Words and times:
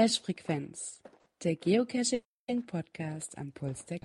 Cache-Frequenz, 0.00 1.02
der 1.44 1.56
Geocaching-Podcast 1.56 3.36
am 3.36 3.52
Puls 3.52 3.84
der 3.84 3.98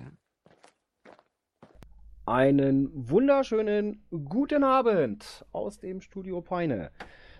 Einen 2.26 2.90
wunderschönen 3.08 4.02
guten 4.10 4.62
Abend 4.62 5.46
aus 5.52 5.78
dem 5.78 6.02
Studio 6.02 6.42
Peine. 6.42 6.90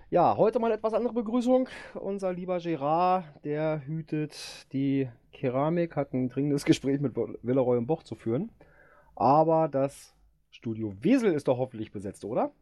Ja, 0.08 0.38
heute 0.38 0.58
mal 0.58 0.72
etwas 0.72 0.94
andere 0.94 1.12
Begrüßung. 1.12 1.68
Unser 1.92 2.32
lieber 2.32 2.58
Gerard, 2.58 3.26
der 3.44 3.86
hütet 3.86 4.66
die 4.72 5.06
Keramik, 5.32 5.94
hat 5.94 6.14
ein 6.14 6.30
dringendes 6.30 6.64
Gespräch 6.64 6.98
mit 6.98 7.14
Villeroy 7.14 7.76
und 7.76 7.86
Boch 7.86 8.04
zu 8.04 8.14
führen. 8.14 8.50
Aber 9.16 9.68
das 9.68 10.14
Studio 10.50 10.94
Wesel 11.02 11.34
ist 11.34 11.48
doch 11.48 11.58
hoffentlich 11.58 11.92
besetzt, 11.92 12.24
oder? 12.24 12.52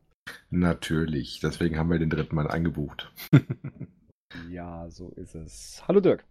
Natürlich, 0.51 1.39
deswegen 1.39 1.79
haben 1.79 1.91
wir 1.93 2.01
den 2.01 2.11
dritten 2.11 2.35
Mal 2.35 2.49
eingebucht. 2.49 3.13
ja, 4.51 4.89
so 4.91 5.11
ist 5.17 5.35
es. 5.35 5.83
Hallo 5.87 6.01
Dirk. 6.01 6.25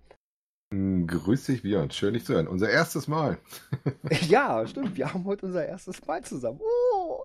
Hm, 0.74 1.06
grüß 1.06 1.46
dich, 1.46 1.62
Björn. 1.62 1.92
Schön, 1.92 2.14
dich 2.16 2.26
zu 2.26 2.34
hören. 2.34 2.48
Unser 2.48 2.70
erstes 2.70 3.08
Mal. 3.08 3.38
ja, 4.28 4.66
stimmt. 4.66 4.98
Wir 4.98 5.14
haben 5.14 5.24
heute 5.26 5.46
unser 5.46 5.66
erstes 5.66 6.04
Mal 6.08 6.24
zusammen. 6.24 6.60
Oh. 6.62 7.24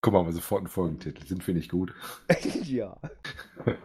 Guck 0.00 0.12
mal, 0.14 0.24
wir 0.24 0.32
sofort 0.32 0.60
einen 0.60 0.68
Folgentitel. 0.68 1.26
Sind 1.26 1.46
wir 1.46 1.52
nicht 1.52 1.70
gut? 1.70 1.92
ja. 2.62 2.96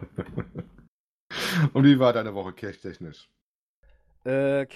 Und 1.74 1.84
wie 1.84 1.98
war 1.98 2.14
deine 2.14 2.34
Woche 2.34 2.52
cash-technisch? 2.54 3.28
Äh, 4.24 4.66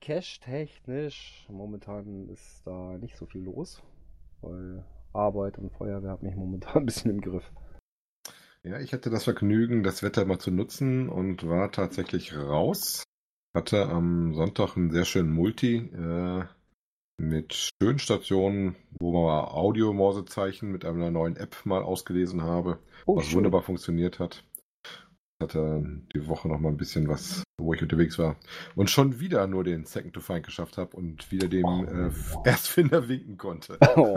cash-technisch. 0.00 1.46
Momentan 1.50 2.28
ist 2.28 2.62
da 2.64 2.96
nicht 2.98 3.16
so 3.16 3.26
viel 3.26 3.42
los. 3.42 3.82
Weil 4.40 4.82
Arbeit 5.12 5.58
und 5.58 5.70
Feuerwehr 5.72 6.12
hat 6.12 6.22
mich 6.22 6.36
momentan 6.36 6.82
ein 6.82 6.86
bisschen 6.86 7.10
im 7.10 7.20
Griff. 7.20 7.50
Ja, 8.66 8.80
ich 8.80 8.94
hatte 8.94 9.10
das 9.10 9.24
Vergnügen, 9.24 9.82
das 9.82 10.02
Wetter 10.02 10.24
mal 10.24 10.38
zu 10.38 10.50
nutzen 10.50 11.10
und 11.10 11.46
war 11.46 11.70
tatsächlich 11.70 12.34
raus. 12.34 13.04
Hatte 13.54 13.86
am 13.90 14.34
Sonntag 14.34 14.76
einen 14.76 14.90
sehr 14.90 15.04
schönen 15.04 15.30
Multi 15.30 15.76
äh, 15.76 16.44
mit 17.18 17.52
schönen 17.52 17.98
Stationen, 17.98 18.74
wo 18.98 19.12
man 19.12 19.44
Audio-Morsezeichen 19.44 20.72
mit 20.72 20.86
einer 20.86 21.10
neuen 21.10 21.36
App 21.36 21.54
mal 21.64 21.82
ausgelesen 21.82 22.42
habe, 22.42 22.78
oh, 23.04 23.16
was 23.16 23.26
schön. 23.26 23.36
wunderbar 23.36 23.62
funktioniert 23.62 24.18
hat. 24.18 24.42
Hatte 25.42 25.82
die 26.14 26.28
Woche 26.28 26.48
noch 26.48 26.60
mal 26.60 26.68
ein 26.68 26.76
bisschen 26.76 27.08
was, 27.08 27.42
wo 27.58 27.74
ich 27.74 27.82
unterwegs 27.82 28.18
war. 28.18 28.36
Und 28.76 28.88
schon 28.88 29.20
wieder 29.20 29.46
nur 29.46 29.64
den 29.64 29.84
Second 29.84 30.14
to 30.14 30.20
Find 30.20 30.44
geschafft 30.44 30.78
habe 30.78 30.96
und 30.96 31.30
wieder 31.32 31.48
dem 31.48 31.64
oh, 31.64 31.84
äh, 31.84 32.10
Erstfinder 32.48 33.08
winken 33.08 33.36
konnte. 33.36 33.78
Oh. 33.96 34.16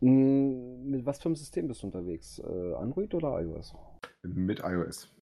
Hm, 0.00 0.90
mit 0.90 1.06
was 1.06 1.20
für 1.20 1.26
einem 1.26 1.36
System 1.36 1.68
bist 1.68 1.82
du 1.82 1.86
unterwegs? 1.86 2.40
Äh, 2.40 2.74
Android 2.74 3.14
oder 3.14 3.40
iOS? 3.40 3.72
Mit 4.22 4.60
iOS. 4.60 5.12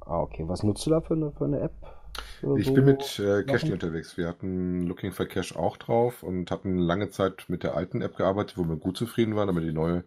Ah, 0.00 0.20
okay. 0.20 0.46
Was 0.46 0.62
nutzt 0.62 0.84
du 0.86 0.90
da 0.90 1.00
für 1.00 1.14
eine, 1.14 1.32
für 1.32 1.46
eine 1.46 1.60
App? 1.60 1.74
Ich 2.56 2.66
so 2.66 2.74
bin 2.74 2.84
mit 2.84 3.18
äh, 3.18 3.42
Cashly 3.44 3.72
unterwegs. 3.72 4.16
Wir 4.16 4.28
hatten 4.28 4.86
Looking 4.86 5.12
for 5.12 5.26
Cash 5.26 5.56
auch 5.56 5.76
drauf 5.76 6.22
und 6.22 6.50
hatten 6.50 6.78
lange 6.78 7.10
Zeit 7.10 7.46
mit 7.48 7.62
der 7.62 7.74
alten 7.74 8.02
App 8.02 8.16
gearbeitet, 8.16 8.58
wo 8.58 8.64
wir 8.64 8.76
gut 8.76 8.96
zufrieden 8.96 9.36
waren, 9.36 9.48
aber 9.48 9.60
die 9.60 9.72
neue 9.72 10.04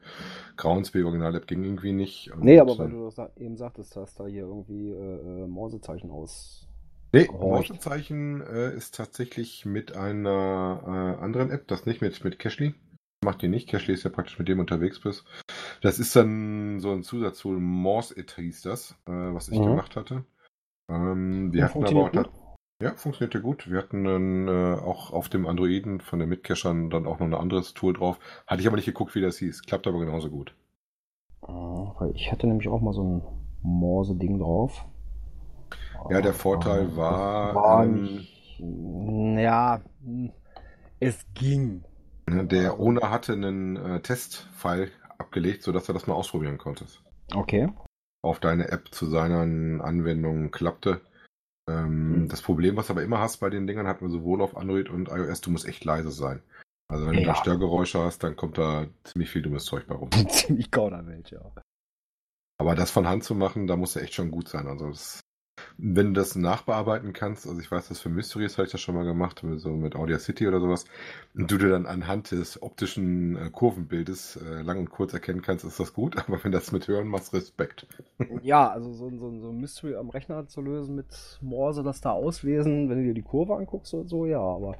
Groundspeak 0.57 1.05
Original 1.05 1.35
App 1.35 1.47
ging 1.47 1.63
irgendwie 1.63 1.91
nicht. 1.91 2.31
Und 2.31 2.43
nee, 2.43 2.59
aber 2.59 2.77
weil 2.77 2.89
du 2.89 3.11
eben 3.37 3.57
sagtest, 3.57 3.95
dass 3.95 4.15
da 4.15 4.25
hier 4.27 4.43
irgendwie 4.43 4.91
äh, 4.91 5.43
äh, 5.43 5.47
Morsezeichen 5.47 6.11
aus. 6.11 6.67
Nee, 7.11 7.27
Morsezeichen 7.31 8.41
äh, 8.41 8.75
ist 8.75 8.95
tatsächlich 8.95 9.65
mit 9.65 9.95
einer 9.95 11.17
äh, 11.19 11.23
anderen 11.23 11.49
App, 11.49 11.67
das 11.67 11.85
nicht 11.87 12.01
mit, 12.01 12.23
mit 12.23 12.37
Cashly. 12.37 12.75
Macht 13.25 13.41
die 13.41 13.47
nicht. 13.47 13.67
Cashly 13.67 13.95
ist 13.95 14.03
ja 14.03 14.11
praktisch 14.11 14.37
mit 14.37 14.47
dem 14.47 14.59
unterwegs 14.59 15.01
bist. 15.01 15.25
Das 15.81 15.99
ist 15.99 16.15
dann 16.15 16.79
so 16.79 16.91
ein 16.91 17.03
Zusatztool, 17.03 17.59
Morse 17.59 18.17
It 18.17 18.35
hieß 18.35 18.61
das, 18.61 18.91
äh, 19.07 19.11
was 19.11 19.49
ich 19.49 19.59
mhm. 19.59 19.65
gemacht 19.65 19.95
hatte. 19.95 20.23
Ähm, 20.89 21.53
wir 21.53 21.65
hatten 21.65 21.85
aber 21.85 22.03
auch 22.03 22.09
da, 22.09 22.25
ja, 22.81 22.93
funktionierte 22.95 23.41
gut. 23.41 23.69
Wir 23.69 23.79
hatten 23.79 24.05
dann 24.05 24.47
äh, 24.47 24.79
auch 24.79 25.11
auf 25.11 25.27
dem 25.27 25.45
Androiden 25.45 25.99
von 25.99 26.19
den 26.19 26.29
Mitcachern 26.29 26.89
dann 26.89 27.05
auch 27.05 27.19
noch 27.19 27.27
ein 27.27 27.33
anderes 27.33 27.73
Tool 27.73 27.93
drauf. 27.93 28.19
Hatte 28.47 28.61
ich 28.61 28.67
aber 28.67 28.77
nicht 28.77 28.85
geguckt, 28.85 29.15
wie 29.15 29.21
das 29.21 29.37
hieß. 29.37 29.63
Klappt 29.63 29.85
aber 29.85 29.99
genauso 29.99 30.29
gut. 30.29 30.55
Ah, 31.41 31.93
weil 31.99 32.11
ich 32.15 32.31
hatte 32.31 32.47
nämlich 32.47 32.69
auch 32.69 32.79
mal 32.79 32.93
so 32.93 33.03
ein 33.03 33.21
Morse-Ding 33.63 34.39
drauf. 34.39 34.85
Ja, 36.09 36.21
der 36.21 36.33
Vorteil 36.33 36.95
war. 36.95 37.53
war 37.53 37.83
ähm, 37.83 38.03
nicht, 38.03 38.59
ja, 39.41 39.81
es 41.01 41.25
ging. 41.33 41.83
Der 42.27 42.79
Owner 42.79 43.09
hatte 43.11 43.33
einen 43.33 43.75
äh, 43.75 44.01
Testfile 44.01 44.89
abgelegt, 45.17 45.63
sodass 45.63 45.89
er 45.89 45.93
das 45.93 46.07
mal 46.07 46.13
ausprobieren 46.13 46.57
konnte. 46.57 46.85
Okay 47.35 47.67
auf 48.21 48.39
deine 48.39 48.69
App 48.69 48.93
zu 48.93 49.05
seinen 49.05 49.81
Anwendungen 49.81 50.51
klappte. 50.51 51.01
Ähm, 51.69 52.23
mhm. 52.23 52.27
Das 52.29 52.41
Problem, 52.41 52.75
was 52.75 52.87
du 52.87 52.93
aber 52.93 53.03
immer 53.03 53.19
hast 53.19 53.37
bei 53.37 53.49
den 53.49 53.67
Dingern, 53.67 53.87
hat 53.87 54.01
man 54.01 54.11
sowohl 54.11 54.41
auf 54.41 54.57
Android 54.57 54.89
und 54.89 55.09
iOS, 55.09 55.41
du 55.41 55.51
musst 55.51 55.67
echt 55.67 55.85
leise 55.85 56.11
sein. 56.11 56.41
Also 56.91 57.05
wenn 57.05 57.13
ja. 57.13 57.19
du 57.19 57.25
da 57.27 57.35
Störgeräusche 57.35 57.99
hast, 57.99 58.23
dann 58.23 58.35
kommt 58.35 58.57
da 58.57 58.87
ziemlich 59.03 59.29
viel 59.29 59.43
dummes 59.43 59.65
Zeug 59.65 59.85
bei 59.87 59.95
rum. 59.95 60.09
ziemlich 60.29 60.71
Kauderwelsch, 60.71 61.31
ja. 61.31 61.51
Aber 62.57 62.75
das 62.75 62.91
von 62.91 63.07
Hand 63.07 63.23
zu 63.23 63.35
machen, 63.35 63.67
da 63.67 63.75
muss 63.75 63.95
er 63.95 64.01
echt 64.01 64.15
schon 64.15 64.31
gut 64.31 64.49
sein. 64.49 64.67
Also 64.67 64.89
das 64.89 65.21
wenn 65.77 66.07
du 66.07 66.13
das 66.13 66.35
nachbearbeiten 66.35 67.13
kannst, 67.13 67.47
also 67.47 67.59
ich 67.59 67.71
weiß, 67.71 67.89
das 67.89 67.99
für 67.99 68.09
Mysteries 68.09 68.57
habe 68.57 68.65
ich 68.65 68.71
das 68.71 68.81
schon 68.81 68.95
mal 68.95 69.05
gemacht, 69.05 69.43
so 69.57 69.69
mit 69.71 69.95
Audacity 69.95 70.47
oder 70.47 70.59
sowas, 70.59 70.85
und 71.35 71.49
du 71.49 71.57
dir 71.57 71.69
dann 71.69 71.85
anhand 71.85 72.31
des 72.31 72.61
optischen 72.61 73.37
äh, 73.37 73.49
Kurvenbildes 73.49 74.37
äh, 74.37 74.61
lang 74.61 74.79
und 74.79 74.89
kurz 74.89 75.13
erkennen 75.13 75.41
kannst, 75.41 75.65
ist 75.65 75.79
das 75.79 75.93
gut, 75.93 76.17
aber 76.27 76.43
wenn 76.43 76.51
das 76.51 76.71
mit 76.71 76.87
Hören 76.87 77.07
machst, 77.07 77.33
Respekt. 77.33 77.87
Ja, 78.41 78.69
also 78.69 78.93
so, 78.93 79.09
so, 79.17 79.37
so 79.39 79.49
ein 79.49 79.59
Mystery 79.59 79.95
am 79.95 80.09
Rechner 80.09 80.47
zu 80.47 80.61
lösen 80.61 80.95
mit 80.95 81.39
Morse, 81.41 81.83
das 81.83 81.99
da 81.99 82.11
auslesen, 82.11 82.89
wenn 82.89 82.99
du 82.99 83.03
dir 83.03 83.13
die 83.13 83.21
Kurve 83.21 83.55
anguckst 83.55 83.93
und 83.93 84.07
so, 84.07 84.25
ja, 84.25 84.39
aber 84.39 84.75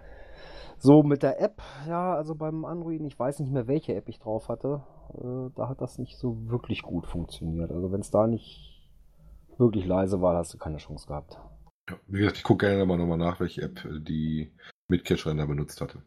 so 0.78 1.03
mit 1.03 1.23
der 1.23 1.41
App, 1.41 1.61
ja, 1.88 2.16
also 2.16 2.35
beim 2.35 2.63
Android, 2.63 3.01
ich 3.01 3.19
weiß 3.19 3.40
nicht 3.40 3.51
mehr, 3.51 3.67
welche 3.67 3.96
App 3.96 4.07
ich 4.07 4.19
drauf 4.19 4.47
hatte, 4.47 4.81
äh, 5.13 5.50
da 5.56 5.67
hat 5.67 5.81
das 5.81 5.97
nicht 5.97 6.17
so 6.17 6.50
wirklich 6.50 6.84
gut 6.84 7.06
funktioniert. 7.06 7.72
Also 7.72 7.91
wenn 7.91 8.00
es 8.00 8.11
da 8.11 8.28
nicht 8.28 8.78
wirklich 9.59 9.86
leise 9.86 10.22
war, 10.22 10.36
hast 10.36 10.53
du 10.53 10.58
keine 10.58 10.78
Chance 10.78 11.08
gehabt. 11.08 11.38
Ja, 11.90 12.00
wie 12.08 12.20
gesagt, 12.20 12.38
ich 12.38 12.44
gucke 12.44 12.66
gerne 12.66 12.86
mal 12.86 12.97
nochmal 12.97 13.18
nach, 13.18 13.40
welche 13.40 13.64
App 13.64 13.84
äh, 13.86 14.00
die 14.00 14.52
Mitcache 14.88 15.36
da 15.36 15.46
benutzt 15.46 15.81
hatte. 15.81 16.02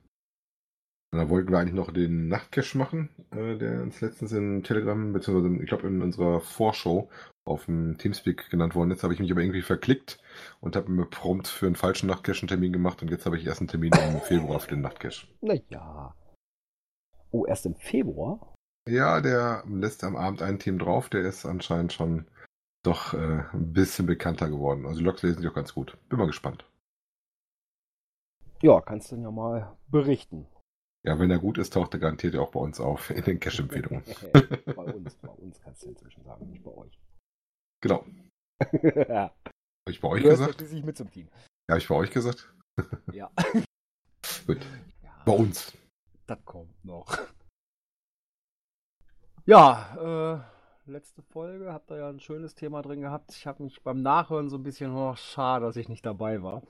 Und 1.13 1.19
da 1.19 1.29
wollten 1.29 1.51
wir 1.51 1.59
eigentlich 1.59 1.75
noch 1.75 1.93
den 1.93 2.29
Nachtcache 2.29 2.79
machen, 2.79 3.11
äh, 3.33 3.59
der 3.59 3.83
uns 3.83 4.01
letztens 4.01 4.33
in 4.33 4.63
Telegram, 4.63 5.13
beziehungsweise 5.13 5.63
ich 5.63 5.69
glaube 5.69 5.89
in 5.89 6.01
unserer 6.01 6.41
Vorschau 6.41 7.11
auf 7.45 7.67
dem 7.67 7.99
Teamspeak 7.99 8.49
genannt 8.49 8.75
worden 8.75 8.93
ist, 8.93 9.03
habe 9.03 9.13
ich 9.13 9.21
mich 9.21 9.31
aber 9.31 9.43
irgendwie 9.43 9.63
verklickt 9.63 10.19
und 10.61 10.75
habe 10.75 10.91
mir 10.91 11.07
prompt 11.07 11.49
für 11.49 11.67
einen 11.67 11.77
falschen 11.77 12.07
Nachtcache 12.07 12.41
einen 12.43 12.49
Termin 12.49 12.73
gemacht 12.73 13.03
und 13.03 13.11
jetzt 13.11 13.27
habe 13.27 13.37
ich 13.37 13.47
erst 13.47 13.61
einen 13.61 13.69
Termin 13.69 13.93
im 13.93 14.21
Februar 14.23 14.61
für 14.61 14.71
den 14.71 14.81
Nachtcache. 14.81 15.27
Naja. 15.43 16.15
Oh, 17.31 17.45
erst 17.47 17.67
im 17.67 17.75
Februar? 17.75 18.55
Ja, 18.89 19.21
der 19.21 19.65
lässt 19.69 20.05
am 20.05 20.17
Abend 20.17 20.41
ein 20.41 20.59
Team 20.59 20.79
drauf, 20.79 21.09
der 21.09 21.23
ist 21.23 21.45
anscheinend 21.45 21.93
schon 21.93 22.27
doch 22.83 23.15
äh, 23.15 23.45
ein 23.53 23.73
bisschen 23.73 24.07
bekannter 24.07 24.49
geworden. 24.49 24.87
Also 24.87 25.01
Logs 25.01 25.23
lesen 25.23 25.39
sich 25.41 25.49
auch 25.49 25.55
ganz 25.55 25.75
gut. 25.75 25.97
Bin 26.09 26.19
mal 26.19 26.27
gespannt. 26.27 26.65
Ja, 28.61 28.81
kannst 28.81 29.11
du 29.11 29.17
ja 29.17 29.31
mal 29.31 29.77
berichten. 29.89 30.47
Ja, 31.05 31.19
wenn 31.19 31.31
er 31.31 31.39
gut 31.39 31.59
ist, 31.59 31.73
taucht 31.73 31.95
er 31.95 32.01
garantiert 32.01 32.37
auch 32.37 32.53
bei 32.53 32.61
uns 32.61 32.79
auf 32.79 33.11
in 33.11 33.25
den 33.25 33.41
Cash-Empfehlungen. 33.41 34.05
bei 34.67 34.85
uns, 34.85 35.15
bei 35.17 35.29
uns 35.31 35.61
kannst 35.61 35.83
du 35.83 35.89
inzwischen 35.89 36.23
sagen, 36.23 36.49
nicht 36.49 36.63
bei 36.63 36.71
euch. 36.71 37.01
Genau. 37.81 38.05
ja. 38.83 39.33
Habe 39.83 39.91
ich 39.91 40.01
bei 40.01 40.09
euch 40.09 40.23
du 40.23 40.29
gesagt? 40.29 40.63
Ich 40.63 40.85
mit 40.85 40.97
zum 40.97 41.11
Team. 41.11 41.29
Ja, 41.69 41.75
habe 41.75 41.79
ich 41.79 41.89
bei 41.89 41.95
euch 41.97 42.11
gesagt? 42.13 42.55
ja. 43.13 43.33
gut. 44.47 44.59
Ja, 45.03 45.23
bei 45.25 45.33
uns. 45.33 45.73
Das 46.29 46.39
kommt 46.45 46.85
noch. 46.85 47.19
Ja, 49.45 50.45
äh, 50.45 50.62
letzte 50.87 51.23
Folge 51.23 51.73
habt 51.73 51.91
ihr 51.91 51.99
ja 51.99 52.09
ein 52.09 52.21
schönes 52.21 52.55
Thema 52.55 52.83
drin 52.83 53.01
gehabt. 53.01 53.33
Ich 53.33 53.47
habe 53.47 53.63
mich 53.63 53.83
beim 53.83 54.03
Nachhören 54.03 54.49
so 54.49 54.57
ein 54.57 54.63
bisschen, 54.63 54.95
oh, 54.95 55.15
schade, 55.15 55.67
dass 55.67 55.77
ich 55.77 55.89
nicht 55.89 56.05
dabei 56.05 56.43
war. 56.43 56.63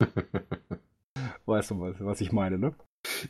weißt 1.46 1.70
du, 1.72 1.80
was, 1.80 1.96
was 2.00 2.20
ich 2.20 2.32
meine, 2.32 2.58
ne? 2.58 2.74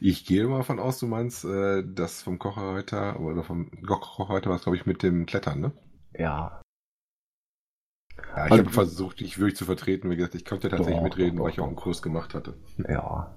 Ich 0.00 0.26
gehe 0.26 0.46
mal 0.46 0.58
davon 0.58 0.80
aus, 0.80 0.98
du 0.98 1.06
meinst 1.06 1.44
äh, 1.44 1.84
das 1.86 2.22
vom 2.22 2.38
Kocherreiter 2.38 3.20
oder 3.20 3.44
vom 3.44 3.70
Kocherreiter 3.82 4.50
was, 4.50 4.62
glaube 4.62 4.76
ich, 4.76 4.86
mit 4.86 5.02
dem 5.02 5.26
Klettern, 5.26 5.60
ne? 5.60 5.72
Ja. 6.14 6.60
Ja, 8.16 8.46
ich 8.46 8.52
also, 8.52 8.64
habe 8.64 8.70
versucht, 8.70 9.20
dich 9.20 9.38
wirklich 9.38 9.56
zu 9.56 9.64
vertreten. 9.64 10.10
Wie 10.10 10.16
gesagt, 10.16 10.34
ich 10.34 10.44
konnte 10.44 10.68
tatsächlich 10.68 10.96
doch, 10.96 11.04
mitreden, 11.04 11.36
doch, 11.36 11.44
weil 11.44 11.52
ich 11.52 11.60
auch 11.60 11.66
einen 11.66 11.76
Kurs 11.76 12.02
gemacht 12.02 12.34
hatte. 12.34 12.54
Ja. 12.88 13.34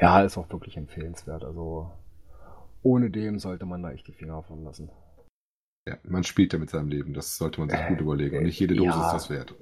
Ja, 0.00 0.22
ist 0.22 0.38
auch 0.38 0.50
wirklich 0.50 0.76
empfehlenswert. 0.76 1.44
Also 1.44 1.90
ohne 2.82 3.10
dem 3.10 3.38
sollte 3.38 3.66
man 3.66 3.82
da 3.82 3.90
echt 3.90 4.06
die 4.06 4.12
Finger 4.12 4.36
davon 4.36 4.64
lassen. 4.64 4.90
Ja, 5.86 5.96
man 6.04 6.24
spielt 6.24 6.52
ja 6.52 6.58
mit 6.58 6.70
seinem 6.70 6.88
Leben, 6.88 7.12
das 7.12 7.36
sollte 7.36 7.60
man 7.60 7.68
sich 7.68 7.78
äh, 7.78 7.88
gut 7.88 8.00
überlegen. 8.00 8.38
Und 8.38 8.44
nicht 8.44 8.58
jede 8.58 8.74
Dose 8.74 8.88
ja, 8.90 9.06
ist 9.06 9.12
das 9.12 9.30
wert. 9.30 9.54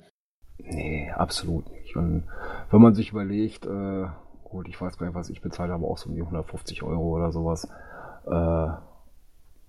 Nee, 0.59 1.11
absolut 1.11 1.71
nicht. 1.73 1.97
Und 1.97 2.25
wenn 2.71 2.81
man 2.81 2.95
sich 2.95 3.11
überlegt, 3.11 3.67
äh, 3.67 4.07
gut, 4.45 4.69
ich 4.69 4.81
weiß 4.81 4.99
gar 4.99 5.07
nicht, 5.07 5.17
was 5.17 5.31
ich 5.31 5.41
bezahle, 5.41 5.73
aber 5.73 5.89
auch 5.89 5.99
so 5.99 6.09
um 6.09 6.15
die 6.15 6.23
150 6.23 6.83
Euro 6.85 7.17
oder 7.17 7.33
sowas. 7.33 7.69
Äh, 8.27 8.69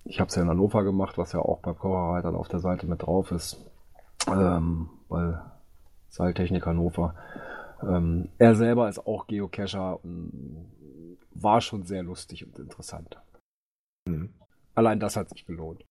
ich 0.04 0.20
habe 0.20 0.28
es 0.28 0.36
ja 0.36 0.42
in 0.42 0.48
Hannover 0.48 0.84
gemacht, 0.84 1.18
was 1.18 1.32
ja 1.32 1.40
auch 1.40 1.60
bei 1.60 1.72
Kocherei 1.72 2.22
dann 2.22 2.36
auf 2.36 2.48
der 2.48 2.60
Seite 2.60 2.86
mit 2.86 3.02
drauf 3.02 3.32
ist. 3.32 3.58
Ähm, 4.28 4.90
weil 5.08 5.40
Seiltechnik 6.08 6.66
Hannover. 6.66 7.14
Ähm, 7.82 8.28
er 8.38 8.54
selber 8.54 8.88
ist 8.88 9.04
auch 9.04 9.26
Geocacher 9.26 10.04
und 10.04 10.70
war 11.32 11.60
schon 11.60 11.82
sehr 11.82 12.04
lustig 12.04 12.46
und 12.46 12.58
interessant. 12.58 13.18
Mhm. 14.06 14.32
Allein 14.74 15.00
das 15.00 15.16
hat 15.16 15.30
sich 15.30 15.44
gelohnt. 15.46 15.84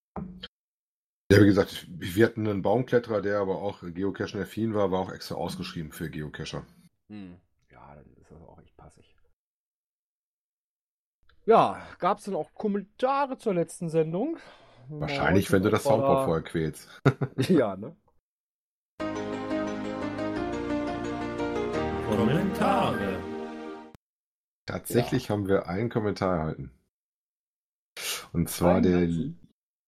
Ja, 1.34 1.42
wie 1.42 1.48
gesagt, 1.48 1.88
wir 1.90 2.28
hatten 2.28 2.48
einen 2.48 2.62
Baumkletterer, 2.62 3.20
der 3.24 3.40
aber 3.40 3.60
auch 3.60 3.80
Geocachen-affin 3.82 4.76
war, 4.76 4.92
war 4.92 5.00
auch 5.00 5.12
extra 5.12 5.34
ausgeschrieben 5.34 5.92
für 5.92 6.12
Geocacher. 6.12 6.64
Hm. 7.10 7.38
Ja, 7.72 7.96
dann 7.96 8.06
ist 8.22 8.30
das 8.30 8.40
auch 8.44 8.62
echt 8.62 8.78
passig. 8.78 9.16
Ja, 11.46 11.82
gab 11.98 12.20
es 12.20 12.26
denn 12.26 12.36
auch 12.36 12.54
Kommentare 12.54 13.40
zur 13.40 13.56
letzten 13.56 13.90
Sendung? 13.90 14.38
Wahrscheinlich, 14.90 15.52
wenn 15.52 15.64
du 15.64 15.72
das 15.72 15.82
Soundboard 15.82 16.26
vorher 16.26 16.44
quälst. 16.44 17.02
ja, 17.50 17.78
ne? 17.78 17.96
Kommentare. 22.10 23.20
Tatsächlich 24.68 25.24
ja. 25.24 25.30
haben 25.30 25.48
wir 25.48 25.68
einen 25.68 25.90
Kommentar 25.90 26.38
erhalten. 26.38 26.72
Und 28.34 28.50
zwar 28.50 28.76
Ein 28.76 28.84
der 28.84 29.43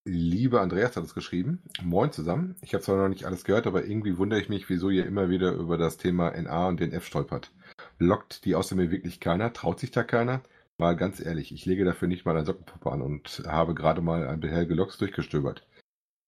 liebe 0.06 0.62
Andreas 0.62 0.96
hat 0.96 1.04
es 1.04 1.14
geschrieben. 1.14 1.62
Moin 1.84 2.12
zusammen. 2.12 2.56
Ich 2.62 2.74
habe 2.74 2.84
zwar 2.84 2.98
noch 2.98 3.10
nicht 3.10 3.26
alles 3.26 3.44
gehört, 3.44 3.68
aber 3.68 3.86
irgendwie 3.86 4.18
wundere 4.18 4.40
ich 4.40 4.50
mich, 4.50 4.70
wieso 4.70 4.90
ihr 4.90 5.06
immer 5.06 5.30
wieder 5.30 5.52
über 5.54 5.78
das 5.78 5.98
Thema 5.98 6.32
NA 6.40 6.68
und 6.68 6.80
den 6.80 6.94
F 6.94 7.06
stolpert. 7.06 7.52
Lockt 8.00 8.46
die 8.46 8.56
außer 8.56 8.76
mir 8.76 8.92
wirklich 8.92 9.20
keiner? 9.20 9.52
Traut 9.52 9.80
sich 9.80 9.92
da 9.92 10.04
keiner? 10.04 10.42
Mal 10.78 10.96
ganz 10.96 11.20
ehrlich, 11.20 11.52
ich 11.54 11.66
lege 11.66 11.86
dafür 11.86 12.08
nicht 12.08 12.26
mal 12.26 12.38
ein 12.38 12.46
Sockenpuppe 12.46 12.92
an 12.92 13.02
und 13.02 13.44
habe 13.48 13.74
gerade 13.74 14.02
mal 14.02 14.28
ein 14.28 14.40
Behelge 14.42 14.76
Loks 14.76 14.98
durchgestöbert. 14.98 15.66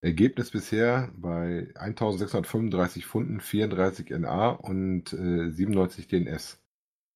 Ergebnis 0.02 0.52
bisher 0.52 1.12
bei 1.16 1.70
1635 1.76 3.06
Funden 3.06 3.40
34 3.42 4.10
NA 4.12 4.50
und 4.50 5.12
äh, 5.14 5.50
97 5.50 6.08
DNS. 6.08 6.60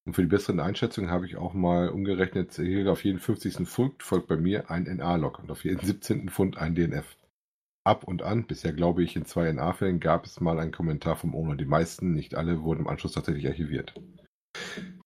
Und 0.04 0.14
für 0.14 0.22
die 0.22 0.28
besseren 0.28 0.60
Einschätzungen 0.60 1.10
habe 1.10 1.26
ich 1.26 1.36
auch 1.36 1.54
mal 1.54 1.88
umgerechnet, 1.88 2.54
hier 2.54 2.90
auf 2.90 3.04
jeden 3.04 3.20
50. 3.20 3.68
Pfund 3.68 4.02
folgt 4.02 4.26
bei 4.26 4.36
mir 4.36 4.70
ein 4.70 4.84
NA-Log 4.84 5.38
und 5.38 5.50
auf 5.50 5.64
jeden 5.64 5.84
17. 5.84 6.28
Pfund 6.28 6.58
ein 6.58 6.74
DNF. 6.74 7.16
Ab 7.84 8.04
und 8.04 8.22
an, 8.22 8.46
bisher 8.46 8.72
glaube 8.72 9.02
ich 9.02 9.16
in 9.16 9.24
zwei 9.24 9.52
NA-Fällen, 9.52 10.00
gab 10.00 10.24
es 10.24 10.40
mal 10.40 10.58
einen 10.58 10.72
Kommentar 10.72 11.16
vom 11.16 11.34
Owner. 11.34 11.56
Die 11.56 11.64
meisten, 11.64 12.12
nicht 12.12 12.34
alle, 12.34 12.62
wurden 12.62 12.80
im 12.80 12.88
Anschluss 12.88 13.12
tatsächlich 13.12 13.46
archiviert. 13.46 13.94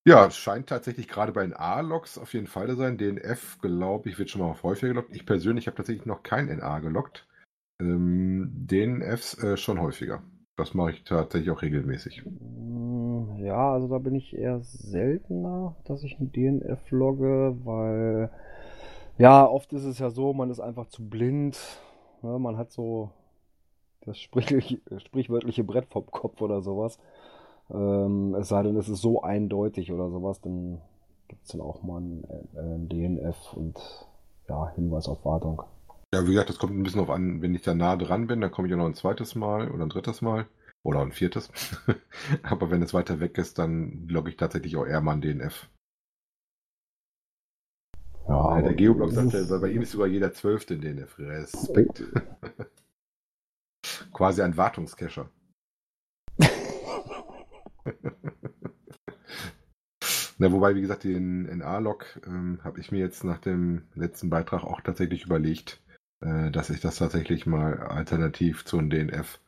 Ja, 0.06 0.31
scheint 0.31 0.69
tatsächlich 0.69 1.08
gerade 1.08 1.32
bei 1.32 1.43
den 1.43 1.54
A-Logs 1.54 2.19
auf 2.19 2.32
jeden 2.32 2.46
Fall 2.46 2.69
zu 2.69 2.76
sein. 2.76 2.98
DNF, 2.98 3.58
glaube 3.60 4.08
ich, 4.08 4.19
wird 4.19 4.31
schon 4.31 4.40
mal 4.40 4.56
häufiger 4.62 4.88
gelockt. 4.88 5.14
Ich 5.14 5.26
persönlich 5.26 5.66
habe 5.66 5.76
tatsächlich 5.76 6.06
noch 6.06 6.22
kein 6.22 6.46
NA 6.46 6.78
gelockt. 6.81 7.26
Ähm, 7.81 8.50
DNFs 8.54 9.43
äh, 9.43 9.56
schon 9.56 9.81
häufiger. 9.81 10.22
Das 10.56 10.73
mache 10.73 10.93
ich 10.93 11.05
tatsächlich 11.05 11.50
auch 11.50 11.61
regelmäßig. 11.61 12.25
Mm, 12.25 13.37
ja, 13.44 13.73
also 13.73 13.88
da 13.88 13.99
bin 13.99 14.14
ich 14.14 14.37
eher 14.37 14.61
seltener, 14.61 15.76
dass 15.85 16.03
ich 16.03 16.19
ein 16.19 16.32
DNF 16.32 16.91
logge, 16.91 17.56
weil 17.64 18.31
ja, 19.19 19.47
oft 19.47 19.73
ist 19.75 19.85
es 19.85 19.99
ja 19.99 20.11
so, 20.11 20.32
man 20.32 20.50
ist 20.50 20.61
einfach 20.61 20.87
zu 20.88 21.06
blind. 21.06 21.58
Ne? 22.23 22.38
Man 22.38 22.56
hat 22.56 22.73
so 22.73 23.11
das 24.00 24.19
sprichwörtliche 24.19 25.64
Brett 25.64 25.87
vom 25.87 26.06
Kopf 26.06 26.41
oder 26.41 26.62
sowas. 26.62 26.99
Ähm, 27.70 28.35
es 28.35 28.49
sei 28.49 28.62
denn, 28.62 28.76
es 28.76 28.88
ist 28.88 29.03
so 29.03 29.23
eindeutig 29.23 29.93
oder 29.93 30.11
sowas, 30.11 30.41
dann 30.41 30.81
gibt 31.29 31.44
es 31.44 31.53
dann 31.53 31.61
auch 31.61 31.82
mal 31.82 32.00
ein, 32.00 32.25
äh, 32.55 32.61
ein 32.61 32.88
DNF 32.88 33.53
und 33.55 33.79
ja, 34.49 34.70
Hinweis 34.75 35.08
auf 35.08 35.25
Wartung. 35.25 35.62
Ja, 36.14 36.23
wie 36.25 36.31
gesagt, 36.31 36.49
das 36.50 36.58
kommt 36.58 36.73
ein 36.73 36.82
bisschen 36.82 37.00
auf 37.00 37.11
an, 37.11 37.43
wenn 37.43 37.55
ich 37.55 37.62
da 37.62 37.75
nah 37.75 37.97
dran 37.97 38.26
bin, 38.26 38.41
dann 38.41 38.50
komme 38.50 38.69
ich 38.69 38.75
auch 38.75 38.79
noch 38.79 38.87
ein 38.87 38.94
zweites 38.94 39.35
Mal 39.35 39.70
oder 39.70 39.85
ein 39.85 39.88
drittes 39.88 40.23
Mal 40.23 40.47
oder 40.82 41.00
ein 41.00 41.12
viertes. 41.12 41.50
Aber 42.43 42.70
wenn 42.70 42.82
es 42.82 42.94
weiter 42.94 43.20
weg 43.20 43.38
ist, 43.38 43.58
dann 43.58 44.06
logge 44.08 44.31
ich 44.31 44.37
tatsächlich 44.37 44.76
auch 44.76 44.87
eher 44.87 45.00
mal 45.00 45.12
ein 45.14 45.20
DNF. 45.20 45.69
Ja, 48.29 48.61
der 48.61 48.75
Geoblock 48.75 49.12
sagte, 49.12 49.47
bei 49.61 49.70
ihm 49.70 49.82
ist 49.82 49.93
sogar 49.93 50.08
jeder 50.08 50.32
zwölfte 50.32 50.75
ein 50.75 50.81
DNF. 50.81 51.19
Respekt. 51.19 52.03
Quasi 54.12 54.43
ein 54.43 54.56
Wartungscacher. 54.56 55.31
Na, 60.38 60.53
wobei, 60.53 60.75
wie 60.75 60.81
gesagt, 60.81 61.05
den 61.05 61.58
NA-Log 61.58 62.20
ähm, 62.26 62.61
habe 62.62 62.81
ich 62.81 62.93
mir 62.93 62.99
jetzt 62.99 63.25
nach 63.25 63.38
dem 63.38 63.82
letzten 63.94 64.29
Beitrag 64.29 64.64
auch 64.64 64.81
tatsächlich 64.81 65.25
überlegt, 65.25 65.81
dass 66.20 66.70
ich 66.70 66.80
das 66.80 66.96
tatsächlich 66.96 67.46
mal 67.46 67.78
alternativ 67.78 68.64
zu 68.64 68.78
einem 68.78 68.90
DNF 68.90 69.38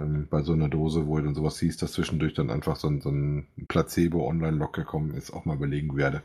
ähm, 0.00 0.28
bei 0.28 0.42
so 0.42 0.52
einer 0.52 0.68
Dose, 0.68 1.06
wo 1.06 1.18
dann 1.18 1.34
sowas 1.34 1.58
hieß, 1.58 1.76
dass 1.78 1.92
zwischendurch 1.92 2.34
dann 2.34 2.50
einfach 2.50 2.76
so 2.76 2.88
ein, 2.88 3.00
so 3.00 3.10
ein 3.10 3.48
Placebo-Online-Log 3.68 4.72
gekommen 4.72 5.14
ist, 5.14 5.32
auch 5.32 5.44
mal 5.44 5.56
überlegen 5.56 5.96
werde, 5.96 6.22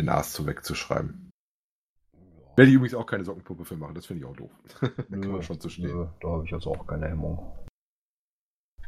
den 0.00 0.08
A's 0.08 0.32
zu 0.32 0.46
wegzuschreiben. 0.46 1.30
Werde 2.56 2.70
ich 2.70 2.76
übrigens 2.76 2.94
auch 2.94 3.06
keine 3.06 3.24
Sockenpuppe 3.24 3.64
für 3.64 3.76
machen, 3.76 3.94
das 3.94 4.06
finde 4.06 4.22
ich 4.22 4.26
auch 4.26 4.36
doof. 4.36 4.50
da 4.80 4.88
nö, 5.08 5.20
kann 5.20 5.32
man 5.32 5.42
schon 5.42 5.60
zu 5.60 5.68
stehen. 5.68 5.86
Nö, 5.88 6.06
da 6.20 6.28
habe 6.28 6.44
ich 6.44 6.52
also 6.52 6.74
auch 6.74 6.86
keine 6.86 7.08
Hemmung. 7.08 7.52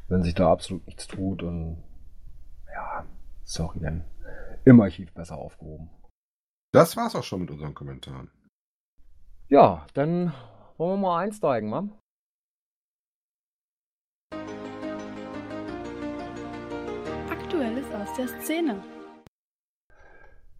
Wenn 0.09 0.23
sich 0.23 0.35
da 0.35 0.53
absolut 0.53 0.87
nichts 0.87 1.09
tut 1.09 1.43
und 1.43 1.83
ja, 2.73 3.05
sorry, 3.45 3.81
dann 3.81 4.05
im 4.65 4.81
Archiv 4.81 5.13
besser 5.13 5.37
aufgehoben. 5.37 5.91
Das 6.73 6.97
war's 6.97 7.17
auch 7.17 7.25
schon 7.25 7.41
mit 7.41 7.51
unseren 7.51 7.75
Kommentaren. 7.75 8.31
Ja, 9.49 9.87
dann 9.95 10.33
wollen 10.77 11.01
wir 11.01 11.09
mal 11.09 11.23
einsteigen, 11.23 11.71
wa? 11.71 11.89
Aktuelles 17.31 17.87
aus 17.93 18.13
der 18.17 18.27
Szene. 18.27 18.83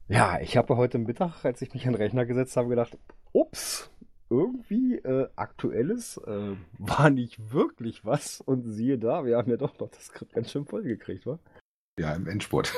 Ja, 0.07 0.39
ich 0.41 0.57
habe 0.57 0.77
heute 0.77 0.99
Mittag, 0.99 1.45
als 1.45 1.63
ich 1.63 1.75
mich 1.75 1.85
an 1.89 1.95
den 1.95 2.01
Rechner 2.01 2.27
gesetzt 2.27 2.57
habe, 2.57 2.69
gedacht, 2.69 2.97
ups, 3.33 3.91
irgendwie 4.31 4.99
äh, 4.99 5.29
aktuelles 5.35 6.19
äh, 6.19 6.55
war 6.79 7.11
nicht 7.11 7.53
wirklich 7.53 8.05
was. 8.05 8.41
Und 8.41 8.71
siehe 8.71 8.99
da, 8.99 9.25
wir 9.25 9.37
haben 9.37 9.51
ja 9.51 9.57
doch 9.57 9.77
noch 9.81 9.89
das 9.89 10.07
Skript 10.07 10.33
ganz 10.33 10.53
schön 10.53 10.65
voll 10.65 10.85
gekriegt, 10.85 11.27
wa? 11.27 11.41
Ja, 11.99 12.15
im 12.15 12.29
Endspurt. 12.29 12.73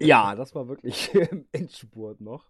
ja, 0.00 0.34
das 0.36 0.54
war 0.54 0.68
wirklich 0.68 1.14
im 1.30 1.46
Endspurt 1.50 2.20
noch. 2.20 2.44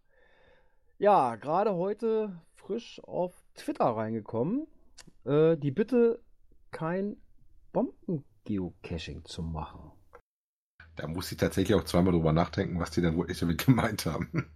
Ja, 0.99 1.37
gerade 1.37 1.75
heute 1.75 2.41
frisch 2.55 3.03
auf 3.05 3.35
Twitter 3.55 3.85
reingekommen. 3.85 4.67
Äh, 5.25 5.57
die 5.59 5.71
Bitte, 5.71 6.21
kein 6.71 7.17
Bomben-Geocaching 7.73 9.25
zu 9.26 9.43
machen. 9.43 9.93
Da 10.97 11.07
muss 11.07 11.31
ich 11.31 11.37
tatsächlich 11.37 11.76
auch 11.76 11.85
zweimal 11.85 12.15
drüber 12.15 12.33
nachdenken, 12.33 12.81
was 12.81 12.91
die 12.91 13.03
dann 13.03 13.17
wohl 13.17 13.31
echt 13.31 13.43
damit 13.43 13.65
gemeint 13.67 14.07
haben. 14.07 14.50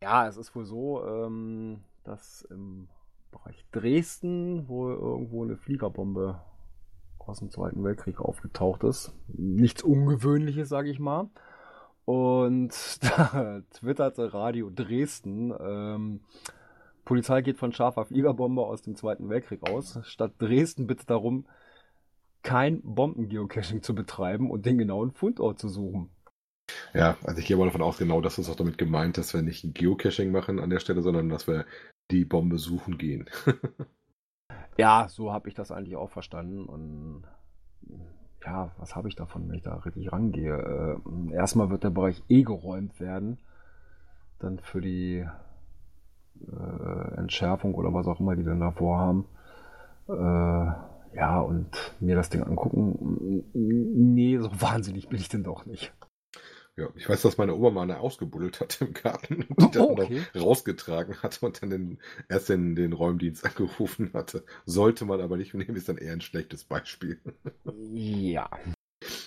Ja, 0.00 0.28
es 0.28 0.36
ist 0.36 0.54
wohl 0.54 0.64
so, 0.64 1.04
ähm, 1.04 1.82
dass 2.04 2.42
im 2.42 2.88
Bereich 3.32 3.66
Dresden 3.72 4.68
wohl 4.68 4.94
irgendwo 4.94 5.42
eine 5.42 5.56
Fliegerbombe 5.56 6.40
aus 7.18 7.40
dem 7.40 7.50
Zweiten 7.50 7.82
Weltkrieg 7.82 8.20
aufgetaucht 8.20 8.84
ist. 8.84 9.12
Nichts 9.28 9.82
Ungewöhnliches, 9.82 10.68
sage 10.68 10.90
ich 10.90 11.00
mal. 11.00 11.28
Und 12.04 12.72
da 13.02 13.62
twitterte 13.70 14.32
Radio 14.34 14.70
Dresden, 14.70 15.52
ähm, 15.60 16.20
Polizei 17.04 17.42
geht 17.42 17.58
von 17.58 17.72
scharfer 17.72 18.04
Fliegerbombe 18.04 18.62
aus 18.62 18.82
dem 18.82 18.94
Zweiten 18.94 19.28
Weltkrieg 19.28 19.68
aus. 19.68 19.98
Stadt 20.04 20.34
Dresden 20.38 20.86
bittet 20.86 21.10
darum, 21.10 21.46
kein 22.42 22.80
Bombengeocaching 22.82 23.82
zu 23.82 23.94
betreiben 23.94 24.50
und 24.50 24.64
den 24.66 24.78
genauen 24.78 25.12
Fundort 25.12 25.58
zu 25.58 25.68
suchen. 25.68 26.10
Ja, 26.94 27.16
also 27.24 27.40
ich 27.40 27.46
gehe 27.46 27.56
mal 27.56 27.66
davon 27.66 27.82
aus, 27.82 27.98
genau 27.98 28.20
das 28.20 28.38
ist 28.38 28.48
auch 28.48 28.56
damit 28.56 28.78
gemeint, 28.78 29.18
dass 29.18 29.34
wir 29.34 29.42
nicht 29.42 29.74
Geocaching 29.74 30.30
machen 30.30 30.60
an 30.60 30.70
der 30.70 30.80
Stelle, 30.80 31.02
sondern 31.02 31.28
dass 31.28 31.46
wir 31.46 31.66
die 32.10 32.24
Bombe 32.24 32.58
suchen 32.58 32.98
gehen. 32.98 33.28
ja, 34.76 35.08
so 35.08 35.32
habe 35.32 35.48
ich 35.48 35.54
das 35.54 35.70
eigentlich 35.70 35.96
auch 35.96 36.10
verstanden. 36.10 36.66
Und 36.66 37.24
ja, 38.44 38.70
was 38.78 38.96
habe 38.96 39.08
ich 39.08 39.16
davon, 39.16 39.48
wenn 39.48 39.56
ich 39.56 39.62
da 39.62 39.74
richtig 39.74 40.12
rangehe? 40.12 41.00
Äh, 41.30 41.32
erstmal 41.32 41.70
wird 41.70 41.84
der 41.84 41.90
Bereich 41.90 42.22
eh 42.28 42.42
geräumt 42.42 42.98
werden. 43.00 43.38
Dann 44.38 44.58
für 44.58 44.80
die 44.80 45.26
äh, 46.40 47.14
Entschärfung 47.16 47.74
oder 47.74 47.92
was 47.92 48.06
auch 48.06 48.20
immer 48.20 48.36
die 48.36 48.44
dann 48.44 48.60
davor 48.60 48.98
haben. 48.98 49.26
Äh, 50.08 50.72
ja, 51.16 51.40
und 51.40 51.94
mir 52.00 52.14
das 52.14 52.30
Ding 52.30 52.42
angucken. 52.42 53.44
Nee, 53.52 54.38
so 54.38 54.50
wahnsinnig 54.60 55.08
bin 55.08 55.20
ich 55.20 55.28
denn 55.28 55.42
doch 55.42 55.66
nicht. 55.66 55.92
Ja, 56.76 56.88
ich 56.96 57.08
weiß, 57.08 57.22
dass 57.22 57.36
meine 57.36 57.54
Oma 57.54 57.70
mal 57.70 57.82
eine 57.82 57.98
ausgebuddelt 57.98 58.60
hat 58.60 58.80
im 58.80 58.94
Garten 58.94 59.42
und 59.42 59.58
die 59.74 59.78
dann 59.78 59.82
oh, 59.82 59.92
okay. 59.92 60.22
noch 60.34 60.42
rausgetragen 60.42 61.22
hat 61.22 61.42
und 61.42 61.62
dann 61.62 61.70
den, 61.70 61.98
erst 62.28 62.48
den, 62.48 62.74
den 62.74 62.92
Räumdienst 62.92 63.44
angerufen 63.46 64.10
hatte. 64.14 64.44
Sollte 64.64 65.04
man 65.04 65.20
aber 65.20 65.36
nicht 65.36 65.54
nehmen, 65.54 65.76
ist 65.76 65.88
dann 65.88 65.98
eher 65.98 66.12
ein 66.12 66.20
schlechtes 66.20 66.64
Beispiel. 66.64 67.18
Ja. 67.92 68.48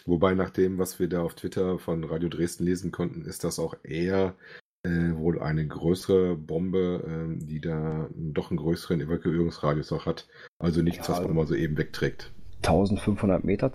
Wobei 0.05 0.33
nach 0.33 0.49
dem, 0.49 0.77
was 0.77 0.99
wir 0.99 1.09
da 1.09 1.21
auf 1.21 1.35
Twitter 1.35 1.79
von 1.79 2.03
Radio 2.03 2.29
Dresden 2.29 2.65
lesen 2.65 2.91
konnten, 2.91 3.25
ist 3.25 3.43
das 3.43 3.59
auch 3.59 3.75
eher 3.83 4.35
äh, 4.83 5.15
wohl 5.15 5.39
eine 5.39 5.65
größere 5.65 6.35
Bombe, 6.35 7.03
äh, 7.07 7.45
die 7.45 7.61
da 7.61 8.09
doch 8.13 8.51
einen 8.51 8.57
größeren 8.57 8.99
Evakuierungsradius 9.01 9.91
auch 9.91 10.05
hat. 10.05 10.27
Also 10.59 10.81
nichts, 10.81 11.07
ja, 11.07 11.13
was 11.13 11.23
man 11.23 11.35
mal 11.35 11.47
so 11.47 11.55
eben 11.55 11.77
wegträgt. 11.77 12.31
1500 12.57 13.43
Meter 13.43 13.71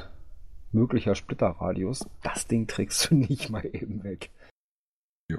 äh, 0.00 0.13
möglicher 0.74 1.14
Splitterradius. 1.14 2.06
Das 2.22 2.46
Ding 2.46 2.66
trägst 2.66 3.10
du 3.10 3.14
nicht 3.14 3.50
mal 3.50 3.64
eben 3.64 4.04
weg. 4.04 4.30
Jo. 5.28 5.38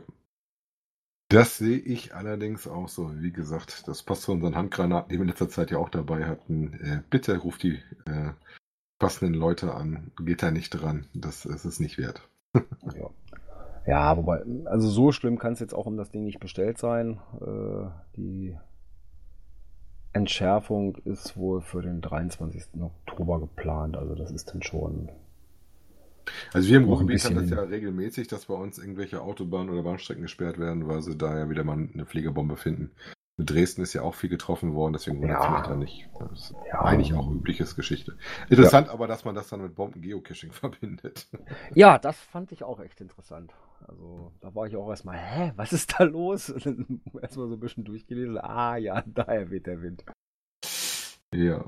Das 1.29 1.57
sehe 1.57 1.77
ich 1.77 2.13
allerdings 2.13 2.67
auch 2.67 2.87
so. 2.87 3.11
Wie 3.21 3.31
gesagt, 3.31 3.87
das 3.87 4.03
passt 4.03 4.23
zu 4.23 4.31
unseren 4.31 4.55
Handgranaten, 4.55 5.09
die 5.09 5.15
wir 5.15 5.23
in 5.23 5.27
letzter 5.27 5.49
Zeit 5.49 5.71
ja 5.71 5.79
auch 5.79 5.89
dabei 5.89 6.25
hatten. 6.25 6.73
Äh, 6.73 7.01
bitte 7.09 7.37
ruft 7.37 7.63
die 7.63 7.79
äh, 8.05 8.31
passenden 8.99 9.33
Leute 9.33 9.73
an. 9.73 10.11
Geht 10.23 10.43
da 10.43 10.51
nicht 10.51 10.69
dran. 10.69 11.07
Das, 11.13 11.45
ist 11.45 11.79
nicht 11.79 11.97
wert. 11.97 12.29
ja. 12.53 13.09
ja, 13.87 14.17
wobei, 14.17 14.43
also 14.65 14.87
so 14.87 15.11
schlimm 15.11 15.39
kann 15.39 15.53
es 15.53 15.59
jetzt 15.59 15.73
auch 15.73 15.87
um 15.87 15.97
das 15.97 16.11
Ding 16.11 16.23
nicht 16.23 16.39
bestellt 16.39 16.77
sein. 16.77 17.19
Äh, 17.41 17.89
die 18.15 18.55
Entschärfung 20.13 20.95
ist 21.03 21.35
wohl 21.35 21.61
für 21.61 21.81
den 21.81 22.01
23. 22.01 22.81
Oktober 22.81 23.41
geplant. 23.41 23.97
Also 23.97 24.15
das 24.15 24.31
ist 24.31 24.53
dann 24.53 24.61
schon 24.61 25.09
also 26.53 26.69
wir 26.69 26.77
im 26.77 26.85
Ruhrgebiet 26.85 27.23
haben 27.25 27.35
das 27.35 27.49
ja 27.49 27.61
regelmäßig, 27.61 28.27
dass 28.27 28.45
bei 28.45 28.55
uns 28.55 28.77
irgendwelche 28.77 29.21
Autobahnen 29.21 29.69
oder 29.69 29.83
Bahnstrecken 29.83 30.23
gesperrt 30.23 30.59
werden, 30.59 30.87
weil 30.87 31.01
sie 31.01 31.17
da 31.17 31.37
ja 31.37 31.49
wieder 31.49 31.63
mal 31.63 31.89
eine 31.93 32.05
Pflegebombe 32.05 32.57
finden. 32.57 32.91
Mit 33.37 33.49
Dresden 33.49 33.81
ist 33.81 33.93
ja 33.93 34.01
auch 34.01 34.15
viel 34.15 34.29
getroffen 34.29 34.73
worden, 34.75 34.93
deswegen 34.93 35.21
wundert 35.21 35.39
es 35.39 35.45
ja. 35.45 35.51
mich 35.51 35.67
da 35.67 35.75
nicht. 35.75 36.09
Das 36.19 36.31
ist 36.31 36.55
ja. 36.71 36.81
eigentlich 36.81 37.13
auch 37.13 37.29
übliches 37.29 37.75
Geschichte. 37.75 38.17
Interessant 38.49 38.87
ja. 38.87 38.93
aber, 38.93 39.07
dass 39.07 39.25
man 39.25 39.35
das 39.35 39.49
dann 39.49 39.61
mit 39.61 39.75
Bomben-Geocaching 39.75 40.51
verbindet. 40.53 41.27
Ja, 41.73 41.99
das 41.99 42.17
fand 42.17 42.53
ich 42.53 42.63
auch 42.63 42.79
echt 42.79 43.01
interessant. 43.01 43.53
Also 43.87 44.31
da 44.39 44.55
war 44.55 44.67
ich 44.67 44.75
auch 44.77 44.89
erstmal, 44.89 45.17
hä, 45.17 45.51
was 45.57 45.73
ist 45.73 45.95
da 45.97 46.05
los? 46.05 46.49
Und 46.49 46.65
dann 46.65 47.01
erstmal 47.21 47.49
so 47.49 47.55
ein 47.55 47.59
bisschen 47.59 47.83
durchgelesen, 47.83 48.37
ah 48.37 48.77
ja, 48.77 49.03
daher 49.05 49.49
weht 49.49 49.67
der 49.67 49.81
Wind. 49.81 50.05
Ja. 51.33 51.65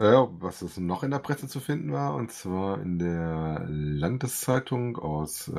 Ja, 0.00 0.28
was 0.40 0.62
ist 0.62 0.78
noch 0.78 1.02
in 1.02 1.10
der 1.10 1.18
Presse 1.18 1.48
zu 1.48 1.58
finden 1.58 1.92
war, 1.92 2.14
und 2.14 2.30
zwar 2.30 2.80
in 2.80 2.98
der 3.00 3.64
Landeszeitung 3.68 4.96
aus 4.96 5.48
äh, 5.48 5.54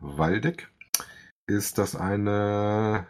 Waldeck, 0.00 0.70
ist, 1.46 1.76
dass 1.76 1.94
eine 1.94 3.06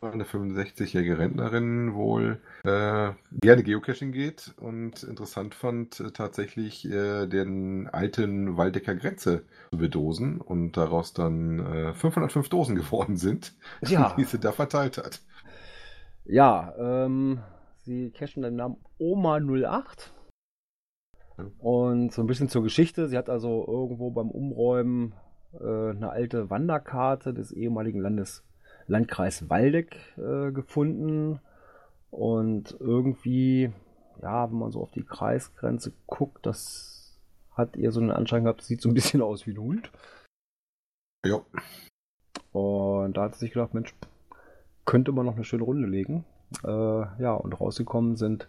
eine 0.00 0.24
65-jährige 0.24 1.18
Rentnerin 1.18 1.94
wohl 1.94 2.40
äh, 2.64 3.12
gerne 3.30 3.62
Geocaching 3.62 4.12
geht 4.12 4.54
und 4.58 5.02
interessant 5.02 5.54
fand, 5.54 6.00
äh, 6.00 6.10
tatsächlich 6.10 6.84
äh, 6.88 7.26
den 7.26 7.88
alten 7.88 8.56
Waldecker 8.56 8.94
Grenze 8.94 9.44
zu 9.72 9.78
bedosen 9.78 10.40
und 10.40 10.76
daraus 10.76 11.14
dann 11.14 11.58
äh, 11.60 11.94
505 11.94 12.48
Dosen 12.48 12.76
geworden 12.76 13.16
sind, 13.16 13.54
ja. 13.82 14.14
die 14.16 14.24
sie 14.24 14.38
da 14.38 14.52
verteilt 14.52 14.98
hat. 14.98 15.20
Ja, 16.24 16.74
ähm, 16.78 17.40
Sie 17.88 18.10
cashen 18.10 18.42
den 18.42 18.56
Namen 18.56 18.76
Oma08. 19.00 20.10
Und 21.58 22.12
so 22.12 22.20
ein 22.20 22.26
bisschen 22.26 22.50
zur 22.50 22.62
Geschichte. 22.62 23.08
Sie 23.08 23.16
hat 23.16 23.30
also 23.30 23.64
irgendwo 23.66 24.10
beim 24.10 24.30
Umräumen 24.30 25.14
äh, 25.54 25.90
eine 25.92 26.10
alte 26.10 26.50
Wanderkarte 26.50 27.32
des 27.32 27.50
ehemaligen 27.50 27.98
Landes, 27.98 28.44
Landkreis 28.88 29.48
Waldeck 29.48 29.96
äh, 30.18 30.52
gefunden. 30.52 31.40
Und 32.10 32.76
irgendwie, 32.78 33.72
ja, 34.20 34.50
wenn 34.50 34.58
man 34.58 34.70
so 34.70 34.82
auf 34.82 34.90
die 34.90 35.06
Kreisgrenze 35.06 35.94
guckt, 36.06 36.44
das 36.44 37.18
hat 37.52 37.74
ihr 37.76 37.90
so 37.90 38.00
einen 38.00 38.10
Anschein 38.10 38.44
gehabt, 38.44 38.60
sieht 38.60 38.82
so 38.82 38.90
ein 38.90 38.94
bisschen 38.94 39.22
aus 39.22 39.46
wie 39.46 39.52
ein 39.52 39.62
Hund. 39.62 39.90
Ja. 41.24 41.40
Und 42.52 43.16
da 43.16 43.22
hat 43.22 43.36
sie 43.36 43.46
sich 43.46 43.52
gedacht, 43.54 43.72
Mensch, 43.72 43.94
könnte 44.84 45.10
man 45.10 45.24
noch 45.24 45.36
eine 45.36 45.44
schöne 45.44 45.64
Runde 45.64 45.88
legen. 45.88 46.26
Äh, 46.64 46.68
ja, 46.68 47.34
und 47.34 47.52
rausgekommen 47.60 48.16
sind, 48.16 48.48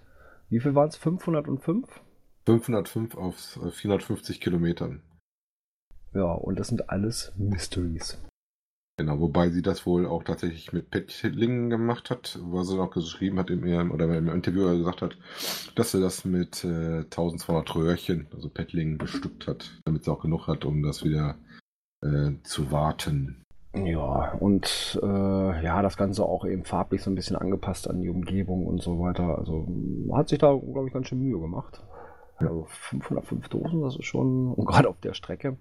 wie 0.50 0.60
viel 0.60 0.75
waren 0.75 0.89
es? 0.89 0.96
505? 0.96 2.01
505 2.46 3.15
auf 3.15 3.36
450 3.72 4.41
Kilometern. 4.41 5.01
Ja, 6.13 6.32
und 6.32 6.58
das 6.58 6.70
sind 6.70 6.89
alles 6.89 7.32
Mysteries. 7.38 8.18
Genau, 8.98 9.22
wobei 9.22 9.50
sie 9.50 9.62
das 9.62 9.86
wohl 9.86 10.06
auch 10.06 10.24
tatsächlich 10.24 10.74
mit 10.74 10.89
Pettlingen 10.89 11.70
gemacht 11.70 12.10
hat, 12.10 12.38
was 12.41 12.68
sie 12.68 12.77
auch 12.77 12.91
geschrieben 12.91 13.39
hat 13.39 13.50
in 13.50 13.65
ihrem, 13.65 13.91
oder 13.91 14.13
im 14.13 14.27
Interview 14.27 14.77
gesagt 14.77 15.01
hat, 15.01 15.18
dass 15.75 15.91
sie 15.91 16.01
das 16.01 16.25
mit 16.25 16.65
äh, 16.65 17.03
1200 17.03 17.75
Röhrchen, 17.75 18.27
also 18.34 18.50
Pettlingen, 18.50 18.98
bestückt 18.98 19.48
hat, 19.48 19.79
damit 19.86 20.03
sie 20.03 20.12
auch 20.12 20.22
genug 20.22 20.48
hat, 20.48 20.65
um 20.65 20.84
das 20.84 21.06
wieder 21.06 21.38
äh, 22.01 22.32
zu 22.44 22.72
warten. 22.72 23.41
Ja, 23.74 24.34
und 24.40 25.00
äh, 25.04 25.64
ja, 25.64 25.82
das 25.84 25.96
Ganze 25.96 26.26
auch 26.26 26.44
eben 26.44 26.66
farblich 26.66 27.04
so 27.04 27.12
ein 27.12 27.16
bisschen 27.16 27.36
angepasst 27.36 27.88
an 27.88 28.02
die 28.02 28.10
Umgebung 28.10 28.66
und 28.66 28.82
so 28.82 29.00
weiter. 29.00 29.38
Also 29.38 29.68
hat 30.12 30.30
sich 30.30 30.40
da, 30.40 30.54
glaube 30.56 30.88
ich, 30.88 30.94
ganz 30.94 31.08
schön 31.08 31.20
Mühe 31.20 31.40
gemacht. 31.40 31.84
Also 32.38 32.66
505 32.70 33.48
Dosen, 33.50 33.82
das 33.82 33.96
ist 33.96 34.06
schon, 34.06 34.54
und 34.54 34.66
gerade 34.66 34.90
auf 34.90 35.00
der 35.02 35.14
Strecke. 35.14 35.58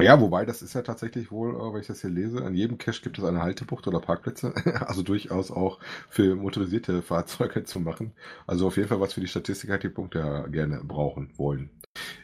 Ja, 0.00 0.20
wobei 0.20 0.44
das 0.44 0.62
ist 0.62 0.74
ja 0.74 0.82
tatsächlich 0.82 1.30
wohl, 1.30 1.54
äh, 1.54 1.72
wenn 1.72 1.80
ich 1.80 1.86
das 1.86 2.00
hier 2.00 2.10
lese, 2.10 2.44
an 2.44 2.54
jedem 2.54 2.78
Cache 2.78 3.02
gibt 3.02 3.18
es 3.18 3.24
eine 3.24 3.42
Haltebucht 3.42 3.86
oder 3.86 4.00
Parkplätze. 4.00 4.52
Also 4.92 5.02
durchaus 5.02 5.50
auch 5.50 5.78
für 6.08 6.34
motorisierte 6.34 7.02
Fahrzeuge 7.02 7.64
zu 7.64 7.80
machen. 7.80 8.12
Also 8.46 8.66
auf 8.66 8.76
jeden 8.76 8.88
Fall 8.88 9.00
was 9.00 9.14
für 9.14 9.20
die 9.20 9.28
Statistik 9.28 9.80
die 9.80 9.88
Punkte 9.88 10.48
gerne 10.50 10.82
brauchen 10.84 11.30
wollen. 11.36 11.70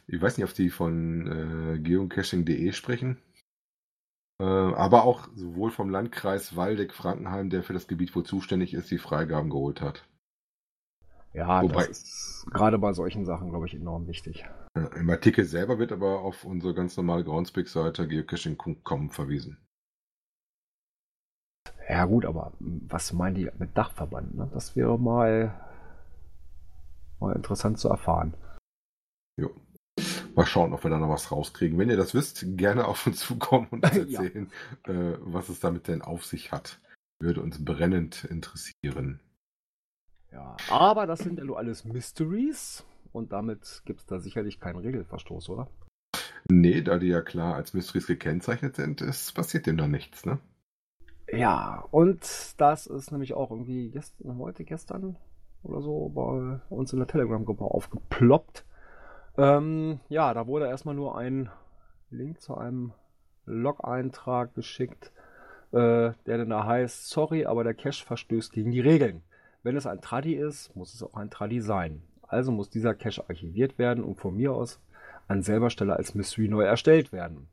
Ich 0.07 0.21
weiß 0.21 0.38
nicht, 0.38 0.49
ob 0.49 0.54
die 0.54 0.71
von 0.71 1.76
äh, 1.76 1.78
geocaching.de 1.78 2.73
sprechen. 2.73 3.18
Äh, 4.40 4.45
aber 4.45 5.04
auch 5.04 5.28
sowohl 5.35 5.71
vom 5.71 5.90
Landkreis 5.90 6.57
Waldeck-Frankenheim, 6.57 7.50
der 7.50 7.62
für 7.62 7.75
das 7.75 7.88
Gebiet 7.88 8.14
wohl 8.16 8.25
zuständig 8.25 8.73
ist, 8.73 8.90
die 8.90 8.99
Freigaben 8.99 9.50
geholt 9.50 9.80
hat. 9.80 10.07
Ja, 11.35 11.62
Wobei, 11.62 11.87
das 11.87 12.02
ist 12.02 12.47
gerade 12.50 12.78
bei 12.78 12.92
solchen 12.92 13.25
Sachen, 13.25 13.50
glaube 13.50 13.66
ich, 13.66 13.75
enorm 13.75 14.06
wichtig. 14.06 14.44
Im 14.97 15.11
Artikel 15.11 15.44
selber 15.44 15.78
wird 15.78 15.92
aber 15.92 16.20
auf 16.20 16.44
unsere 16.44 16.75
ganz 16.75 16.97
normale 16.97 17.25
Groundspeak-Seite 17.25 18.08
geocaching.com 18.08 19.11
verwiesen. 19.11 19.58
Ja 21.88 22.04
gut, 22.04 22.26
aber 22.26 22.52
was 22.61 23.12
meinen 23.12 23.35
die 23.35 23.50
mit 23.58 23.76
Dachverband? 23.76 24.35
Ne? 24.35 24.50
Das 24.52 24.76
wäre 24.76 24.99
mal, 24.99 25.54
mal 27.18 27.35
interessant 27.35 27.78
zu 27.78 27.88
erfahren. 27.88 28.35
Jo. 29.40 29.50
Mal 30.35 30.47
schauen, 30.47 30.73
ob 30.73 30.85
wir 30.85 30.90
da 30.90 30.99
noch 30.99 31.08
was 31.08 31.32
rauskriegen. 31.32 31.78
Wenn 31.78 31.90
ihr 31.90 31.97
das 31.97 32.14
wisst, 32.14 32.44
gerne 32.56 32.87
auf 32.87 33.06
uns 33.06 33.20
zukommen 33.20 33.68
und 33.70 33.85
erzählen, 33.85 34.50
ja. 34.87 34.92
äh, 34.92 35.18
was 35.20 35.49
es 35.49 35.61
damit 35.61 35.88
denn 35.88 36.02
auf 36.02 36.25
sich 36.25 36.52
hat. 36.52 36.78
Würde 37.20 37.42
uns 37.42 37.64
brennend 37.64 38.25
interessieren. 38.25 39.20
Ja, 40.32 40.56
aber 40.70 41.06
das 41.06 41.20
sind 41.20 41.38
ja 41.38 41.44
nur 41.44 41.58
alles 41.58 41.85
Mysteries 41.85 42.85
und 43.12 43.32
damit 43.32 43.82
gibt 43.85 44.00
es 44.00 44.06
da 44.06 44.18
sicherlich 44.18 44.61
keinen 44.61 44.78
Regelverstoß, 44.78 45.49
oder? 45.49 45.68
Nee, 46.50 46.82
da 46.82 46.99
die 46.99 47.08
ja 47.08 47.23
klar 47.23 47.54
als 47.54 47.75
Mysteries 47.75 48.06
gekennzeichnet 48.06 48.76
sind, 48.76 49.00
ist, 49.00 49.35
passiert 49.35 49.66
dem 49.66 49.76
da 49.76 49.87
nichts, 49.87 50.25
ne? 50.25 50.38
Ja, 51.30 51.85
und 51.90 52.54
das 52.56 52.87
ist 52.87 53.12
nämlich 53.12 53.35
auch 53.35 53.50
irgendwie 53.50 53.90
gestern, 53.90 54.38
heute, 54.38 54.64
gestern 54.64 55.16
oder 55.62 55.82
so 55.82 56.08
bei 56.08 56.61
uns 56.70 56.92
in 56.92 56.99
der 56.99 57.08
Telegram-Gruppe 57.08 57.64
aufgeploppt. 57.64 58.64
Ähm, 59.37 60.00
ja, 60.08 60.32
da 60.32 60.47
wurde 60.47 60.68
erstmal 60.68 60.94
nur 60.94 61.18
ein 61.18 61.50
Link 62.11 62.40
zu 62.40 62.56
einem 62.56 62.92
Log-Eintrag 63.44 64.54
geschickt, 64.54 65.12
äh, 65.73 66.12
der 66.26 66.38
dann 66.38 66.50
da 66.50 66.64
heißt, 66.64 67.11
sorry, 67.11 67.44
aber 67.44 67.62
der 67.62 67.75
Cache 67.75 68.04
verstößt 68.04 68.52
gegen 68.52 68.70
die 68.70 68.80
Regeln. 68.80 69.23
Wenn 69.62 69.76
es 69.76 69.86
ein 69.86 70.00
Tradi 70.00 70.34
ist, 70.34 70.74
muss 70.76 70.94
es 70.94 71.02
auch 71.02 71.14
ein 71.14 71.30
Tradi 71.30 71.60
sein. 71.60 72.02
Also 72.22 72.52
muss 72.52 72.70
dieser 72.70 72.94
Cache 72.94 73.24
archiviert 73.28 73.78
werden 73.78 74.04
und 74.04 74.16
von 74.16 74.36
mir 74.36 74.52
aus 74.52 74.80
an 75.26 75.42
selber 75.42 75.70
Stelle 75.70 75.96
als 75.96 76.14
Mystery 76.14 76.48
neu 76.48 76.62
erstellt 76.62 77.12
werden. 77.12 77.48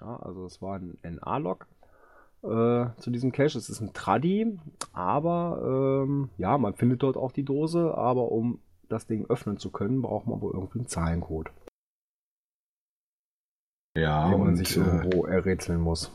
Ja, 0.00 0.16
also 0.16 0.46
es 0.46 0.62
war 0.62 0.76
ein 0.76 0.96
NA-Log 1.02 1.66
äh, 2.42 2.86
zu 2.98 3.10
diesem 3.10 3.32
Cache. 3.32 3.58
Es 3.58 3.68
ist 3.68 3.80
ein 3.80 3.92
Tradi, 3.92 4.58
aber 4.92 6.04
ähm, 6.06 6.30
ja, 6.38 6.56
man 6.58 6.74
findet 6.74 7.02
dort 7.02 7.16
auch 7.16 7.32
die 7.32 7.44
Dose, 7.44 7.94
aber 7.96 8.30
um 8.30 8.60
das 8.88 9.06
Ding 9.06 9.26
öffnen 9.28 9.58
zu 9.58 9.70
können, 9.70 10.02
braucht 10.02 10.26
man 10.26 10.40
wohl 10.40 10.52
irgendwie 10.54 10.78
einen 10.78 10.88
Zahlencode, 10.88 11.50
Ja, 13.96 14.30
den 14.30 14.38
man 14.38 14.48
und 14.48 14.56
sich 14.56 14.76
äh, 14.76 14.80
irgendwo 14.80 15.26
errätseln 15.26 15.80
muss. 15.80 16.10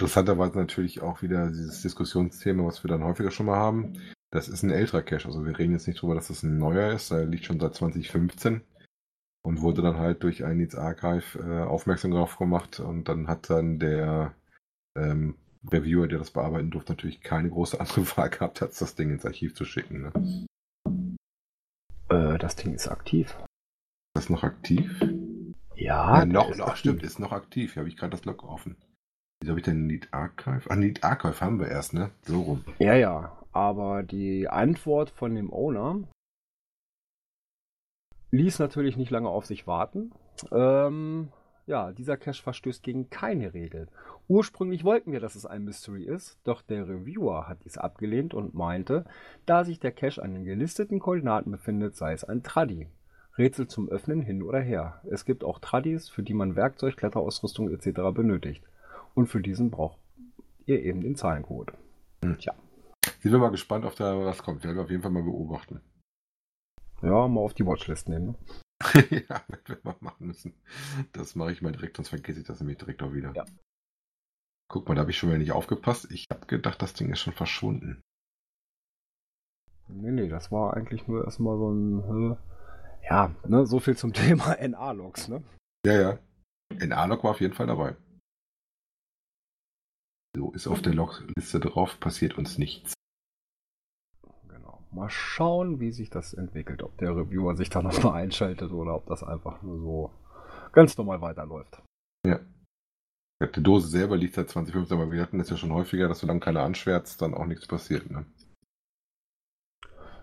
Interessanterweise 0.00 0.56
natürlich 0.56 1.02
auch 1.02 1.20
wieder 1.20 1.48
dieses 1.48 1.82
Diskussionsthema, 1.82 2.64
was 2.64 2.82
wir 2.82 2.88
dann 2.88 3.04
häufiger 3.04 3.30
schon 3.30 3.46
mal 3.46 3.58
haben. 3.58 3.92
Das 4.30 4.48
ist 4.48 4.62
ein 4.62 4.70
älterer 4.70 5.02
Cache. 5.02 5.26
Also 5.26 5.44
wir 5.44 5.58
reden 5.58 5.72
jetzt 5.72 5.86
nicht 5.86 6.00
drüber, 6.00 6.14
dass 6.14 6.28
das 6.28 6.42
ein 6.42 6.56
neuer 6.56 6.92
ist. 6.92 7.10
Der 7.10 7.26
liegt 7.26 7.44
schon 7.44 7.60
seit 7.60 7.74
2015 7.74 8.62
und 9.42 9.60
wurde 9.60 9.82
dann 9.82 9.98
halt 9.98 10.22
durch 10.22 10.44
ein 10.44 10.56
Needs 10.56 10.74
Archive 10.74 11.38
äh, 11.38 11.64
aufmerksam 11.64 12.12
darauf 12.12 12.38
gemacht. 12.38 12.80
Und 12.80 13.08
dann 13.08 13.28
hat 13.28 13.50
dann 13.50 13.78
der 13.78 14.34
ähm, 14.96 15.36
Reviewer, 15.70 16.08
der 16.08 16.18
das 16.18 16.30
bearbeiten 16.30 16.70
durfte, 16.70 16.92
natürlich 16.92 17.20
keine 17.20 17.50
große 17.50 17.78
andere 17.78 18.06
Wahl 18.16 18.30
gehabt, 18.30 18.62
als 18.62 18.78
das 18.78 18.94
Ding 18.94 19.10
ins 19.10 19.26
Archiv 19.26 19.54
zu 19.54 19.66
schicken. 19.66 20.02
Ne? 20.02 20.46
Äh, 22.08 22.38
das 22.38 22.56
Ding 22.56 22.72
ist 22.72 22.88
aktiv. 22.88 23.36
Ist 24.16 24.24
das 24.24 24.30
noch 24.30 24.44
aktiv? 24.44 24.98
Ja, 25.74 26.20
Ja, 26.20 26.24
noch, 26.24 26.56
noch 26.56 26.76
stimmt, 26.76 27.02
ist 27.02 27.18
noch 27.18 27.32
aktiv. 27.32 27.74
Hier 27.74 27.80
habe 27.80 27.90
ich 27.90 27.96
gerade 27.98 28.12
das 28.12 28.24
Log 28.24 28.44
offen. 28.44 28.76
Wieso 29.40 29.52
habe 29.52 29.60
ich 29.60 29.64
denn 29.64 29.86
Need 29.86 30.08
Archive? 30.12 30.70
Ah, 30.70 30.76
Need 30.76 31.02
Archive 31.02 31.40
haben 31.40 31.58
wir 31.58 31.68
erst, 31.68 31.94
ne? 31.94 32.10
So 32.22 32.42
rum. 32.42 32.64
Ja, 32.78 32.94
ja. 32.94 33.36
Aber 33.52 34.02
die 34.02 34.48
Antwort 34.48 35.10
von 35.10 35.34
dem 35.34 35.50
Owner 35.50 36.02
ließ 38.32 38.58
natürlich 38.58 38.96
nicht 38.96 39.10
lange 39.10 39.28
auf 39.28 39.46
sich 39.46 39.66
warten. 39.66 40.12
Ähm, 40.52 41.32
ja, 41.66 41.92
dieser 41.92 42.16
Cache 42.16 42.42
verstößt 42.42 42.82
gegen 42.82 43.10
keine 43.10 43.54
Regel. 43.54 43.88
Ursprünglich 44.28 44.84
wollten 44.84 45.10
wir, 45.10 45.20
dass 45.20 45.34
es 45.34 45.46
ein 45.46 45.64
Mystery 45.64 46.04
ist, 46.04 46.38
doch 46.44 46.62
der 46.62 46.86
Reviewer 46.88 47.48
hat 47.48 47.64
dies 47.64 47.78
abgelehnt 47.78 48.34
und 48.34 48.54
meinte, 48.54 49.04
da 49.46 49.64
sich 49.64 49.80
der 49.80 49.92
Cache 49.92 50.22
an 50.22 50.34
den 50.34 50.44
gelisteten 50.44 50.98
Koordinaten 50.98 51.50
befindet, 51.50 51.96
sei 51.96 52.12
es 52.12 52.24
ein 52.24 52.42
Tradi. 52.42 52.88
Rätsel 53.38 53.68
zum 53.68 53.88
Öffnen 53.88 54.20
hin 54.20 54.42
oder 54.42 54.60
her. 54.60 55.00
Es 55.10 55.24
gibt 55.24 55.44
auch 55.44 55.60
Tradis, 55.60 56.08
für 56.08 56.22
die 56.22 56.34
man 56.34 56.56
Werkzeug, 56.56 56.96
Kletterausrüstung 56.96 57.70
etc. 57.70 58.00
benötigt. 58.12 58.62
Und 59.14 59.26
für 59.26 59.40
diesen 59.40 59.70
braucht 59.70 59.98
ihr 60.66 60.82
eben 60.82 61.00
den 61.00 61.16
Zahlencode. 61.16 61.72
Hm. 62.22 62.38
Tja. 62.38 62.54
Sind 63.20 63.32
wir 63.32 63.38
mal 63.38 63.50
gespannt, 63.50 63.84
auf 63.84 63.94
da 63.94 64.24
was 64.24 64.42
kommt. 64.42 64.64
Werden 64.64 64.76
wir 64.76 64.84
auf 64.84 64.90
jeden 64.90 65.02
Fall 65.02 65.10
mal 65.10 65.22
beobachten. 65.22 65.80
Ja, 67.02 67.28
mal 67.28 67.40
auf 67.40 67.54
die 67.54 67.66
Watchlist 67.66 68.08
nehmen. 68.08 68.26
Ne? 68.26 68.34
ja, 69.10 69.42
werden 69.48 69.64
wir 69.66 69.78
mal 69.82 69.96
machen 70.00 70.26
müssen. 70.26 70.54
Das 71.12 71.34
mache 71.34 71.52
ich 71.52 71.62
mal 71.62 71.72
direkt, 71.72 71.96
sonst 71.96 72.10
vergesse 72.10 72.40
ich 72.40 72.46
das 72.46 72.60
nämlich 72.60 72.78
direkt 72.78 73.02
auch 73.02 73.12
wieder. 73.12 73.32
Ja. 73.34 73.44
Guck 74.68 74.88
mal, 74.88 74.94
da 74.94 75.00
habe 75.00 75.10
ich 75.10 75.18
schon 75.18 75.30
wieder 75.30 75.38
nicht 75.38 75.52
aufgepasst. 75.52 76.10
Ich 76.10 76.26
habe 76.30 76.46
gedacht, 76.46 76.80
das 76.80 76.94
Ding 76.94 77.10
ist 77.10 77.20
schon 77.20 77.32
verschwunden. 77.32 78.00
Nee, 79.88 80.12
nee, 80.12 80.28
das 80.28 80.52
war 80.52 80.74
eigentlich 80.74 81.08
nur 81.08 81.24
erstmal 81.24 81.56
so 81.56 81.70
ein. 81.70 82.36
Ja, 83.08 83.34
ne, 83.46 83.66
so 83.66 83.80
viel 83.80 83.96
zum 83.96 84.12
Thema 84.14 84.56
NA-Logs, 84.56 85.28
ne? 85.28 85.42
Ja, 85.84 86.00
ja. 86.00 86.18
In 86.80 86.92
A-Log 86.92 87.24
war 87.24 87.32
auf 87.32 87.40
jeden 87.40 87.54
Fall 87.54 87.66
dabei. 87.66 87.96
So, 90.36 90.52
ist 90.52 90.68
auf 90.68 90.80
der 90.80 90.94
Log-Liste 90.94 91.58
drauf, 91.58 91.98
passiert 91.98 92.38
uns 92.38 92.56
nichts. 92.56 92.94
Genau. 94.48 94.84
Mal 94.92 95.10
schauen, 95.10 95.80
wie 95.80 95.90
sich 95.90 96.10
das 96.10 96.34
entwickelt. 96.34 96.82
Ob 96.82 96.96
der 96.98 97.16
Reviewer 97.16 97.56
sich 97.56 97.68
da 97.68 97.82
nochmal 97.82 98.22
einschaltet 98.22 98.70
oder 98.70 98.94
ob 98.94 99.06
das 99.06 99.22
einfach 99.24 99.60
nur 99.62 99.78
so 99.78 100.10
ganz 100.72 100.96
normal 100.96 101.20
weiterläuft. 101.20 101.82
Ja. 102.24 102.40
Die 103.42 103.62
Dose 103.62 103.88
selber 103.88 104.18
liegt 104.18 104.34
seit 104.34 104.50
2015, 104.50 104.98
aber 104.98 105.10
wir 105.10 105.22
hatten 105.22 105.38
das 105.38 105.48
ja 105.48 105.56
schon 105.56 105.72
häufiger, 105.72 106.08
dass 106.08 106.20
solange 106.20 106.40
keiner 106.40 106.62
anschwärzt, 106.62 107.22
dann 107.22 107.32
auch 107.34 107.46
nichts 107.46 107.66
passiert. 107.66 108.10
Ne? 108.10 108.26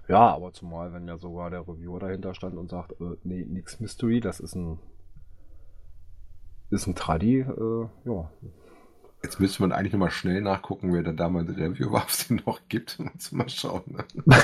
Ja, 0.07 0.33
aber 0.33 0.53
zumal, 0.53 0.93
wenn 0.93 1.07
ja 1.07 1.17
sogar 1.17 1.49
der 1.49 1.67
Reviewer 1.67 1.99
dahinter 1.99 2.33
stand 2.33 2.55
und 2.57 2.69
sagt, 2.69 2.93
äh, 3.01 3.17
nee, 3.23 3.43
nix 3.43 3.79
Mystery, 3.79 4.21
das 4.21 4.39
ist 4.39 4.55
ein. 4.55 4.79
Ist 6.69 6.85
ein 6.85 6.95
Tradi, 6.95 7.39
äh, 7.39 7.87
ja. 8.05 8.31
Jetzt 9.23 9.39
müsste 9.39 9.61
man 9.63 9.71
eigentlich 9.71 9.93
nochmal 9.93 10.11
schnell 10.11 10.41
nachgucken, 10.41 10.93
wer 10.93 11.03
denn 11.03 11.17
damals 11.17 11.49
Review 11.49 11.91
war, 11.91 12.03
ob 12.03 12.09
es 12.09 12.27
den 12.27 12.41
noch 12.45 12.67
gibt. 12.69 12.99
Mal 13.31 13.49
schauen. 13.49 13.83
Ne? 13.87 14.05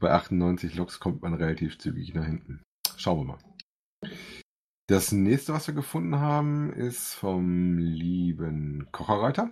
Bei 0.00 0.10
98 0.10 0.74
Loks 0.74 1.00
kommt 1.00 1.22
man 1.22 1.34
relativ 1.34 1.78
zügig 1.78 2.12
nach 2.14 2.26
hinten. 2.26 2.62
Schauen 2.96 3.20
wir 3.20 3.24
mal. 3.24 3.38
Das 4.88 5.12
nächste, 5.12 5.52
was 5.52 5.68
wir 5.68 5.74
gefunden 5.74 6.18
haben, 6.18 6.72
ist 6.72 7.14
vom 7.14 7.78
lieben 7.78 8.88
Kocherreiter. 8.90 9.50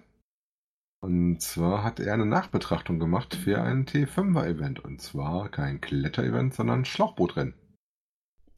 Und 1.03 1.41
zwar 1.41 1.85
hat 1.85 2.01
er 2.01 2.13
eine 2.15 2.27
Nachbetrachtung 2.27 2.99
gemacht 2.99 3.35
für 3.35 3.63
ein 3.63 3.87
T5er-Event. 3.87 4.81
Und 4.81 5.01
zwar 5.01 5.49
kein 5.49 5.81
Kletter-Event, 5.81 6.53
sondern 6.55 6.85
Schlauchbootrennen. 6.85 7.55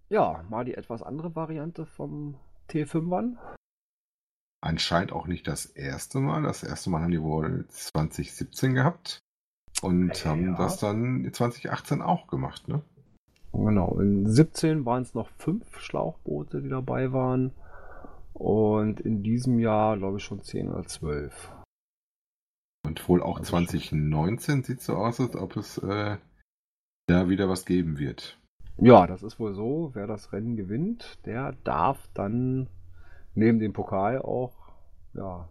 Ja, 0.08 0.44
mal 0.48 0.64
die 0.64 0.74
etwas 0.74 1.02
andere 1.02 1.36
Variante 1.36 1.86
vom 1.86 2.36
T5ern. 2.68 3.36
Anscheinend 4.62 5.12
auch 5.12 5.26
nicht 5.26 5.46
das 5.48 5.66
erste 5.66 6.20
Mal. 6.20 6.42
Das 6.42 6.62
erste 6.62 6.88
Mal 6.88 7.02
haben 7.02 7.10
die 7.10 7.20
wohl 7.20 7.66
2017 7.68 8.74
gehabt. 8.74 9.18
Und 9.82 10.16
Ja. 10.22 10.30
haben 10.30 10.54
das 10.56 10.78
dann 10.78 11.28
2018 11.32 12.00
auch 12.00 12.28
gemacht, 12.28 12.68
ne? 12.68 12.82
Genau, 13.52 13.98
in 13.98 14.26
17 14.26 14.86
waren 14.86 15.02
es 15.02 15.14
noch 15.14 15.28
fünf 15.36 15.80
Schlauchboote, 15.80 16.62
die 16.62 16.68
dabei 16.68 17.12
waren. 17.12 17.52
Und 18.34 19.00
in 19.00 19.22
diesem 19.22 19.58
Jahr, 19.58 19.98
glaube 19.98 20.18
ich, 20.18 20.24
schon 20.24 20.42
10 20.42 20.68
oder 20.68 20.84
12. 20.86 21.52
Und 22.86 23.08
wohl 23.08 23.22
auch 23.22 23.38
Also 23.38 23.50
2019 23.50 24.62
sieht 24.62 24.80
so 24.80 24.94
aus, 24.94 25.20
als 25.20 25.36
ob 25.36 25.56
es 25.56 25.78
äh, 25.78 26.16
da 27.08 27.28
wieder 27.28 27.48
was 27.48 27.64
geben 27.66 27.98
wird. 27.98 28.38
Ja, 28.78 29.06
das 29.06 29.22
ist 29.22 29.38
wohl 29.38 29.54
so. 29.54 29.90
Wer 29.94 30.06
das 30.06 30.32
Rennen 30.32 30.56
gewinnt, 30.56 31.18
der 31.26 31.52
darf 31.64 32.08
dann 32.14 32.68
neben 33.34 33.58
dem 33.58 33.72
Pokal 33.72 34.20
auch 34.20 34.52
ja, 35.14 35.48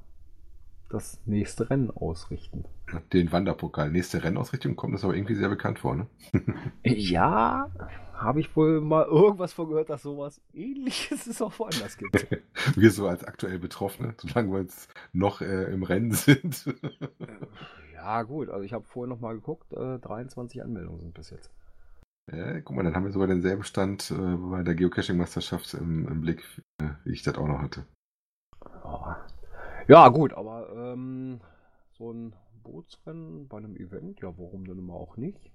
das 0.90 1.20
nächste 1.26 1.70
Rennen 1.70 1.90
ausrichten. 1.90 2.66
Den 3.14 3.32
Wanderpokal. 3.32 3.90
Nächste 3.90 4.24
Rennausrichtung 4.24 4.76
kommt 4.76 4.94
das 4.94 5.04
aber 5.04 5.16
irgendwie 5.16 5.36
sehr 5.36 5.50
bekannt 5.50 5.80
vor, 5.80 5.96
ne? 5.96 6.08
Ja, 6.84 7.70
habe 8.14 8.40
ich 8.42 8.56
wohl 8.56 8.82
mal 8.82 9.06
irgendwas 9.06 9.54
von 9.54 9.70
gehört, 9.70 9.90
dass 9.90 10.04
sowas 10.04 10.42
ähnliches 10.54 11.28
es 11.28 11.42
auch 11.42 11.58
woanders 11.58 11.98
gibt. 11.98 12.28
Wir 12.76 12.92
so 12.92 13.08
als 13.08 13.24
aktuell 13.24 13.60
Betroffene, 13.60 14.14
solange 14.18 14.52
wir 14.52 14.62
jetzt 14.62 14.94
noch 15.14 15.42
äh, 15.42 15.72
im 15.72 15.84
Rennen 15.84 16.12
sind. 16.12 16.66
ja, 17.94 18.24
gut, 18.24 18.50
also 18.50 18.64
ich 18.64 18.74
habe 18.74 18.86
vorher 18.86 19.10
noch 19.10 19.22
mal 19.22 19.34
geguckt, 19.34 19.72
äh, 19.74 20.00
23 20.00 20.62
Anmeldungen 20.62 21.00
sind 21.00 21.14
bis 21.14 21.30
jetzt. 21.30 21.50
Äh, 22.32 22.62
guck 22.62 22.76
mal, 22.76 22.84
dann 22.84 22.96
haben 22.96 23.06
wir 23.06 23.12
sogar 23.12 23.28
denselben 23.28 23.64
Stand 23.64 24.12
äh, 24.12 24.16
bei 24.16 24.64
der 24.64 24.76
Geocaching-Meisterschaft 24.76 25.74
im, 25.74 26.08
im 26.08 26.22
Blick, 26.22 26.44
äh, 26.80 26.90
wie 27.04 27.14
ich 27.14 27.24
das 27.24 27.36
auch 27.36 27.48
noch 27.48 27.62
hatte. 27.62 27.86
Ja, 28.84 29.26
ja 29.88 30.08
gut, 30.10 30.34
aber 30.34 30.70
ähm, 30.76 31.42
so 31.98 32.12
ein 32.12 32.36
Bootsrennen 32.64 33.48
bei 33.48 33.58
einem 33.58 33.76
Event, 33.76 34.22
ja, 34.22 34.30
warum 34.38 34.66
denn 34.66 34.78
immer 34.78 34.94
auch 34.94 35.18
nicht? 35.18 35.52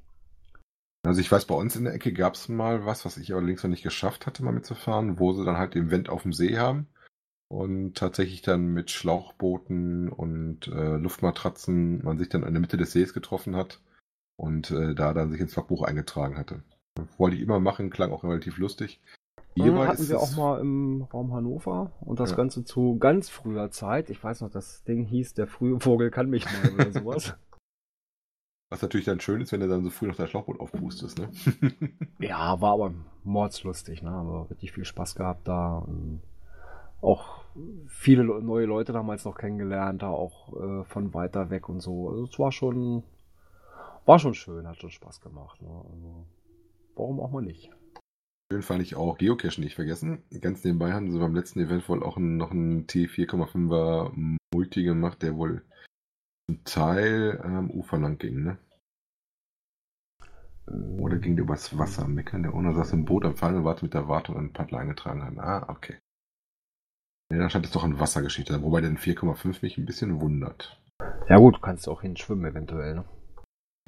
Also 1.04 1.20
ich 1.20 1.30
weiß, 1.30 1.44
bei 1.44 1.54
uns 1.54 1.76
in 1.76 1.84
der 1.84 1.94
Ecke 1.94 2.12
gab 2.12 2.34
es 2.34 2.48
mal 2.48 2.84
was, 2.84 3.04
was 3.04 3.16
ich 3.16 3.32
allerdings 3.32 3.62
noch 3.62 3.70
nicht 3.70 3.84
geschafft 3.84 4.26
hatte, 4.26 4.42
mal 4.42 4.52
mitzufahren, 4.52 5.20
wo 5.20 5.32
sie 5.32 5.44
dann 5.44 5.56
halt 5.56 5.74
den 5.74 5.86
Event 5.86 6.08
auf 6.08 6.22
dem 6.22 6.32
See 6.32 6.58
haben 6.58 6.88
und 7.48 7.96
tatsächlich 7.96 8.42
dann 8.42 8.66
mit 8.66 8.90
Schlauchbooten 8.90 10.08
und 10.08 10.66
äh, 10.66 10.96
Luftmatratzen 10.96 12.02
man 12.02 12.18
sich 12.18 12.28
dann 12.28 12.42
in 12.42 12.52
der 12.52 12.60
Mitte 12.60 12.76
des 12.76 12.90
Sees 12.90 13.14
getroffen 13.14 13.54
hat 13.54 13.80
und 14.36 14.70
äh, 14.70 14.94
da 14.94 15.12
dann 15.14 15.30
sich 15.30 15.40
ins 15.40 15.56
Logbuch 15.56 15.82
eingetragen 15.82 16.36
hatte. 16.36 16.62
Wollte 17.18 17.36
ich 17.36 17.42
immer 17.42 17.60
machen, 17.60 17.90
klang 17.90 18.12
auch 18.12 18.24
relativ 18.24 18.58
lustig. 18.58 19.00
Hierbei 19.54 19.86
hatten 19.86 20.02
ist 20.02 20.10
wir 20.10 20.20
auch 20.20 20.36
mal 20.36 20.60
im 20.60 21.02
Raum 21.12 21.32
Hannover 21.32 21.92
und 22.00 22.20
das 22.20 22.30
Ja. 22.30 22.36
Ganze 22.36 22.64
zu 22.64 22.98
ganz 22.98 23.30
früher 23.30 23.70
Zeit. 23.70 24.10
Ich 24.10 24.22
weiß 24.22 24.42
noch, 24.42 24.50
das 24.50 24.84
Ding 24.84 25.04
hieß 25.06 25.34
Der 25.34 25.46
frühe 25.46 25.80
Vogel 25.80 26.10
kann 26.10 26.28
mich 26.28 26.44
mal 26.44 26.74
oder 26.74 26.92
sowas. 26.92 27.34
Was 28.70 28.82
natürlich 28.82 29.06
dann 29.06 29.20
schön 29.20 29.40
ist, 29.40 29.52
wenn 29.52 29.60
du 29.60 29.68
dann 29.68 29.84
so 29.84 29.90
früh 29.90 30.08
noch 30.08 30.16
dein 30.16 30.26
Schlauchboot 30.26 30.58
aufpustest, 30.58 31.18
ne? 31.18 31.30
ja, 32.18 32.60
war 32.60 32.72
aber 32.72 32.92
mordslustig, 33.22 34.02
ne? 34.02 34.10
Aber 34.10 34.50
richtig 34.50 34.72
viel 34.72 34.84
Spaß 34.84 35.14
gehabt 35.14 35.46
da 35.46 35.78
und 35.78 36.20
auch 37.00 37.42
viele 37.86 38.24
Le- 38.24 38.42
neue 38.42 38.66
Leute 38.66 38.92
damals 38.92 39.24
noch 39.24 39.36
kennengelernt, 39.38 40.02
da 40.02 40.08
auch 40.08 40.52
äh, 40.60 40.84
von 40.84 41.14
weiter 41.14 41.48
weg 41.50 41.68
und 41.68 41.80
so. 41.80 42.10
Also 42.10 42.24
es 42.24 42.38
war 42.40 42.50
schon, 42.50 43.04
war 44.06 44.18
schon 44.18 44.34
schön, 44.34 44.66
hat 44.66 44.78
schon 44.78 44.90
Spaß 44.90 45.20
gemacht. 45.20 45.60
Ne? 45.62 45.68
Also, 45.68 46.26
warum 46.94 47.20
auch 47.20 47.30
mal 47.30 47.42
nicht? 47.42 47.70
Schön 48.52 48.62
fand 48.62 48.82
ich 48.82 48.94
auch 48.94 49.18
Geocache 49.18 49.60
nicht 49.60 49.74
vergessen. 49.74 50.22
Ganz 50.40 50.62
nebenbei 50.62 50.92
haben 50.92 51.10
sie 51.10 51.18
beim 51.18 51.34
letzten 51.34 51.60
Event 51.60 51.88
wohl 51.88 52.02
auch 52.02 52.16
noch 52.16 52.52
einen 52.52 52.86
T4,5er 52.86 54.12
Multi 54.54 54.84
gemacht, 54.84 55.22
der 55.22 55.36
wohl 55.36 55.64
zum 56.48 56.62
Teil 56.64 57.40
am 57.42 57.70
Ufer 57.70 57.98
lang 57.98 58.18
ging, 58.18 58.44
ne? 58.44 58.58
Oder 60.98 61.18
ging 61.18 61.36
der 61.36 61.44
übers 61.44 61.76
Wasser? 61.76 62.06
Meckern 62.06 62.42
der 62.42 62.54
ohne 62.54 62.74
saß 62.74 62.92
im 62.92 63.04
Boot 63.04 63.24
am 63.24 63.36
Fallen 63.36 63.56
und 63.56 63.64
warte 63.64 63.84
mit 63.84 63.94
der 63.94 64.08
Wartung 64.08 64.36
einen 64.36 64.52
Paddler 64.52 64.78
eingetragen 64.78 65.24
hat. 65.24 65.38
Ah, 65.38 65.68
okay. 65.68 65.98
Ja, 67.32 67.38
dann 67.38 67.50
scheint 67.50 67.66
es 67.66 67.72
doch 67.72 67.82
eine 67.82 67.98
Wassergeschichte 67.98 68.62
wobei 68.62 68.80
den 68.80 68.98
4,5 68.98 69.62
mich 69.62 69.78
ein 69.78 69.86
bisschen 69.86 70.20
wundert. 70.20 70.80
Ja 71.28 71.38
gut, 71.38 71.56
du 71.56 71.60
kannst 71.60 71.88
auch 71.88 72.02
hinschwimmen 72.02 72.50
eventuell, 72.50 72.94
ne? 72.94 73.04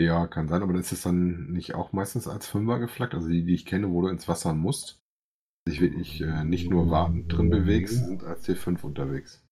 Ja, 0.00 0.28
kann 0.28 0.46
sein, 0.46 0.62
aber 0.62 0.74
das 0.74 0.92
ist 0.92 1.04
dann 1.04 1.50
nicht 1.50 1.74
auch 1.74 1.92
meistens 1.92 2.28
als 2.28 2.46
Fünfer 2.46 2.78
geflaggt. 2.78 3.14
Also 3.14 3.28
die, 3.28 3.44
die 3.44 3.54
ich 3.54 3.66
kenne, 3.66 3.90
wo 3.90 4.02
du 4.02 4.08
ins 4.08 4.28
Wasser 4.28 4.54
musst, 4.54 5.00
dich 5.68 5.80
wirklich 5.80 6.20
äh, 6.20 6.44
nicht 6.44 6.70
nur 6.70 6.90
wartend 6.90 7.32
drin 7.32 7.50
bewegst, 7.50 8.06
sind 8.06 8.22
als 8.22 8.48
T5 8.48 8.82
unterwegs. 8.82 9.44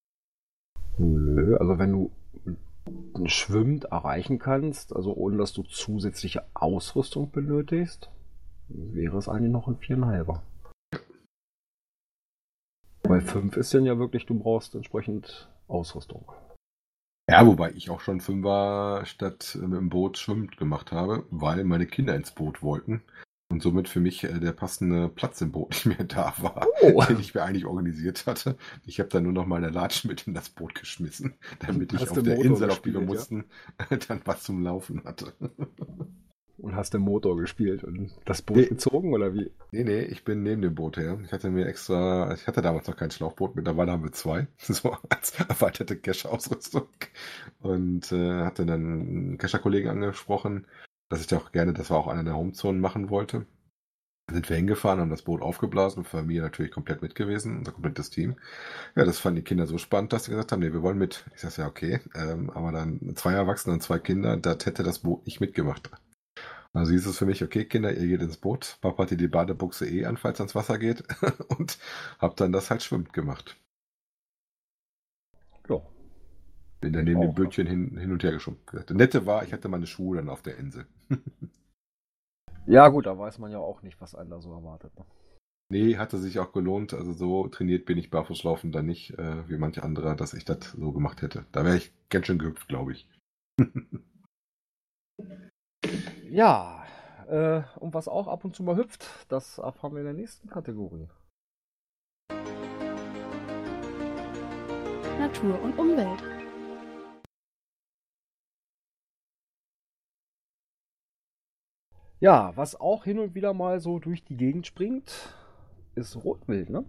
Nö, 0.98 1.56
also 1.56 1.78
wenn 1.78 1.92
du 1.92 2.10
schwimmend 3.26 3.86
erreichen 3.86 4.38
kannst, 4.38 4.94
also 4.94 5.14
ohne 5.14 5.36
dass 5.36 5.52
du 5.52 5.64
zusätzliche 5.64 6.44
Ausrüstung 6.54 7.32
benötigst, 7.32 8.10
wäre 8.68 9.18
es 9.18 9.28
eigentlich 9.28 9.52
noch 9.52 9.66
ein 9.66 9.78
viereinhalber. 9.78 10.42
Bei 13.02 13.20
5 13.20 13.56
ist 13.56 13.74
dann 13.74 13.84
ja 13.84 13.98
wirklich, 13.98 14.26
du 14.26 14.38
brauchst 14.38 14.74
entsprechend 14.74 15.48
Ausrüstung. 15.66 16.24
Ja, 17.28 17.44
wobei 17.46 17.72
ich 17.72 17.90
auch 17.90 18.00
schon 18.00 18.20
Fünfer 18.20 19.02
statt 19.04 19.56
äh, 19.60 19.66
mit 19.66 19.78
dem 19.78 19.88
Boot 19.88 20.18
schwimmend 20.18 20.56
gemacht 20.56 20.92
habe, 20.92 21.26
weil 21.30 21.64
meine 21.64 21.86
Kinder 21.86 22.14
ins 22.14 22.30
Boot 22.32 22.62
wollten 22.62 23.02
und 23.48 23.62
somit 23.62 23.88
für 23.88 24.00
mich 24.00 24.22
äh, 24.24 24.38
der 24.38 24.52
passende 24.52 25.08
Platz 25.08 25.40
im 25.40 25.50
Boot 25.52 25.70
nicht 25.72 25.86
mehr 25.86 26.04
da 26.06 26.34
war, 26.38 26.66
Oh. 26.82 27.02
den 27.04 27.18
ich 27.18 27.34
mir 27.34 27.42
eigentlich 27.42 27.66
organisiert 27.66 28.26
hatte. 28.26 28.56
Ich 28.84 29.00
habe 29.00 29.08
dann 29.08 29.24
nur 29.24 29.32
noch 29.32 29.46
meine 29.46 29.70
Latschen 29.70 30.08
mit 30.08 30.26
in 30.28 30.34
das 30.34 30.50
Boot 30.50 30.74
geschmissen, 30.76 31.34
damit 31.58 31.92
ich 31.92 32.08
auf 32.08 32.12
der 32.12 32.36
Motor 32.36 32.44
Insel, 32.44 32.70
auf 32.70 32.82
die 32.82 32.92
wir 32.94 33.00
mussten, 33.00 33.44
dann 34.08 34.20
was 34.24 34.44
zum 34.44 34.62
Laufen 34.62 35.02
hatte. 35.04 35.32
Und 36.58 36.74
hast 36.74 36.94
den 36.94 37.02
Motor 37.02 37.36
gespielt 37.36 37.84
und 37.84 38.12
das 38.24 38.40
Boot 38.40 38.56
Nee. 38.56 38.66
gezogen 38.66 39.12
oder 39.12 39.34
wie? 39.34 39.50
Nee, 39.72 39.84
nee, 39.84 40.00
ich 40.00 40.24
bin 40.24 40.42
neben 40.42 40.62
dem 40.62 40.74
Boot 40.74 40.96
her. 40.96 41.18
Ich 41.22 41.32
hatte 41.32 41.50
mir 41.50 41.66
extra, 41.66 42.32
ich 42.32 42.46
hatte 42.46 42.62
damals 42.62 42.86
noch 42.88 42.96
kein 42.96 43.10
Schlauchboot, 43.10 43.56
mittlerweile 43.56 43.92
haben 43.92 44.04
wir 44.04 44.12
zwei, 44.12 44.46
so 44.58 44.96
als 45.10 45.38
erweiterte 45.38 45.98
Cache-Ausrüstung. 45.98 46.88
Und 47.60 48.10
äh, 48.10 48.44
hatte 48.44 48.64
dann 48.64 49.00
einen 49.00 49.38
Cacher-Kollegen 49.38 49.90
angesprochen, 49.90 50.66
dass 51.10 51.20
ich 51.20 51.26
doch 51.26 51.52
gerne, 51.52 51.74
das 51.74 51.90
war 51.90 51.98
auch 51.98 52.06
einer 52.08 52.24
der 52.24 52.36
Homezonen, 52.36 52.80
machen 52.80 53.10
wollte. 53.10 53.46
Dann 54.28 54.34
sind 54.36 54.48
wir 54.48 54.56
hingefahren, 54.56 54.98
haben 54.98 55.10
das 55.10 55.22
Boot 55.22 55.42
aufgeblasen, 55.42 56.04
Familie 56.04 56.42
natürlich 56.42 56.72
komplett 56.72 57.02
mit 57.02 57.14
gewesen, 57.14 57.58
unser 57.58 57.72
komplettes 57.72 58.10
Team. 58.10 58.36
Ja, 58.96 59.04
das 59.04 59.18
fanden 59.20 59.36
die 59.36 59.44
Kinder 59.44 59.66
so 59.66 59.78
spannend, 59.78 60.12
dass 60.12 60.24
sie 60.24 60.30
gesagt 60.32 60.50
haben, 60.52 60.60
nee, 60.60 60.72
wir 60.72 60.82
wollen 60.82 60.98
mit. 60.98 61.26
Ich 61.34 61.42
sag 61.42 61.56
ja, 61.58 61.66
okay, 61.68 62.00
ähm, 62.14 62.50
aber 62.50 62.72
dann 62.72 63.14
zwei 63.14 63.34
Erwachsene 63.34 63.74
und 63.74 63.82
zwei 63.82 63.98
Kinder, 63.98 64.36
das 64.38 64.66
hätte 64.66 64.82
das 64.82 65.00
Boot 65.00 65.26
nicht 65.26 65.40
mitgemacht. 65.40 65.90
Also 66.76 66.92
hieß 66.92 67.06
es 67.06 67.16
für 67.16 67.24
mich, 67.24 67.42
okay, 67.42 67.64
Kinder, 67.64 67.94
ihr 67.94 68.06
geht 68.06 68.20
ins 68.20 68.36
Boot. 68.36 68.76
Papa 68.82 69.04
hatte 69.04 69.16
die 69.16 69.28
Badebuchse 69.28 69.88
eh 69.88 70.04
an, 70.04 70.18
falls 70.18 70.40
ans 70.40 70.54
Wasser 70.54 70.78
geht. 70.78 71.04
und 71.58 71.78
hab 72.18 72.36
dann 72.36 72.52
das 72.52 72.70
halt 72.70 72.82
schwimmend 72.82 73.14
gemacht. 73.14 73.56
Ja. 75.70 75.80
Bin 76.82 76.92
dann 76.92 77.06
neben 77.06 77.22
dem. 77.22 77.34
Bötchen 77.34 77.66
hin, 77.66 77.96
hin 77.96 78.12
und 78.12 78.22
her 78.22 78.32
geschwommen. 78.32 78.60
Das 78.70 78.90
Nette 78.90 79.24
war, 79.24 79.42
ich 79.42 79.54
hatte 79.54 79.68
meine 79.68 79.86
Schuhe 79.86 80.18
dann 80.18 80.28
auf 80.28 80.42
der 80.42 80.58
Insel. 80.58 80.86
Ja 82.68 82.88
gut, 82.88 83.06
da 83.06 83.16
weiß 83.16 83.38
man 83.38 83.52
ja 83.52 83.58
auch 83.58 83.82
nicht, 83.82 84.00
was 84.00 84.16
einen 84.16 84.28
da 84.28 84.40
so 84.40 84.52
erwartet. 84.52 84.92
Ne? 84.98 85.04
Nee, 85.68 85.98
hatte 85.98 86.18
sich 86.18 86.40
auch 86.40 86.50
gelohnt. 86.50 86.94
Also 86.94 87.12
so 87.12 87.46
trainiert 87.46 87.86
bin 87.86 87.96
ich 87.96 88.10
Barfußlaufen 88.10 88.72
dann 88.72 88.86
nicht, 88.86 89.16
äh, 89.16 89.48
wie 89.48 89.56
manche 89.56 89.84
andere, 89.84 90.16
dass 90.16 90.34
ich 90.34 90.44
das 90.44 90.72
so 90.72 90.90
gemacht 90.90 91.22
hätte. 91.22 91.46
Da 91.52 91.64
wäre 91.64 91.76
ich 91.76 91.92
ganz 92.08 92.26
schön 92.26 92.40
gehüpft, 92.40 92.66
glaube 92.66 92.90
ich. 92.90 93.08
Ja, 96.36 96.84
äh, 97.28 97.62
und 97.80 97.94
was 97.94 98.08
auch 98.08 98.28
ab 98.28 98.44
und 98.44 98.54
zu 98.54 98.62
mal 98.62 98.76
hüpft, 98.76 99.06
das 99.32 99.56
erfahren 99.56 99.94
wir 99.94 100.00
in 100.00 100.04
der 100.04 100.12
nächsten 100.12 100.50
Kategorie. 100.50 101.08
Natur 105.18 105.62
und 105.62 105.78
Umwelt. 105.78 106.22
Ja, 112.20 112.54
was 112.54 112.78
auch 112.78 113.04
hin 113.04 113.18
und 113.18 113.34
wieder 113.34 113.54
mal 113.54 113.80
so 113.80 113.98
durch 113.98 114.22
die 114.22 114.36
Gegend 114.36 114.66
springt, 114.66 115.34
ist 115.94 116.22
Rotwild, 116.22 116.68
ne? 116.68 116.84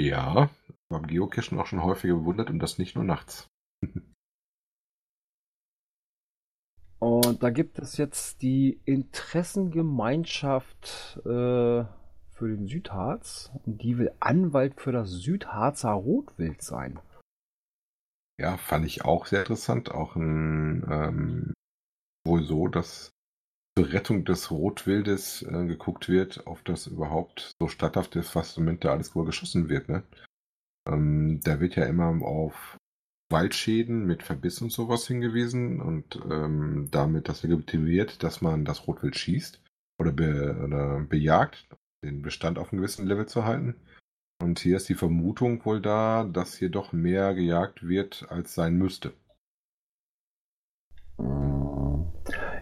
Ja, 0.00 0.50
beim 0.88 1.06
Geocachen 1.06 1.56
auch 1.60 1.66
schon 1.66 1.84
häufiger 1.84 2.14
bewundert 2.14 2.50
und 2.50 2.58
das 2.58 2.78
nicht 2.78 2.96
nur 2.96 3.04
nachts. 3.04 3.46
Und 7.26 7.42
da 7.42 7.50
gibt 7.50 7.78
es 7.78 7.96
jetzt 7.96 8.42
die 8.42 8.80
Interessengemeinschaft 8.84 11.20
äh, 11.24 11.84
für 12.30 12.48
den 12.48 12.66
Südharz. 12.66 13.50
Und 13.64 13.82
die 13.82 13.98
will 13.98 14.12
Anwalt 14.20 14.80
für 14.80 14.92
das 14.92 15.10
Südharzer 15.10 15.92
Rotwild 15.92 16.62
sein. 16.62 17.00
Ja, 18.38 18.56
fand 18.56 18.84
ich 18.84 19.04
auch 19.04 19.26
sehr 19.26 19.40
interessant. 19.40 19.90
Auch 19.90 20.16
ein, 20.16 20.84
ähm, 20.90 21.54
wohl 22.26 22.42
so, 22.42 22.68
dass 22.68 23.10
zur 23.76 23.92
Rettung 23.92 24.24
des 24.24 24.50
Rotwildes 24.50 25.42
äh, 25.42 25.66
geguckt 25.66 26.08
wird, 26.08 26.46
auf 26.46 26.62
das 26.62 26.86
überhaupt 26.86 27.52
so 27.60 27.68
statthafte 27.68 28.22
Fastament 28.22 28.84
da 28.84 28.92
alles 28.92 29.14
wohl 29.14 29.24
geschossen 29.24 29.68
wird. 29.68 29.88
Ne? 29.88 30.04
Ähm, 30.86 31.40
da 31.42 31.60
wird 31.60 31.76
ja 31.76 31.84
immer 31.84 32.08
auf 32.24 32.76
Waldschäden 33.30 34.06
mit 34.06 34.22
Verbiss 34.22 34.60
und 34.60 34.70
sowas 34.70 35.06
hingewiesen 35.06 35.80
und 35.80 36.20
ähm, 36.30 36.88
damit 36.90 37.28
das 37.28 37.42
legitimiert, 37.42 38.22
dass 38.22 38.42
man 38.42 38.64
das 38.64 38.86
Rotwild 38.86 39.16
schießt 39.16 39.60
oder, 39.98 40.12
be 40.12 40.60
oder 40.62 41.00
bejagt, 41.00 41.66
den 42.04 42.22
Bestand 42.22 42.58
auf 42.58 42.72
einem 42.72 42.82
gewissen 42.82 43.06
Level 43.06 43.26
zu 43.26 43.44
halten. 43.44 43.76
Und 44.42 44.58
hier 44.58 44.76
ist 44.76 44.88
die 44.88 44.94
Vermutung 44.94 45.64
wohl 45.64 45.80
da, 45.80 46.24
dass 46.24 46.56
hier 46.56 46.68
doch 46.68 46.92
mehr 46.92 47.34
gejagt 47.34 47.86
wird, 47.86 48.26
als 48.28 48.54
sein 48.54 48.76
müsste. 48.76 49.14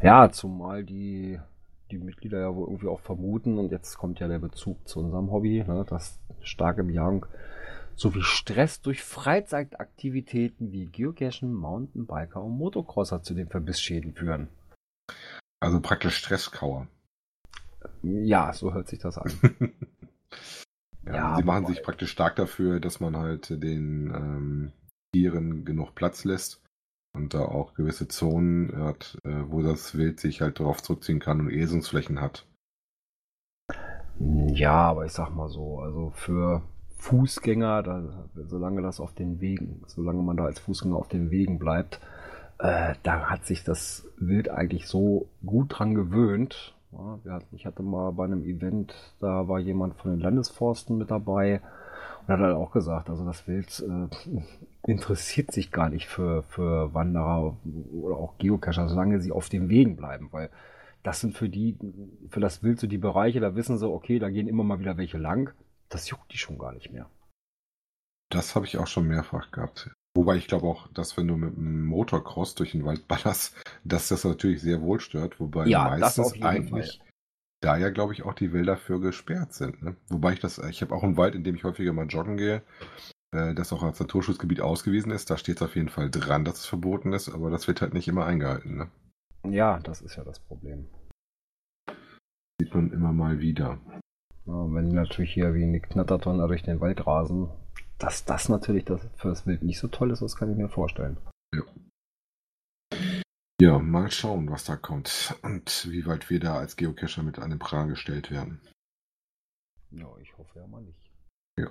Ja, 0.02 0.30
zumal 0.30 0.84
die, 0.84 1.38
die 1.90 1.98
Mitglieder 1.98 2.40
ja 2.40 2.54
wohl 2.54 2.68
irgendwie 2.68 2.88
auch 2.88 3.00
vermuten, 3.00 3.58
und 3.58 3.70
jetzt 3.70 3.96
kommt 3.96 4.20
ja 4.20 4.28
der 4.28 4.38
Bezug 4.38 4.86
zu 4.88 5.00
unserem 5.00 5.30
Hobby, 5.30 5.64
ne, 5.64 5.84
dass 5.88 6.20
starke 6.40 6.84
Bejagung 6.84 7.26
sowie 7.96 8.22
Stress 8.22 8.80
durch 8.80 9.02
Freizeitaktivitäten 9.02 10.72
wie 10.72 10.86
Geocachen, 10.86 11.52
Mountainbiker 11.52 12.42
und 12.42 12.56
Motocrosser 12.58 13.22
zu 13.22 13.34
den 13.34 13.48
Verbissschäden 13.48 14.14
führen. 14.14 14.48
Also 15.60 15.80
praktisch 15.80 16.16
Stresskauer. 16.16 16.88
Ja, 18.02 18.52
so 18.52 18.72
hört 18.74 18.88
sich 18.88 18.98
das 18.98 19.18
an. 19.18 19.32
ja, 21.06 21.14
Ja, 21.14 21.36
sie 21.36 21.44
machen 21.44 21.66
sich 21.66 21.82
praktisch 21.82 22.10
stark 22.10 22.36
dafür, 22.36 22.80
dass 22.80 23.00
man 23.00 23.16
halt 23.16 23.50
den 23.50 24.12
ähm, 24.14 24.72
Tieren 25.14 25.64
genug 25.64 25.94
Platz 25.94 26.24
lässt 26.24 26.62
und 27.14 27.34
da 27.34 27.40
auch 27.44 27.74
gewisse 27.74 28.08
Zonen 28.08 28.76
hat, 28.76 29.18
äh, 29.24 29.44
wo 29.46 29.62
das 29.62 29.96
Wild 29.96 30.18
sich 30.18 30.40
halt 30.40 30.58
drauf 30.58 30.82
zurückziehen 30.82 31.20
kann 31.20 31.40
und 31.40 31.50
Esungsflächen 31.50 32.20
hat. 32.20 32.46
Ja, 34.18 34.90
aber 34.90 35.06
ich 35.06 35.12
sag 35.12 35.30
mal 35.30 35.48
so, 35.48 35.80
also 35.80 36.10
für 36.10 36.62
Fußgänger, 37.02 37.82
da, 37.82 38.02
solange 38.46 38.80
das 38.80 39.00
auf 39.00 39.12
den 39.12 39.40
Wegen, 39.40 39.82
solange 39.88 40.22
man 40.22 40.36
da 40.36 40.44
als 40.44 40.60
Fußgänger 40.60 40.96
auf 40.96 41.08
den 41.08 41.32
Wegen 41.32 41.58
bleibt, 41.58 42.00
äh, 42.58 42.94
da 43.02 43.28
hat 43.28 43.44
sich 43.44 43.64
das 43.64 44.06
Wild 44.18 44.48
eigentlich 44.48 44.86
so 44.86 45.26
gut 45.44 45.66
dran 45.76 45.96
gewöhnt. 45.96 46.76
Ja, 47.24 47.40
ich 47.50 47.66
hatte 47.66 47.82
mal 47.82 48.12
bei 48.12 48.24
einem 48.24 48.44
Event, 48.44 48.94
da 49.18 49.48
war 49.48 49.58
jemand 49.58 49.96
von 49.96 50.12
den 50.12 50.20
Landesforsten 50.20 50.96
mit 50.96 51.10
dabei 51.10 51.60
und 52.20 52.34
hat 52.34 52.40
halt 52.40 52.54
auch 52.54 52.70
gesagt, 52.70 53.10
also 53.10 53.24
das 53.24 53.48
Wild 53.48 53.84
äh, 53.88 54.88
interessiert 54.88 55.50
sich 55.50 55.72
gar 55.72 55.88
nicht 55.88 56.06
für, 56.06 56.44
für 56.44 56.94
Wanderer 56.94 57.56
oder 58.00 58.16
auch 58.16 58.38
Geocacher, 58.38 58.88
solange 58.88 59.20
sie 59.20 59.32
auf 59.32 59.48
den 59.48 59.68
Wegen 59.68 59.96
bleiben, 59.96 60.28
weil 60.30 60.50
das 61.02 61.20
sind 61.20 61.36
für 61.36 61.48
die, 61.48 61.76
für 62.28 62.38
das 62.38 62.62
Wild 62.62 62.78
so 62.78 62.86
die 62.86 62.98
Bereiche, 62.98 63.40
da 63.40 63.56
wissen 63.56 63.76
sie, 63.76 63.88
okay, 63.88 64.20
da 64.20 64.30
gehen 64.30 64.46
immer 64.46 64.62
mal 64.62 64.78
wieder 64.78 64.96
welche 64.96 65.18
lang. 65.18 65.52
Das 65.92 66.08
juckt 66.08 66.32
die 66.32 66.38
schon 66.38 66.58
gar 66.58 66.72
nicht 66.72 66.90
mehr. 66.90 67.10
Das 68.30 68.56
habe 68.56 68.64
ich 68.64 68.78
auch 68.78 68.86
schon 68.86 69.06
mehrfach 69.06 69.50
gehabt. 69.50 69.90
Wobei 70.14 70.36
ich 70.36 70.46
glaube 70.46 70.66
auch, 70.66 70.88
dass 70.88 71.16
wenn 71.18 71.28
du 71.28 71.36
mit 71.36 71.56
einem 71.56 71.84
Motocross 71.84 72.54
durch 72.54 72.72
den 72.72 72.84
Wald 72.84 73.06
ballerst, 73.08 73.54
dass 73.84 74.08
das 74.08 74.24
natürlich 74.24 74.62
sehr 74.62 74.80
wohl 74.80 75.00
stört. 75.00 75.38
Wobei 75.38 75.66
Ja, 75.66 75.84
meistens 75.84 76.42
eigentlich 76.42 77.00
da 77.60 77.76
ja, 77.76 77.90
glaube 77.90 78.12
ich, 78.12 78.24
auch 78.24 78.34
die 78.34 78.52
Wälder 78.52 78.76
für 78.76 79.00
gesperrt 79.00 79.52
sind. 79.52 79.82
Ne? 79.82 79.96
Wobei 80.08 80.32
ich 80.32 80.40
das, 80.40 80.58
ich 80.58 80.82
habe 80.82 80.94
auch 80.94 81.04
einen 81.04 81.16
Wald, 81.16 81.34
in 81.34 81.44
dem 81.44 81.54
ich 81.54 81.64
häufiger 81.64 81.92
mal 81.92 82.06
joggen 82.06 82.36
gehe, 82.36 82.62
äh, 83.30 83.54
das 83.54 83.72
auch 83.72 83.82
als 83.82 84.00
Naturschutzgebiet 84.00 84.60
ausgewiesen 84.60 85.12
ist. 85.12 85.30
Da 85.30 85.36
steht 85.36 85.56
es 85.56 85.62
auf 85.62 85.76
jeden 85.76 85.88
Fall 85.88 86.10
dran, 86.10 86.44
dass 86.44 86.60
es 86.60 86.66
verboten 86.66 87.12
ist, 87.12 87.28
aber 87.28 87.50
das 87.50 87.68
wird 87.68 87.80
halt 87.80 87.94
nicht 87.94 88.08
immer 88.08 88.26
eingehalten. 88.26 88.76
Ne? 88.76 88.90
Ja, 89.48 89.78
das 89.78 90.00
ist 90.00 90.16
ja 90.16 90.24
das 90.24 90.40
Problem. 90.40 90.88
Sieht 92.60 92.74
man 92.74 92.92
immer 92.92 93.12
mal 93.12 93.40
wieder. 93.40 93.78
Ja, 94.46 94.74
wenn 94.74 94.86
die 94.86 94.96
natürlich 94.96 95.32
hier 95.32 95.54
wie 95.54 95.62
eine 95.62 95.80
Knattertonne 95.80 96.46
durch 96.48 96.62
den 96.62 96.80
Wald 96.80 97.06
rasen, 97.06 97.50
dass 97.98 98.24
das 98.24 98.48
natürlich 98.48 98.84
das 98.84 99.00
für 99.16 99.28
das 99.28 99.46
Wild 99.46 99.62
nicht 99.62 99.78
so 99.78 99.88
toll 99.88 100.10
ist, 100.10 100.22
das 100.22 100.36
kann 100.36 100.50
ich 100.50 100.56
mir 100.56 100.68
vorstellen. 100.68 101.16
Ja, 103.60 103.78
mal 103.78 104.10
schauen, 104.10 104.50
was 104.50 104.64
da 104.64 104.74
kommt 104.74 105.36
und 105.42 105.86
wie 105.88 106.04
weit 106.04 106.28
wir 106.30 106.40
da 106.40 106.56
als 106.56 106.74
Geocacher 106.74 107.22
mit 107.22 107.38
einem 107.38 107.60
Pranger 107.60 107.90
gestellt 107.90 108.32
werden. 108.32 108.60
Ja, 109.92 110.08
ich 110.20 110.36
hoffe 110.36 110.58
ja 110.58 110.66
mal 110.66 110.82
nicht. 110.82 111.12
Ja. 111.56 111.70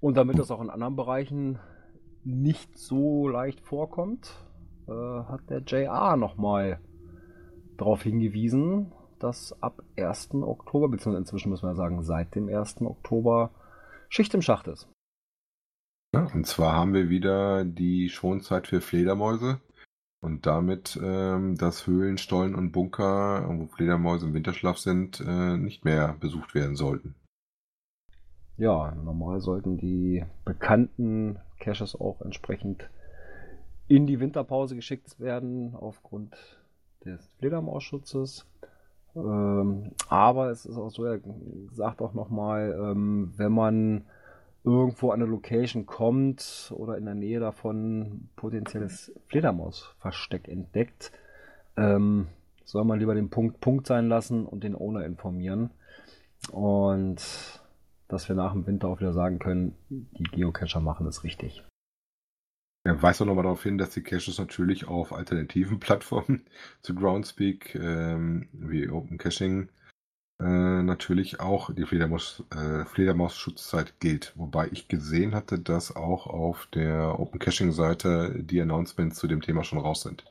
Und 0.00 0.16
damit 0.16 0.40
das 0.40 0.50
auch 0.50 0.60
in 0.60 0.68
anderen 0.68 0.96
Bereichen 0.96 1.60
nicht 2.24 2.76
so 2.76 3.28
leicht 3.28 3.60
vorkommt, 3.60 4.34
äh, 4.88 4.92
hat 4.92 5.48
der 5.48 5.60
JR 5.60 6.16
nochmal 6.16 6.80
darauf 7.76 8.02
hingewiesen, 8.02 8.92
dass 9.22 9.60
ab 9.62 9.82
1. 9.96 10.34
Oktober, 10.34 10.88
beziehungsweise 10.88 11.22
inzwischen 11.22 11.50
müssen 11.50 11.68
wir 11.68 11.74
sagen 11.74 12.02
seit 12.02 12.34
dem 12.34 12.48
1. 12.48 12.82
Oktober, 12.82 13.50
Schicht 14.08 14.34
im 14.34 14.42
Schacht 14.42 14.68
ist. 14.68 14.88
Ja, 16.14 16.26
und 16.34 16.46
zwar 16.46 16.74
haben 16.74 16.92
wir 16.92 17.08
wieder 17.08 17.64
die 17.64 18.10
Schonzeit 18.10 18.66
für 18.66 18.80
Fledermäuse 18.82 19.60
und 20.20 20.46
damit, 20.46 20.98
ähm, 21.02 21.56
dass 21.56 21.86
Höhlen, 21.86 22.18
Stollen 22.18 22.54
und 22.54 22.72
Bunker, 22.72 23.46
wo 23.48 23.66
Fledermäuse 23.66 24.26
im 24.26 24.34
Winterschlaf 24.34 24.78
sind, 24.78 25.20
äh, 25.20 25.56
nicht 25.56 25.84
mehr 25.84 26.16
besucht 26.20 26.54
werden 26.54 26.76
sollten. 26.76 27.14
Ja, 28.58 28.94
normal 28.94 29.40
sollten 29.40 29.78
die 29.78 30.24
bekannten 30.44 31.38
Caches 31.58 31.98
auch 31.98 32.20
entsprechend 32.20 32.90
in 33.88 34.06
die 34.06 34.20
Winterpause 34.20 34.76
geschickt 34.76 35.18
werden 35.18 35.74
aufgrund 35.74 36.36
des 37.04 37.32
Fledermausschutzes. 37.38 38.46
Ähm, 39.14 39.92
aber 40.08 40.50
es 40.50 40.64
ist 40.64 40.76
auch 40.76 40.90
so, 40.90 41.04
er 41.04 41.20
sagt 41.72 42.00
auch 42.00 42.14
nochmal, 42.14 42.76
ähm, 42.80 43.32
wenn 43.36 43.52
man 43.52 44.04
irgendwo 44.64 45.10
an 45.10 45.20
eine 45.20 45.30
Location 45.30 45.86
kommt 45.86 46.72
oder 46.76 46.96
in 46.96 47.04
der 47.04 47.14
Nähe 47.14 47.40
davon 47.40 48.28
potenzielles 48.36 49.12
Fledermausversteck 49.26 50.48
entdeckt, 50.48 51.12
ähm, 51.76 52.28
soll 52.64 52.84
man 52.84 52.98
lieber 52.98 53.14
den 53.14 53.28
Punkt 53.28 53.60
Punkt 53.60 53.86
sein 53.86 54.08
lassen 54.08 54.46
und 54.46 54.62
den 54.62 54.76
Owner 54.76 55.04
informieren. 55.04 55.70
Und 56.50 57.60
dass 58.08 58.28
wir 58.28 58.36
nach 58.36 58.52
dem 58.52 58.66
Winter 58.66 58.88
auch 58.88 59.00
wieder 59.00 59.12
sagen 59.12 59.38
können, 59.38 59.74
die 59.88 60.24
Geocacher 60.24 60.80
machen 60.80 61.06
es 61.06 61.24
richtig. 61.24 61.64
Er 62.84 63.00
weist 63.00 63.22
auch 63.22 63.26
nochmal 63.26 63.44
darauf 63.44 63.62
hin, 63.62 63.78
dass 63.78 63.90
die 63.90 64.02
Caches 64.02 64.38
natürlich 64.38 64.86
auf 64.86 65.12
alternativen 65.12 65.78
Plattformen 65.80 66.44
zu 66.82 66.94
Groundspeak 66.94 67.74
ähm, 67.76 68.48
wie 68.52 68.88
Open 68.88 69.18
Caching 69.18 69.68
äh, 70.40 70.82
natürlich 70.82 71.38
auch 71.38 71.72
die 71.72 71.84
Fledermaus, 71.84 72.42
äh, 72.50 72.84
Fledermaus-Schutzzeit 72.84 74.00
gilt. 74.00 74.32
Wobei 74.36 74.68
ich 74.72 74.88
gesehen 74.88 75.34
hatte, 75.34 75.60
dass 75.60 75.94
auch 75.94 76.26
auf 76.26 76.66
der 76.66 77.20
Open 77.20 77.38
Caching-Seite 77.38 78.42
die 78.42 78.60
Announcements 78.60 79.18
zu 79.18 79.28
dem 79.28 79.40
Thema 79.40 79.62
schon 79.62 79.78
raus 79.78 80.02
sind. 80.02 80.24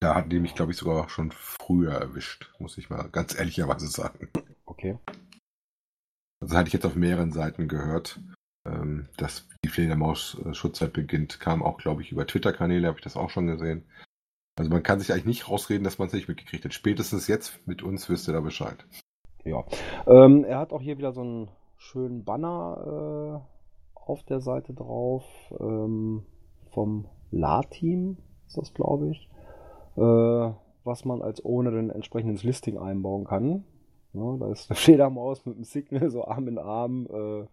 Da 0.00 0.14
hat 0.14 0.30
die 0.30 0.38
mich, 0.38 0.54
glaube 0.54 0.72
ich, 0.72 0.78
sogar 0.78 1.08
schon 1.08 1.32
früher 1.32 1.92
erwischt, 1.92 2.50
muss 2.58 2.78
ich 2.78 2.88
mal 2.88 3.08
ganz 3.10 3.36
ehrlicherweise 3.38 3.88
sagen. 3.88 4.28
Okay. 4.64 4.98
Also 6.40 6.56
hatte 6.56 6.68
ich 6.68 6.72
jetzt 6.72 6.86
auf 6.86 6.94
mehreren 6.94 7.32
Seiten 7.32 7.68
gehört, 7.68 8.20
ähm, 8.66 9.08
dass 9.16 9.48
die 9.64 9.68
Fledermaus-Schutzzeit 9.68 10.92
beginnt. 10.92 11.40
Kam 11.40 11.62
auch, 11.62 11.78
glaube 11.78 12.02
ich, 12.02 12.12
über 12.12 12.26
Twitter-Kanäle, 12.26 12.88
habe 12.88 12.98
ich 12.98 13.04
das 13.04 13.16
auch 13.16 13.30
schon 13.30 13.46
gesehen. 13.46 13.84
Also 14.56 14.70
man 14.70 14.82
kann 14.82 15.00
sich 15.00 15.12
eigentlich 15.12 15.24
nicht 15.24 15.48
rausreden, 15.48 15.84
dass 15.84 15.98
man 15.98 16.08
es 16.08 16.14
nicht 16.14 16.28
mitgekriegt 16.28 16.64
hat. 16.64 16.74
Spätestens 16.74 17.28
jetzt 17.28 17.66
mit 17.66 17.82
uns 17.82 18.08
wisst 18.08 18.28
ihr 18.28 18.34
da 18.34 18.40
Bescheid. 18.40 18.84
Ja. 19.44 19.64
Ähm, 20.06 20.44
er 20.44 20.58
hat 20.58 20.72
auch 20.72 20.82
hier 20.82 20.98
wieder 20.98 21.12
so 21.12 21.22
einen 21.22 21.50
schönen 21.78 22.24
Banner 22.24 23.46
äh, 23.46 24.00
auf 24.10 24.22
der 24.24 24.40
Seite 24.40 24.74
drauf 24.74 25.24
ähm, 25.58 26.26
vom 26.72 27.06
La-Team, 27.30 28.18
ist 28.46 28.58
das 28.58 28.74
glaube 28.74 29.10
ich, 29.10 29.30
äh, 29.96 30.52
was 30.84 31.04
man 31.04 31.22
als 31.22 31.42
ohne 31.44 31.70
ein 31.70 31.90
entsprechendes 31.90 32.42
Listing 32.42 32.76
einbauen 32.76 33.24
kann. 33.24 33.64
Ja, 34.12 34.36
da 34.38 34.50
ist 34.50 34.70
eine 34.70 34.76
Fledermaus 34.76 35.46
mit 35.46 35.54
einem 35.54 35.64
Signal, 35.64 36.10
so 36.10 36.26
Arm 36.26 36.48
in 36.48 36.58
Arm. 36.58 37.06
Äh, 37.06 37.46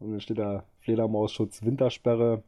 und 0.00 0.12
dann 0.12 0.20
steht 0.20 0.38
da 0.38 0.64
Fledermausschutz 0.80 1.62
Wintersperre. 1.62 2.42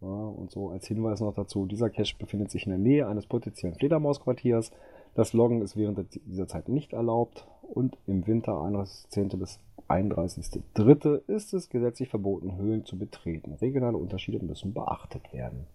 Ja, 0.00 0.08
und 0.08 0.50
so 0.50 0.70
als 0.70 0.86
Hinweis 0.86 1.20
noch 1.20 1.34
dazu, 1.34 1.66
dieser 1.66 1.88
Cache 1.88 2.16
befindet 2.18 2.50
sich 2.50 2.66
in 2.66 2.70
der 2.70 2.78
Nähe 2.78 3.06
eines 3.06 3.26
potenziellen 3.26 3.76
Fledermausquartiers. 3.76 4.72
Das 5.14 5.32
Loggen 5.32 5.62
ist 5.62 5.76
während 5.76 6.18
dieser 6.26 6.48
Zeit 6.48 6.68
nicht 6.68 6.92
erlaubt 6.92 7.46
und 7.62 7.96
im 8.06 8.26
Winter 8.26 8.52
31.10. 8.52 9.36
bis 9.36 9.60
31.03. 9.88 11.28
ist 11.28 11.52
es 11.54 11.68
gesetzlich 11.68 12.08
verboten, 12.08 12.56
Höhlen 12.56 12.84
zu 12.84 12.98
betreten. 12.98 13.52
Regionale 13.54 13.96
Unterschiede 13.96 14.44
müssen 14.44 14.72
beachtet 14.72 15.32
werden. 15.32 15.66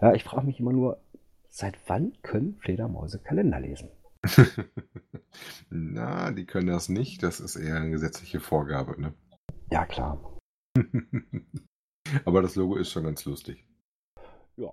Ja, 0.00 0.12
ich 0.12 0.22
frage 0.24 0.46
mich 0.46 0.60
immer 0.60 0.72
nur, 0.72 0.98
seit 1.48 1.78
wann 1.86 2.12
können 2.22 2.56
Fledermäuse 2.60 3.18
Kalender 3.18 3.58
lesen? 3.58 3.88
Na, 5.70 6.30
die 6.30 6.44
können 6.44 6.66
das 6.66 6.88
nicht. 6.88 7.22
Das 7.22 7.40
ist 7.40 7.56
eher 7.56 7.76
eine 7.76 7.90
gesetzliche 7.90 8.40
Vorgabe, 8.40 9.00
ne? 9.00 9.14
Ja, 9.70 9.84
klar. 9.86 10.18
Aber 12.24 12.42
das 12.42 12.56
Logo 12.56 12.76
ist 12.76 12.90
schon 12.90 13.04
ganz 13.04 13.24
lustig. 13.24 13.64
Ja. 14.56 14.72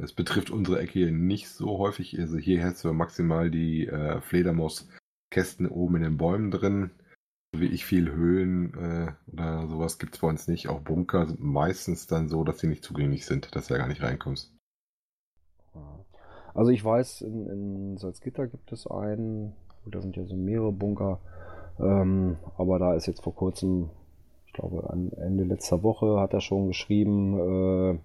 Es 0.00 0.12
betrifft 0.12 0.50
unsere 0.50 0.80
Ecke 0.80 0.92
hier 0.92 1.12
nicht 1.12 1.48
so 1.48 1.78
häufig. 1.78 2.18
Also 2.18 2.36
hier 2.36 2.64
hast 2.64 2.84
du 2.84 2.92
maximal 2.92 3.50
die 3.50 3.86
äh, 3.86 4.20
Fledermauskästen 4.20 5.68
oben 5.68 5.96
in 5.96 6.02
den 6.02 6.16
Bäumen 6.16 6.50
drin. 6.50 6.90
Wie 7.56 7.66
ich 7.66 7.84
viel 7.84 8.10
Höhlen 8.10 8.74
äh, 8.74 9.12
oder 9.32 9.68
sowas 9.68 10.00
gibt 10.00 10.16
es 10.16 10.20
bei 10.20 10.26
uns 10.26 10.48
nicht. 10.48 10.68
Auch 10.68 10.80
Bunker 10.80 11.26
sind 11.28 11.40
meistens 11.40 12.08
dann 12.08 12.28
so, 12.28 12.42
dass 12.42 12.58
sie 12.58 12.66
nicht 12.66 12.82
zugänglich 12.82 13.26
sind, 13.26 13.54
dass 13.54 13.68
du 13.68 13.74
ja 13.74 13.78
gar 13.78 13.86
nicht 13.86 14.02
reinkommst. 14.02 14.52
Also 16.54 16.70
ich 16.70 16.84
weiß, 16.84 17.22
in, 17.22 17.46
in 17.48 17.96
Salzgitter 17.96 18.48
gibt 18.48 18.72
es 18.72 18.86
einen, 18.86 19.54
da 19.86 20.00
sind 20.00 20.16
ja 20.16 20.24
so 20.24 20.36
mehrere 20.36 20.72
Bunker, 20.72 21.20
ähm, 21.78 22.36
aber 22.56 22.78
da 22.78 22.94
ist 22.94 23.06
jetzt 23.06 23.22
vor 23.22 23.34
kurzem 23.34 23.90
ich 24.54 24.60
glaube, 24.60 24.88
an 24.88 25.10
Ende 25.14 25.42
letzter 25.42 25.82
Woche 25.82 26.20
hat 26.20 26.32
er 26.32 26.40
schon 26.40 26.68
geschrieben, 26.68 27.34
äh, 27.40 27.98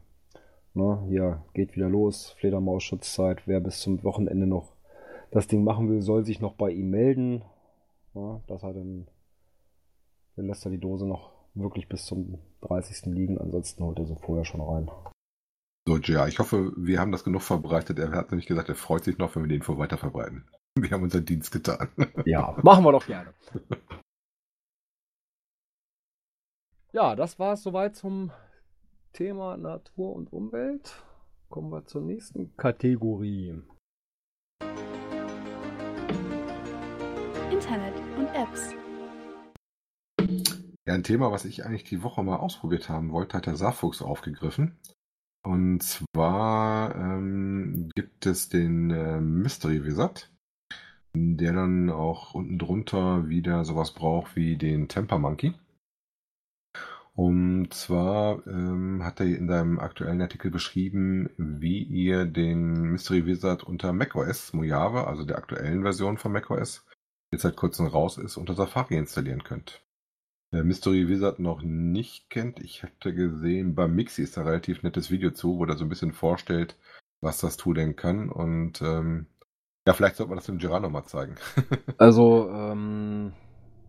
ne, 0.74 1.04
hier 1.08 1.44
geht 1.54 1.76
wieder 1.76 1.90
los, 1.90 2.32
Fledermausschutzzeit, 2.40 3.44
wer 3.46 3.60
bis 3.60 3.82
zum 3.82 4.04
Wochenende 4.04 4.48
noch 4.48 4.74
das 5.30 5.46
Ding 5.46 5.64
machen 5.64 5.90
will, 5.90 6.02
soll 6.02 6.26
sich 6.26 6.42
noch 6.42 6.56
bei 6.56 6.72
ihm 6.72 6.90
melden. 6.90 7.44
Ja, 8.16 8.42
dass 8.48 8.64
er 8.64 8.74
dann, 8.74 9.06
dann 10.36 10.48
lässt 10.48 10.66
er 10.66 10.72
die 10.72 10.80
Dose 10.80 11.06
noch 11.06 11.30
wirklich 11.54 11.88
bis 11.88 12.06
zum 12.06 12.40
30. 12.62 13.06
liegen, 13.14 13.38
ansonsten 13.38 13.84
holt 13.84 14.00
er 14.00 14.08
sie 14.08 14.16
vorher 14.16 14.46
schon 14.46 14.62
rein. 14.62 14.90
So, 15.88 15.98
ja, 15.98 16.28
ich 16.28 16.40
hoffe, 16.40 16.74
wir 16.78 17.00
haben 17.00 17.12
das 17.12 17.24
genug 17.24 17.44
verbreitet. 17.44 18.00
Er 18.00 18.12
hat 18.12 18.32
nämlich 18.32 18.48
gesagt, 18.48 18.70
er 18.70 18.76
freut 18.76 19.04
sich 19.04 19.20
noch, 19.20 19.36
wenn 19.36 19.44
wir 19.44 19.50
die 19.50 19.56
Info 19.56 19.78
weiter 19.78 19.98
verbreiten. 19.98 20.46
Wir 20.84 20.92
haben 20.92 21.04
unseren 21.04 21.26
Dienst 21.26 21.52
getan. 21.52 21.90
Ja, 22.26 22.56
machen 22.64 22.84
wir 22.84 22.92
doch 22.92 23.06
gerne. 23.06 23.34
Ja, 26.92 27.16
das 27.16 27.38
war 27.38 27.54
es 27.54 27.64
soweit 27.64 27.96
zum 27.96 28.32
Thema 29.14 29.58
Natur 29.58 30.16
und 30.16 30.32
Umwelt. 30.32 31.04
Kommen 31.50 31.72
wir 31.72 31.86
zur 31.86 32.02
nächsten 32.02 32.56
Kategorie. 32.56 33.62
Internet 37.52 37.96
und 38.18 38.28
Apps. 38.34 38.74
Ja, 40.88 40.94
ein 40.94 41.04
Thema, 41.04 41.32
was 41.32 41.46
ich 41.46 41.66
eigentlich 41.66 41.84
die 41.84 42.02
Woche 42.04 42.24
mal 42.24 42.38
ausprobiert 42.38 42.90
haben 42.90 43.12
wollte, 43.12 43.38
hat 43.38 43.46
der 43.46 43.56
Saarfuchs 43.56 44.02
aufgegriffen. 44.02 44.80
Und 45.44 45.84
zwar 45.84 46.96
ähm, 46.96 47.90
gibt 47.96 48.26
es 48.26 48.50
den 48.50 48.90
äh, 48.92 49.22
Mystery 49.22 49.86
Wizard, 49.86 50.32
der 51.14 51.54
dann 51.54 51.90
auch 51.90 52.34
unten 52.34 52.60
drunter 52.60 53.30
wieder 53.30 53.66
sowas 53.66 53.92
braucht 53.92 54.36
wie 54.36 54.58
den 54.58 54.88
Temper 54.88 55.20
Monkey. 55.20 55.54
Und 57.16 57.74
zwar 57.74 58.48
ähm, 58.48 59.04
hat 59.04 59.20
er 59.20 59.26
in 59.26 59.50
seinem 59.50 59.80
aktuellen 59.80 60.22
Artikel 60.22 60.52
beschrieben, 60.52 61.30
wie 61.38 61.84
ihr 61.84 62.26
den 62.26 62.92
Mystery 62.92 63.26
Wizard 63.26 63.64
unter 63.64 63.92
macOS 63.92 64.54
Mojave, 64.54 65.06
also 65.06 65.26
der 65.26 65.38
aktuellen 65.38 65.82
Version 65.82 66.18
von 66.18 66.32
macOS, 66.32 66.86
die 67.34 67.38
seit 67.38 67.58
kurzem 67.58 67.88
raus 67.88 68.18
ist, 68.18 68.38
unter 68.38 68.54
Safari 68.54 68.96
installieren 68.96 69.44
könnt. 69.44 69.84
Wer 70.52 70.64
Mystery 70.64 71.10
Wizard 71.10 71.40
noch 71.40 71.62
nicht 71.62 72.30
kennt, 72.30 72.60
ich 72.60 72.84
hatte 72.84 73.14
gesehen, 73.14 73.76
bei 73.76 73.88
Mixi 73.88 74.24
ist 74.24 74.38
da 74.38 74.42
ein 74.42 74.48
relativ 74.48 74.82
nettes 74.82 75.12
Video 75.12 75.32
zu, 75.32 75.60
wo 75.60 75.66
er 75.66 75.78
so 75.78 75.86
ein 75.86 75.90
bisschen 75.90 76.14
vorstellt, 76.14 76.78
was 77.22 77.40
das 77.40 77.58
Tool 77.58 77.76
denn 77.76 77.98
kann. 77.98 78.30
Und 78.30 78.82
ähm, 78.82 79.28
ja, 79.90 79.94
vielleicht 79.94 80.18
sollte 80.18 80.30
man 80.30 80.38
das 80.38 80.46
dem 80.46 80.60
Gerard 80.60 80.88
mal 80.92 81.04
zeigen. 81.06 81.34
also, 81.98 82.48
ähm, 82.54 83.34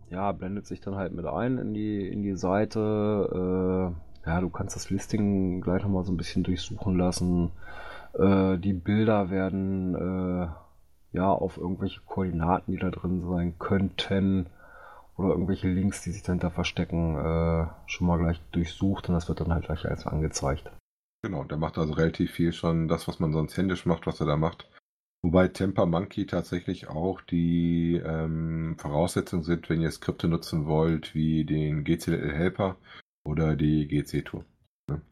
ja, 0.08 0.32
blendet 0.32 0.64
sich 0.66 0.80
dann 0.80 0.96
halt 0.96 1.12
mit 1.12 1.26
ein 1.26 1.58
in 1.58 1.74
die, 1.74 2.08
in 2.08 2.22
die 2.22 2.36
Seite. 2.36 3.92
Äh, 4.24 4.26
ja, 4.26 4.40
du 4.40 4.48
kannst 4.48 4.76
das 4.76 4.88
Listing 4.88 5.60
gleich 5.60 5.82
nochmal 5.82 6.04
so 6.04 6.12
ein 6.12 6.16
bisschen 6.16 6.42
durchsuchen 6.42 6.96
lassen. 6.96 7.52
Äh, 8.14 8.56
die 8.56 8.72
Bilder 8.72 9.28
werden 9.28 9.94
äh, 9.94 10.48
ja 11.12 11.28
auf 11.30 11.58
irgendwelche 11.58 12.00
Koordinaten, 12.06 12.72
die 12.72 12.78
da 12.78 12.88
drin 12.88 13.20
sein 13.20 13.58
könnten, 13.58 14.46
oder 15.18 15.28
irgendwelche 15.28 15.68
Links, 15.68 16.00
die 16.00 16.12
sich 16.12 16.22
dahinter 16.22 16.50
verstecken, 16.50 17.16
äh, 17.16 17.66
schon 17.84 18.06
mal 18.06 18.18
gleich 18.18 18.40
durchsucht 18.52 19.10
und 19.10 19.16
das 19.16 19.28
wird 19.28 19.42
dann 19.42 19.52
halt 19.52 19.66
gleich 19.66 19.84
als 19.84 20.06
angezeigt. 20.06 20.70
Genau, 21.22 21.44
der 21.44 21.58
macht 21.58 21.76
also 21.76 21.92
relativ 21.92 22.30
viel 22.30 22.54
schon 22.54 22.88
das, 22.88 23.06
was 23.06 23.20
man 23.20 23.34
sonst 23.34 23.54
händisch 23.58 23.84
macht, 23.84 24.06
was 24.06 24.18
er 24.20 24.26
da 24.26 24.38
macht. 24.38 24.66
Wobei 25.22 25.48
Temper 25.48 25.84
Monkey 25.84 26.26
tatsächlich 26.26 26.88
auch 26.88 27.20
die 27.20 28.00
ähm, 28.04 28.76
Voraussetzungen 28.78 29.42
sind, 29.42 29.68
wenn 29.68 29.82
ihr 29.82 29.90
Skripte 29.90 30.28
nutzen 30.28 30.66
wollt, 30.66 31.14
wie 31.14 31.44
den 31.44 31.84
GCL 31.84 32.32
Helper 32.32 32.76
oder 33.24 33.54
die 33.54 33.86
GC 33.86 34.24
Tour. 34.24 34.44
Ne? 34.88 35.02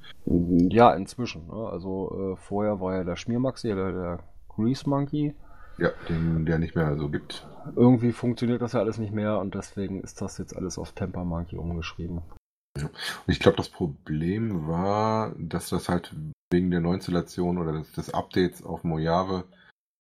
Ja, 0.71 0.95
inzwischen. 0.95 1.47
Ne? 1.47 1.69
Also 1.71 2.33
äh, 2.33 2.37
vorher 2.37 2.81
war 2.81 2.97
ja 2.97 3.05
der 3.05 3.17
Schmiermaxi, 3.17 3.69
der, 3.69 3.93
der 3.93 4.19
Grease 4.49 4.89
Monkey. 4.89 5.35
Ja, 5.77 5.91
den 6.09 6.47
der 6.47 6.59
nicht 6.59 6.75
mehr 6.75 6.97
so 6.97 7.09
gibt. 7.09 7.47
Irgendwie 7.77 8.13
funktioniert 8.13 8.63
das 8.63 8.73
ja 8.73 8.81
alles 8.81 8.99
nicht 8.99 9.13
mehr 9.13 9.39
und 9.39 9.55
deswegen 9.55 10.01
ist 10.03 10.21
das 10.23 10.39
jetzt 10.39 10.57
alles 10.57 10.79
auf 10.79 10.93
Temper 10.93 11.25
Monkey 11.25 11.57
umgeschrieben. 11.57 12.23
Ja. 12.77 12.87
Und 12.87 12.93
ich 13.27 13.41
glaube, 13.41 13.59
das 13.59 13.69
Problem 13.69 14.67
war, 14.67 15.35
dass 15.39 15.69
das 15.69 15.89
halt 15.89 16.17
wegen 16.51 16.71
der 16.71 16.81
Neuinstallation 16.81 17.59
oder 17.59 17.73
des, 17.73 17.93
des 17.93 18.15
Updates 18.15 18.65
auf 18.65 18.85
Mojave 18.85 19.45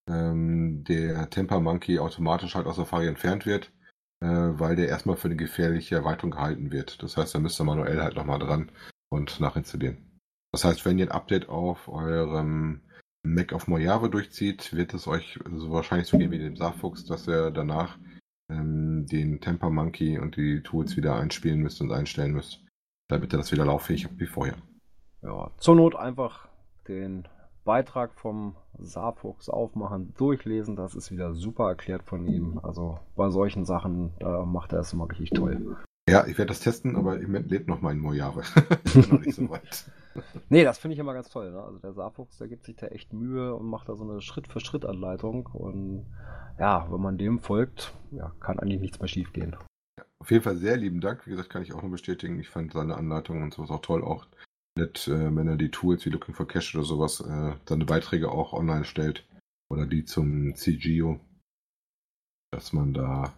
ähm, 0.08 0.84
der 0.84 1.30
Temper 1.30 1.60
Monkey 1.60 1.98
automatisch 1.98 2.54
halt 2.54 2.66
aus 2.66 2.76
Safari 2.76 3.06
entfernt 3.06 3.46
wird, 3.46 3.72
äh, 4.20 4.26
weil 4.26 4.76
der 4.76 4.88
erstmal 4.88 5.16
für 5.16 5.28
eine 5.28 5.36
gefährliche 5.36 5.96
Erweiterung 5.96 6.32
gehalten 6.32 6.72
wird. 6.72 7.02
Das 7.02 7.16
heißt, 7.16 7.34
da 7.34 7.38
müsst 7.38 7.60
ihr 7.60 7.64
manuell 7.64 8.00
halt 8.00 8.16
nochmal 8.16 8.38
dran 8.38 8.70
und 9.10 9.40
nachinstallieren. 9.40 10.20
Das 10.52 10.64
heißt, 10.64 10.84
wenn 10.84 10.98
ihr 10.98 11.06
ein 11.06 11.12
Update 11.12 11.48
auf 11.48 11.88
eurem 11.88 12.80
Mac 13.22 13.52
auf 13.52 13.68
Mojave 13.68 14.08
durchzieht, 14.08 14.74
wird 14.74 14.94
es 14.94 15.06
euch 15.06 15.38
so 15.50 15.70
wahrscheinlich 15.70 16.08
so 16.08 16.18
gehen 16.18 16.30
wie 16.30 16.38
dem 16.38 16.56
Saarfuchs, 16.56 17.04
dass 17.04 17.28
ihr 17.28 17.50
danach 17.50 17.98
ähm, 18.50 19.06
den 19.06 19.40
Temper 19.40 19.70
Monkey 19.70 20.18
und 20.18 20.36
die 20.36 20.62
Tools 20.62 20.96
wieder 20.96 21.16
einspielen 21.16 21.60
müsst 21.60 21.80
und 21.80 21.92
einstellen 21.92 22.32
müsst, 22.32 22.64
damit 23.08 23.32
ihr 23.32 23.38
das 23.38 23.52
wieder 23.52 23.66
lauffähig 23.66 24.04
habt 24.04 24.18
wie 24.18 24.26
vorher. 24.26 24.56
Ja, 25.22 25.50
zur 25.58 25.74
Not 25.74 25.96
einfach 25.96 26.48
den 26.86 27.28
Beitrag 27.68 28.14
vom 28.14 28.56
Saarfuchs 28.78 29.50
aufmachen, 29.50 30.14
durchlesen. 30.16 30.74
Das 30.74 30.94
ist 30.94 31.10
wieder 31.10 31.34
super 31.34 31.68
erklärt 31.68 32.02
von 32.02 32.26
ihm. 32.26 32.58
Also 32.62 32.98
bei 33.14 33.28
solchen 33.28 33.66
Sachen, 33.66 34.14
da 34.20 34.46
macht 34.46 34.72
er 34.72 34.80
es 34.80 34.94
immer 34.94 35.06
richtig 35.10 35.30
toll. 35.30 35.76
Ja, 36.08 36.26
ich 36.26 36.38
werde 36.38 36.48
das 36.48 36.60
testen, 36.60 36.96
aber 36.96 37.16
im 37.16 37.26
Moment 37.26 37.50
lebt 37.50 37.68
noch 37.68 37.82
mal 37.82 37.92
in 37.92 37.98
Mojave. 37.98 38.40
ich 38.86 38.94
bin 38.94 39.10
noch 39.10 39.20
nicht 39.20 39.34
so 39.34 39.50
weit. 39.50 39.90
nee, 40.48 40.64
das 40.64 40.78
finde 40.78 40.94
ich 40.94 40.98
immer 40.98 41.12
ganz 41.12 41.28
toll. 41.28 41.52
Ne? 41.52 41.62
Also 41.62 41.78
der 41.78 41.92
Saarfuchs, 41.92 42.38
der 42.38 42.48
gibt 42.48 42.64
sich 42.64 42.76
da 42.76 42.86
echt 42.86 43.12
Mühe 43.12 43.54
und 43.54 43.66
macht 43.66 43.90
da 43.90 43.96
so 43.96 44.04
eine 44.04 44.22
Schritt-für-Schritt-Anleitung. 44.22 45.44
Und 45.52 46.06
ja, 46.58 46.90
wenn 46.90 47.02
man 47.02 47.18
dem 47.18 47.38
folgt, 47.38 47.92
ja, 48.12 48.32
kann 48.40 48.58
eigentlich 48.58 48.80
nichts 48.80 48.98
mehr 48.98 49.08
schief 49.08 49.34
gehen. 49.34 49.56
Ja, 49.98 50.06
auf 50.20 50.30
jeden 50.30 50.42
Fall 50.42 50.56
sehr 50.56 50.78
lieben 50.78 51.02
Dank. 51.02 51.26
Wie 51.26 51.30
gesagt, 51.32 51.50
kann 51.50 51.60
ich 51.60 51.74
auch 51.74 51.82
nur 51.82 51.90
bestätigen. 51.90 52.40
Ich 52.40 52.48
fand 52.48 52.72
seine 52.72 52.96
Anleitung 52.96 53.42
und 53.42 53.52
sowas 53.52 53.70
auch 53.70 53.82
toll. 53.82 54.02
Auch 54.02 54.24
nett, 54.78 55.08
äh, 55.08 55.34
wenn 55.36 55.48
er 55.48 55.56
die 55.56 55.70
Tools 55.70 56.04
wie 56.06 56.10
Looking 56.10 56.34
for 56.34 56.48
Cash 56.48 56.74
oder 56.74 56.84
sowas, 56.84 57.20
äh, 57.20 57.52
seine 57.68 57.84
Beiträge 57.84 58.30
auch 58.30 58.52
online 58.52 58.84
stellt. 58.84 59.24
Oder 59.70 59.86
die 59.86 60.04
zum 60.04 60.54
CGO. 60.54 61.20
Dass 62.50 62.72
man 62.72 62.94
da 62.94 63.34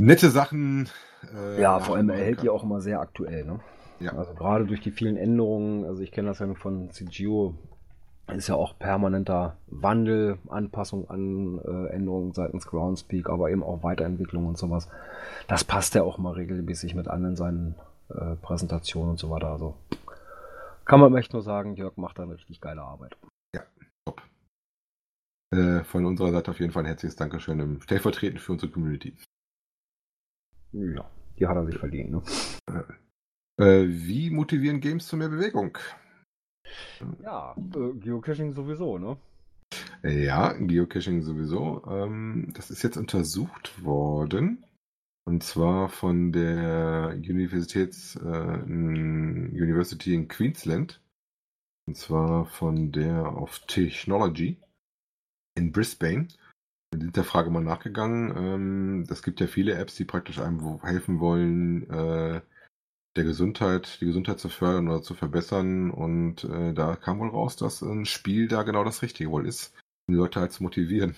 nette 0.00 0.30
Sachen. 0.30 0.88
Äh, 1.34 1.60
ja, 1.60 1.80
vor 1.80 1.96
allem 1.96 2.10
er 2.10 2.18
hält 2.18 2.42
die 2.42 2.48
auch 2.48 2.62
immer 2.62 2.80
sehr 2.80 3.00
aktuell, 3.00 3.44
ne? 3.44 3.60
Ja. 3.98 4.12
Also 4.12 4.34
gerade 4.34 4.64
durch 4.64 4.80
die 4.80 4.92
vielen 4.92 5.16
Änderungen, 5.16 5.84
also 5.84 6.02
ich 6.02 6.12
kenne 6.12 6.28
das 6.28 6.38
ja 6.38 6.54
von 6.54 6.90
CGO, 6.92 7.56
ist 8.28 8.48
ja 8.48 8.54
auch 8.54 8.78
permanenter 8.78 9.56
Wandel, 9.66 10.38
Anpassung 10.48 11.08
an 11.10 11.58
äh, 11.64 11.92
Änderungen 11.94 12.32
seitens 12.32 12.66
Groundspeak, 12.66 13.28
aber 13.28 13.50
eben 13.50 13.64
auch 13.64 13.82
Weiterentwicklung 13.82 14.46
und 14.46 14.58
sowas. 14.58 14.88
Das 15.48 15.64
passt 15.64 15.94
ja 15.94 16.02
auch 16.02 16.18
mal 16.18 16.34
regelmäßig 16.34 16.94
mit 16.94 17.08
an 17.08 17.24
in 17.24 17.36
seinen 17.36 17.74
äh, 18.10 18.36
Präsentationen 18.36 19.10
und 19.10 19.18
so 19.18 19.30
weiter. 19.30 19.48
Also 19.48 19.76
kann 20.84 21.00
man 21.00 21.14
echt 21.16 21.32
nur 21.32 21.42
sagen, 21.42 21.76
Jörg 21.76 21.96
macht 21.96 22.18
da 22.18 22.22
eine 22.22 22.34
richtig 22.34 22.60
geile 22.60 22.82
Arbeit. 22.82 23.16
Ja, 23.54 23.62
top. 24.06 24.22
Äh, 25.54 25.84
von 25.84 26.06
unserer 26.06 26.32
Seite 26.32 26.50
auf 26.50 26.60
jeden 26.60 26.72
Fall 26.72 26.82
ein 26.82 26.86
herzliches 26.86 27.16
Dankeschön 27.16 27.60
im 27.60 27.82
Stellvertretend 27.82 28.40
für 28.40 28.52
unsere 28.52 28.72
Community. 28.72 29.16
Ja, 30.72 31.10
die 31.38 31.46
hat 31.46 31.56
er 31.56 31.66
sich 31.66 31.78
verdient, 31.78 32.10
ne? 32.10 32.22
Äh, 33.60 33.86
wie 33.88 34.30
motivieren 34.30 34.80
Games 34.80 35.06
zu 35.06 35.16
mehr 35.16 35.28
Bewegung? 35.28 35.76
Ja, 37.22 37.56
äh, 37.56 37.92
Geocaching 37.94 38.52
sowieso, 38.52 38.98
ne? 38.98 39.16
Ja, 40.02 40.52
Geocaching 40.52 41.22
sowieso. 41.22 41.82
Ähm, 41.86 42.52
das 42.54 42.70
ist 42.70 42.82
jetzt 42.82 42.96
untersucht 42.96 43.82
worden. 43.82 44.64
Und 45.28 45.42
zwar 45.42 45.90
von 45.90 46.32
der 46.32 47.12
Universitäts, 47.14 48.16
äh, 48.16 48.62
University 48.62 50.14
in 50.14 50.26
Queensland. 50.26 51.02
Und 51.86 51.98
zwar 51.98 52.46
von 52.46 52.92
der 52.92 53.36
of 53.36 53.58
Technology 53.66 54.56
in 55.54 55.70
Brisbane. 55.70 56.28
Wir 56.90 57.02
sind 57.02 57.14
der 57.14 57.24
Frage 57.24 57.50
mal 57.50 57.62
nachgegangen. 57.62 58.34
Ähm, 58.38 59.06
es 59.10 59.22
gibt 59.22 59.40
ja 59.40 59.48
viele 59.48 59.74
Apps, 59.74 59.96
die 59.96 60.06
praktisch 60.06 60.38
einem 60.38 60.80
helfen 60.80 61.20
wollen, 61.20 61.82
äh, 61.90 62.40
der 63.14 63.24
Gesundheit, 63.24 64.00
die 64.00 64.06
Gesundheit 64.06 64.40
zu 64.40 64.48
fördern 64.48 64.88
oder 64.88 65.02
zu 65.02 65.12
verbessern. 65.12 65.90
Und 65.90 66.44
äh, 66.44 66.72
da 66.72 66.96
kam 66.96 67.18
wohl 67.18 67.28
raus, 67.28 67.56
dass 67.56 67.82
ein 67.82 68.06
Spiel 68.06 68.48
da 68.48 68.62
genau 68.62 68.82
das 68.82 69.02
Richtige 69.02 69.30
wohl 69.30 69.46
ist, 69.46 69.74
um 70.06 70.14
die 70.14 70.18
Leute 70.18 70.40
halt 70.40 70.52
zu 70.52 70.62
motivieren, 70.62 71.14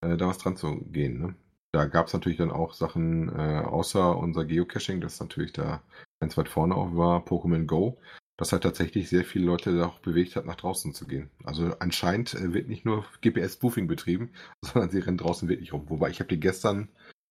äh, 0.00 0.16
da 0.16 0.26
was 0.26 0.38
dran 0.38 0.56
zu 0.56 0.80
gehen. 0.90 1.20
Ne? 1.20 1.34
Da 1.72 1.86
gab 1.86 2.06
es 2.06 2.12
natürlich 2.12 2.38
dann 2.38 2.50
auch 2.50 2.74
Sachen 2.74 3.28
äh, 3.30 3.62
außer 3.64 4.16
unser 4.16 4.44
Geocaching, 4.44 5.00
das 5.00 5.20
natürlich 5.20 5.52
da 5.52 5.82
ganz 6.20 6.36
weit 6.36 6.48
vorne 6.48 6.74
auch 6.74 6.94
war, 6.94 7.24
Pokémon 7.24 7.66
Go 7.66 7.98
das 8.42 8.52
halt 8.52 8.64
tatsächlich 8.64 9.08
sehr 9.08 9.24
viele 9.24 9.46
Leute 9.46 9.86
auch 9.86 10.00
bewegt 10.00 10.36
hat, 10.36 10.46
nach 10.46 10.56
draußen 10.56 10.94
zu 10.94 11.06
gehen. 11.06 11.30
Also 11.44 11.76
anscheinend 11.78 12.34
äh, 12.34 12.52
wird 12.52 12.68
nicht 12.68 12.84
nur 12.84 13.04
GPS-Spoofing 13.20 13.86
betrieben, 13.86 14.30
sondern 14.62 14.90
sie 14.90 14.98
rennen 14.98 15.18
draußen 15.18 15.48
wirklich 15.48 15.72
rum. 15.72 15.88
Wobei 15.88 16.10
ich 16.10 16.20
habe 16.20 16.28
die 16.28 16.40
gestern 16.40 16.88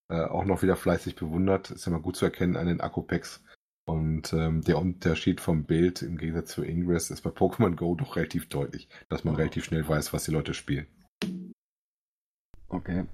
äh, 0.09 0.23
auch 0.23 0.45
noch 0.45 0.61
wieder 0.61 0.75
fleißig 0.75 1.15
bewundert. 1.15 1.71
Ist 1.71 1.85
ja 1.85 1.91
mal 1.91 2.01
gut 2.01 2.15
zu 2.15 2.25
erkennen 2.25 2.55
an 2.55 2.67
den 2.67 2.81
Akku-Packs. 2.81 3.43
Und 3.85 4.31
ähm, 4.31 4.61
der 4.61 4.77
Unterschied 4.77 5.41
vom 5.41 5.65
Bild 5.65 6.01
im 6.01 6.17
Gegensatz 6.17 6.51
zu 6.51 6.63
Ingress 6.63 7.09
ist 7.09 7.21
bei 7.21 7.31
Pokémon 7.31 7.75
Go 7.75 7.95
doch 7.95 8.15
relativ 8.15 8.47
deutlich, 8.47 8.87
dass 9.09 9.23
man 9.23 9.35
relativ 9.35 9.65
schnell 9.65 9.87
weiß, 9.87 10.13
was 10.13 10.23
die 10.23 10.31
Leute 10.31 10.53
spielen. 10.53 10.87
Okay. 12.69 13.05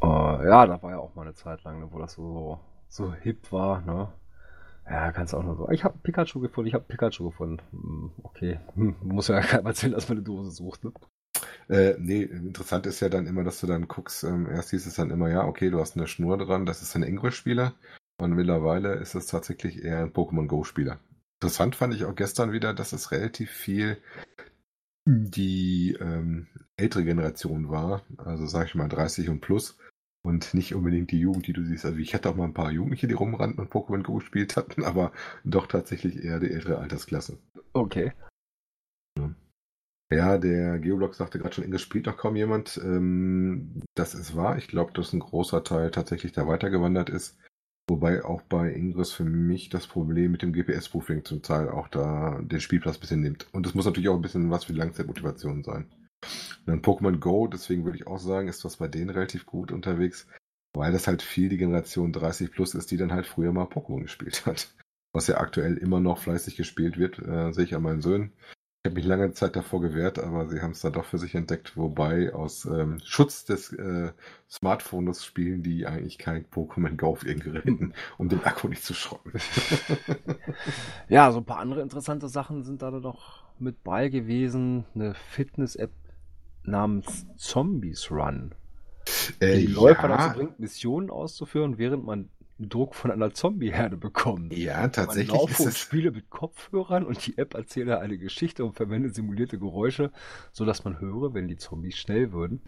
Uh, 0.00 0.42
ja, 0.44 0.66
da 0.66 0.80
war 0.82 0.92
ja 0.92 0.98
auch 0.98 1.14
mal 1.14 1.22
eine 1.22 1.34
Zeit 1.34 1.64
lang, 1.64 1.80
ne, 1.80 1.88
wo 1.90 1.98
das 1.98 2.12
so, 2.12 2.60
so 2.88 3.12
hip 3.12 3.50
war, 3.50 3.80
ne? 3.82 4.12
Ja, 4.88 5.12
kannst 5.12 5.34
auch 5.34 5.42
nur 5.42 5.56
so. 5.56 5.68
Ich 5.70 5.84
habe 5.84 5.98
Pikachu 5.98 6.40
gefunden, 6.40 6.68
ich 6.68 6.74
habe 6.74 6.84
Pikachu 6.84 7.24
gefunden. 7.24 7.60
Hm, 7.72 8.12
okay, 8.22 8.60
hm, 8.74 8.96
muss 9.02 9.28
ja 9.28 9.40
keinem 9.42 9.66
erzählen, 9.66 9.92
dass 9.92 10.08
man 10.08 10.18
eine 10.18 10.24
Dose 10.24 10.50
sucht, 10.50 10.84
ne? 10.84 10.92
Äh, 11.68 11.96
nee, 11.98 12.22
interessant 12.22 12.86
ist 12.86 13.00
ja 13.00 13.08
dann 13.08 13.26
immer, 13.26 13.44
dass 13.44 13.60
du 13.60 13.66
dann 13.66 13.88
guckst, 13.88 14.24
ähm, 14.24 14.48
erst 14.48 14.70
hieß 14.70 14.86
es 14.86 14.94
dann 14.94 15.10
immer, 15.10 15.28
ja, 15.28 15.44
okay, 15.44 15.70
du 15.70 15.80
hast 15.80 15.96
eine 15.96 16.06
Schnur 16.06 16.38
dran, 16.38 16.64
das 16.64 16.80
ist 16.80 16.96
ein 16.96 17.02
Englisch-Spieler. 17.02 17.74
Und 18.20 18.32
mittlerweile 18.32 18.94
ist 18.94 19.14
es 19.14 19.26
tatsächlich 19.26 19.84
eher 19.84 19.98
ein 19.98 20.12
Pokémon 20.12 20.46
Go-Spieler. 20.46 20.98
Interessant 21.40 21.76
fand 21.76 21.94
ich 21.94 22.04
auch 22.04 22.16
gestern 22.16 22.52
wieder, 22.52 22.74
dass 22.74 22.92
es 22.92 23.12
relativ 23.12 23.50
viel 23.50 23.98
die 25.06 25.96
ähm, 26.00 26.48
ältere 26.76 27.04
Generation 27.04 27.70
war, 27.70 28.02
also 28.18 28.46
sag 28.46 28.66
ich 28.66 28.74
mal 28.74 28.88
30 28.88 29.28
und 29.28 29.40
plus, 29.40 29.78
und 30.22 30.54
nicht 30.54 30.74
unbedingt 30.74 31.10
die 31.10 31.20
Jugend, 31.20 31.46
die 31.46 31.52
du 31.52 31.64
siehst. 31.64 31.84
Also 31.84 31.98
ich 31.98 32.14
hatte 32.14 32.28
auch 32.28 32.36
mal 32.36 32.44
ein 32.44 32.54
paar 32.54 32.70
Jugendliche, 32.70 33.08
die 33.08 33.14
rumrannten 33.14 33.60
und 33.60 33.72
Pokémon 33.72 34.02
Go 34.02 34.16
gespielt 34.16 34.56
hatten, 34.56 34.84
aber 34.84 35.12
doch 35.44 35.66
tatsächlich 35.66 36.22
eher 36.22 36.40
die 36.40 36.50
ältere 36.50 36.78
Altersklasse. 36.78 37.38
Okay. 37.72 38.12
Ja, 40.10 40.38
der 40.38 40.78
Geoblog 40.78 41.14
sagte 41.14 41.38
gerade 41.38 41.54
schon, 41.54 41.64
Englisch 41.64 41.82
spielt 41.82 42.06
noch 42.06 42.16
kaum 42.16 42.34
jemand. 42.34 42.80
Ähm, 42.82 43.82
das 43.94 44.14
ist 44.14 44.34
wahr. 44.36 44.56
Ich 44.56 44.68
glaube, 44.68 44.92
dass 44.94 45.12
ein 45.12 45.20
großer 45.20 45.64
Teil 45.64 45.90
tatsächlich 45.90 46.32
da 46.32 46.46
weitergewandert 46.46 47.10
ist. 47.10 47.38
Wobei 47.88 48.24
auch 48.24 48.42
bei 48.42 48.72
Ingress 48.72 49.12
für 49.12 49.24
mich 49.24 49.68
das 49.68 49.86
Problem 49.86 50.32
mit 50.32 50.42
dem 50.42 50.52
GPS-Proofing 50.52 51.24
zum 51.24 51.42
Teil 51.42 51.68
auch 51.68 51.88
da 51.88 52.40
den 52.42 52.60
Spielplatz 52.60 52.96
ein 52.96 53.00
bisschen 53.00 53.20
nimmt. 53.20 53.48
Und 53.52 53.66
es 53.66 53.74
muss 53.74 53.84
natürlich 53.84 54.08
auch 54.08 54.16
ein 54.16 54.22
bisschen 54.22 54.50
was 54.50 54.64
für 54.64 54.72
die 54.72 54.78
Langzeitmotivation 54.78 55.62
sein. 55.62 55.86
Dann 56.66 56.82
Pokémon 56.82 57.18
Go, 57.18 57.46
deswegen 57.46 57.84
würde 57.84 57.98
ich 57.98 58.06
auch 58.06 58.18
sagen, 58.18 58.48
ist 58.48 58.64
das 58.64 58.76
bei 58.76 58.88
denen 58.88 59.10
relativ 59.10 59.46
gut 59.46 59.72
unterwegs, 59.72 60.26
weil 60.74 60.92
das 60.92 61.06
halt 61.06 61.22
viel 61.22 61.48
die 61.48 61.56
Generation 61.56 62.12
30 62.12 62.52
plus 62.52 62.74
ist, 62.74 62.90
die 62.90 62.96
dann 62.96 63.12
halt 63.12 63.26
früher 63.26 63.52
mal 63.52 63.64
Pokémon 63.64 64.02
gespielt 64.02 64.46
hat. 64.46 64.74
Was 65.12 65.26
ja 65.26 65.38
aktuell 65.38 65.78
immer 65.78 66.00
noch 66.00 66.18
fleißig 66.18 66.56
gespielt 66.56 66.98
wird, 66.98 67.18
äh, 67.18 67.52
sehe 67.52 67.64
ich 67.64 67.74
an 67.74 67.82
meinen 67.82 68.02
Söhnen. 68.02 68.32
Ich 68.84 68.90
habe 68.90 68.94
mich 68.94 69.06
lange 69.06 69.32
Zeit 69.32 69.56
davor 69.56 69.80
gewehrt, 69.80 70.20
aber 70.20 70.46
sie 70.46 70.60
haben 70.62 70.70
es 70.70 70.80
dann 70.80 70.92
doch 70.92 71.04
für 71.04 71.18
sich 71.18 71.34
entdeckt, 71.34 71.76
wobei 71.76 72.32
aus 72.32 72.64
ähm, 72.64 73.00
Schutz 73.02 73.44
des 73.44 73.72
äh, 73.72 74.12
Smartphones 74.48 75.24
spielen 75.24 75.62
die 75.62 75.86
eigentlich 75.86 76.16
kein 76.16 76.46
Pokémon 76.46 76.96
Go 76.96 77.08
auf 77.08 77.24
ihren 77.24 77.40
Geräten, 77.40 77.92
um 78.18 78.28
den 78.28 78.44
Akku 78.44 78.68
nicht 78.68 78.84
zu 78.84 78.94
schrotten. 78.94 79.32
ja, 81.08 81.32
so 81.32 81.38
ein 81.38 81.44
paar 81.44 81.58
andere 81.58 81.82
interessante 81.82 82.28
Sachen 82.28 82.62
sind 82.62 82.82
da 82.82 82.90
noch 82.92 83.44
mit 83.58 83.82
bei 83.82 84.08
gewesen. 84.10 84.84
Eine 84.94 85.14
Fitness-App 85.14 85.90
namens 86.62 87.26
Zombies 87.36 88.10
Run. 88.10 88.54
Äh, 89.40 89.58
die 89.58 89.66
Läufer 89.66 90.08
ja. 90.08 90.16
dazu 90.16 90.38
bringt, 90.38 90.60
Missionen 90.60 91.10
auszuführen, 91.10 91.78
während 91.78 92.04
man 92.04 92.28
Druck 92.58 92.94
von 92.94 93.10
einer 93.10 93.32
Zombie-Herde 93.32 93.96
bekommen. 93.96 94.50
Ja, 94.52 94.88
tatsächlich 94.88 95.28
Man 95.28 95.38
laufe 95.38 95.62
ist 95.62 95.68
es. 95.68 95.78
spiele 95.78 96.10
mit 96.10 96.28
Kopfhörern 96.28 97.04
und 97.04 97.24
die 97.26 97.38
App 97.38 97.54
erzähle 97.54 98.00
eine 98.00 98.18
Geschichte 98.18 98.64
und 98.64 98.74
verwende 98.74 99.10
simulierte 99.10 99.58
Geräusche, 99.58 100.10
sodass 100.52 100.84
man 100.84 101.00
höre, 101.00 101.34
wenn 101.34 101.46
die 101.46 101.56
Zombies 101.56 101.96
schnell 101.96 102.32
würden, 102.32 102.62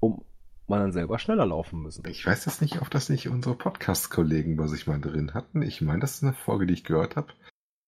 um 0.00 0.24
man 0.66 0.80
dann 0.80 0.92
selber 0.92 1.18
schneller 1.18 1.46
laufen 1.46 1.80
müssen. 1.82 2.06
Ich 2.08 2.26
weiß 2.26 2.44
jetzt 2.44 2.60
nicht, 2.60 2.82
ob 2.82 2.90
das 2.90 3.08
nicht 3.08 3.28
unsere 3.28 3.54
Podcast-Kollegen 3.54 4.56
bei 4.56 4.66
sich 4.66 4.86
mal 4.86 5.00
drin 5.00 5.34
hatten. 5.34 5.62
Ich 5.62 5.80
meine, 5.80 6.00
das 6.00 6.16
ist 6.16 6.24
eine 6.24 6.34
Folge, 6.34 6.66
die 6.66 6.74
ich 6.74 6.84
gehört 6.84 7.16
habe, 7.16 7.32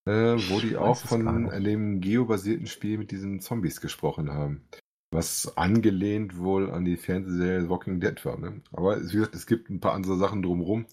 äh, 0.06 0.36
wo 0.50 0.60
die 0.60 0.68
Ich 0.68 0.76
auch 0.76 0.96
von 0.96 1.50
dem 1.62 2.00
geobasierten 2.00 2.66
Spiel 2.66 2.96
mit 2.96 3.10
diesen 3.10 3.40
Zombies 3.40 3.80
gesprochen 3.80 4.30
haben. 4.30 4.62
Was 5.12 5.56
angelehnt 5.56 6.38
wohl 6.38 6.70
an 6.70 6.84
die 6.84 6.96
Fernsehserie 6.96 7.68
Walking 7.68 8.00
Dead 8.00 8.24
war. 8.24 8.38
Ne? 8.38 8.62
Aber 8.72 8.96
es, 8.96 9.12
wie 9.12 9.16
gesagt, 9.16 9.34
es 9.34 9.46
gibt 9.46 9.68
ein 9.68 9.80
paar 9.80 9.94
andere 9.94 10.16
Sachen 10.16 10.42
drumherum. 10.42 10.86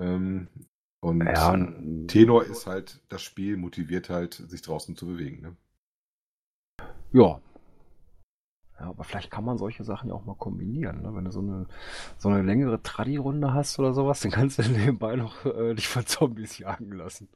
Ähm, 0.00 0.48
und 1.00 1.20
Ja, 1.26 1.56
Tenor 2.06 2.44
ist 2.44 2.66
halt, 2.66 3.02
das 3.08 3.22
Spiel 3.22 3.56
motiviert 3.56 4.08
halt, 4.08 4.34
sich 4.34 4.62
draußen 4.62 4.96
zu 4.96 5.06
bewegen. 5.06 5.42
Ne? 5.42 5.56
Ja. 7.12 7.40
Ja, 8.78 8.88
aber 8.88 9.04
vielleicht 9.04 9.30
kann 9.30 9.44
man 9.44 9.58
solche 9.58 9.84
Sachen 9.84 10.08
ja 10.08 10.14
auch 10.14 10.24
mal 10.24 10.34
kombinieren. 10.34 11.02
Ne? 11.02 11.14
Wenn 11.14 11.24
du 11.24 11.30
so 11.30 11.40
eine, 11.40 11.66
so 12.18 12.28
eine 12.28 12.42
längere 12.42 12.82
Tradi-Runde 12.82 13.52
hast 13.52 13.78
oder 13.78 13.92
sowas, 13.92 14.20
dann 14.20 14.30
kannst 14.32 14.58
du 14.58 14.62
nebenbei 14.70 15.16
noch 15.16 15.44
äh, 15.44 15.74
dich 15.74 15.88
von 15.88 16.06
Zombies 16.06 16.58
jagen 16.58 16.92
lassen. 16.92 17.28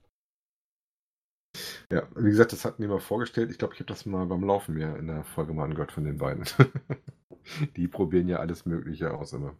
Ja, 1.91 2.03
wie 2.17 2.31
gesagt, 2.31 2.53
das 2.53 2.65
hatten 2.65 2.83
die 2.83 2.89
mal 2.89 3.01
vorgestellt. 3.01 3.51
Ich 3.51 3.59
glaube, 3.59 3.75
ich 3.75 3.81
habe 3.81 3.89
das 3.89 4.07
mal 4.07 4.27
beim 4.27 4.45
Laufen 4.45 4.75
mir 4.75 4.97
in 4.97 5.07
der 5.07 5.25
Folge 5.25 5.53
mal 5.53 5.65
angehört 5.65 5.93
von 5.93 6.05
den 6.05 6.19
beiden. 6.19 6.45
die 7.77 7.89
probieren 7.89 8.29
ja 8.29 8.39
alles 8.39 8.67
Mögliche 8.67 9.13
aus 9.13 9.33
immer. 9.33 9.55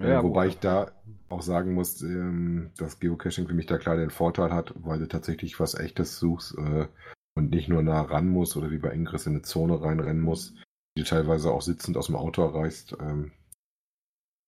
äh, 0.00 0.22
wobei 0.22 0.46
ich 0.46 0.58
da 0.58 0.92
auch 1.28 1.42
sagen 1.42 1.74
muss, 1.74 2.02
ähm, 2.02 2.70
dass 2.76 3.00
Geocaching 3.00 3.48
für 3.48 3.54
mich 3.54 3.66
da 3.66 3.78
klar 3.78 3.96
den 3.96 4.10
Vorteil 4.10 4.52
hat, 4.52 4.74
weil 4.76 4.98
du 4.98 5.08
tatsächlich 5.08 5.58
was 5.58 5.74
Echtes 5.74 6.18
suchst 6.18 6.56
äh, 6.58 6.86
und 7.34 7.50
nicht 7.50 7.68
nur 7.68 7.82
nah 7.82 8.02
ran 8.02 8.28
musst 8.28 8.56
oder 8.56 8.70
wie 8.70 8.78
bei 8.78 8.92
Ingress 8.92 9.26
in 9.26 9.34
eine 9.34 9.42
Zone 9.42 9.80
reinrennen 9.80 10.22
musst, 10.22 10.54
die 10.96 11.02
du 11.02 11.08
teilweise 11.08 11.50
auch 11.50 11.62
sitzend 11.62 11.96
aus 11.96 12.06
dem 12.06 12.16
Auto 12.16 12.42
erreichst. 12.42 12.96
Ähm, 13.00 13.32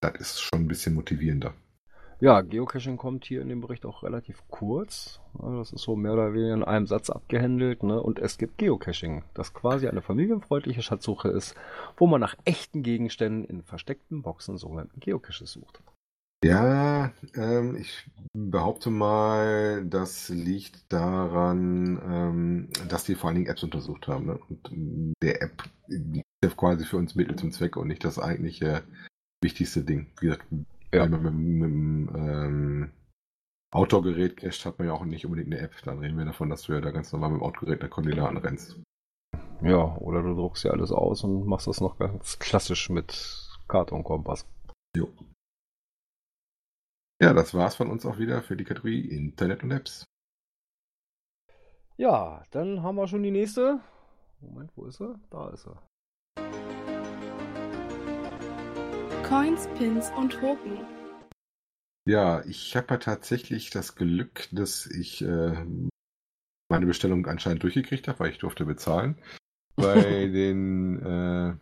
das 0.01 0.21
ist 0.21 0.41
schon 0.41 0.63
ein 0.63 0.69
bisschen 0.69 0.95
motivierender. 0.95 1.55
Ja, 2.21 2.41
Geocaching 2.41 2.97
kommt 2.97 3.25
hier 3.25 3.43
in 3.43 3.49
dem 3.49 3.61
Bericht 3.61 3.85
auch 3.85 4.03
relativ 4.03 4.43
kurz. 4.49 5.21
Das 5.35 5.73
ist 5.73 5.83
so 5.83 5.97
mehr 5.97 6.13
oder 6.13 6.33
weniger 6.33 6.55
in 6.55 6.65
einem 6.65 6.87
Satz 6.87 7.11
abgehandelt. 7.11 7.83
Ne? 7.83 8.01
Und 8.01 8.19
es 8.19 8.39
gibt 8.39 8.59
Geocaching, 8.59 9.25
das 9.35 9.53
quasi 9.53 9.89
eine 9.89 10.03
familienfreundliche 10.03 10.83
Schatzsuche 10.83 11.29
ist, 11.29 11.55
wo 11.97 12.07
man 12.07 12.21
nach 12.21 12.37
echten 12.45 12.83
Gegenständen 12.83 13.45
in 13.45 13.63
versteckten 13.63 14.23
Boxen, 14.23 14.59
sogenannten 14.59 15.01
Geocaches, 15.01 15.53
sucht. 15.53 15.83
Ja, 16.45 17.11
ähm, 17.37 17.75
ich 17.77 18.07
behaupte 18.35 18.91
mal, 18.91 19.83
das 19.87 20.29
liegt 20.29 20.93
daran, 20.93 21.99
ähm, 22.07 22.69
dass 22.89 23.05
die 23.05 23.15
vor 23.15 23.29
allen 23.29 23.37
Dingen 23.37 23.47
Apps 23.49 23.63
untersucht 23.63 24.09
haben. 24.09 24.27
Ne? 24.27 24.39
Und 24.51 25.15
der 25.23 25.41
App 25.41 25.65
ist 25.89 26.57
quasi 26.59 26.85
für 26.85 26.99
uns 26.99 27.15
Mittel 27.15 27.37
zum 27.37 27.51
Zweck 27.51 27.79
und 27.79 27.89
nicht 27.89 28.05
das 28.05 28.19
eigentliche 28.19 28.83
wichtigste 29.43 29.85
Ding. 29.85 30.09
Wie 30.21 30.27
gesagt, 30.27 30.45
Ja. 30.97 31.07
mit, 31.07 31.23
mit 31.23 31.33
dem 31.33 32.11
ähm, 32.15 32.93
Outdoor-Gerät 33.73 34.37
cached, 34.37 34.65
hat 34.65 34.79
man 34.79 34.89
ja 34.89 34.95
auch 34.95 35.05
nicht 35.05 35.25
unbedingt 35.25 35.53
eine 35.53 35.61
App. 35.61 35.75
Dann 35.85 35.99
reden 35.99 36.17
wir 36.17 36.25
davon, 36.25 36.49
dass 36.49 36.63
du 36.63 36.73
ja 36.73 36.81
da 36.81 36.91
ganz 36.91 37.13
normal 37.13 37.31
mit 37.31 37.41
dem 37.41 37.45
Outdoor-Gerät 37.45 37.83
nach 37.83 37.91
Koordinaten 37.91 38.37
rennst. 38.37 38.81
Ja, 39.63 39.97
oder 39.97 40.23
du 40.23 40.35
druckst 40.35 40.65
ja 40.65 40.71
alles 40.71 40.93
aus 40.93 41.25
und 41.25 41.47
machst 41.47 41.67
das 41.67 41.81
noch 41.81 41.99
ganz 41.99 42.39
klassisch 42.39 42.91
mit 42.91 43.49
Karte 43.67 43.95
und 43.95 44.05
Kompass. 44.05 44.47
Jo. 44.97 45.09
Ja, 47.21 47.33
das 47.33 47.55
war's 47.55 47.77
von 47.77 47.91
uns 47.91 48.05
auch 48.05 48.19
wieder 48.19 48.43
für 48.43 48.57
die 48.57 48.65
Kategorie 48.65 49.01
Internet 49.01 49.63
und 49.63 49.71
Apps. 49.71 50.05
Ja, 51.97 52.43
dann 52.51 52.83
haben 52.83 52.97
wir 52.97 53.07
schon 53.07 53.23
die 53.23 53.31
nächste. 53.31 53.81
Moment, 54.41 54.71
wo 54.77 54.85
ist 54.85 54.99
sie? 54.99 55.15
Da 55.31 55.49
ist 55.51 55.63
sie. 55.63 55.77
Coins, 59.35 59.67
Pins 59.77 60.13
und 60.17 60.33
Token. 60.33 60.79
Ja, 62.09 62.45
ich 62.45 62.77
habe 62.77 62.87
ja 62.91 62.99
tatsächlich 62.99 63.71
das 63.71 63.97
Glück, 63.97 64.49
dass 64.53 64.87
ich 64.87 65.23
äh, 65.23 65.67
meine 66.71 66.87
Bestellung 66.87 67.27
anscheinend 67.27 67.65
durchgekriegt 67.65 68.07
habe, 68.07 68.21
weil 68.21 68.31
ich 68.31 68.39
durfte 68.39 68.65
bezahlen. 68.65 69.19
Bei 69.77 70.29
den 70.29 71.03
äh, 71.03 71.57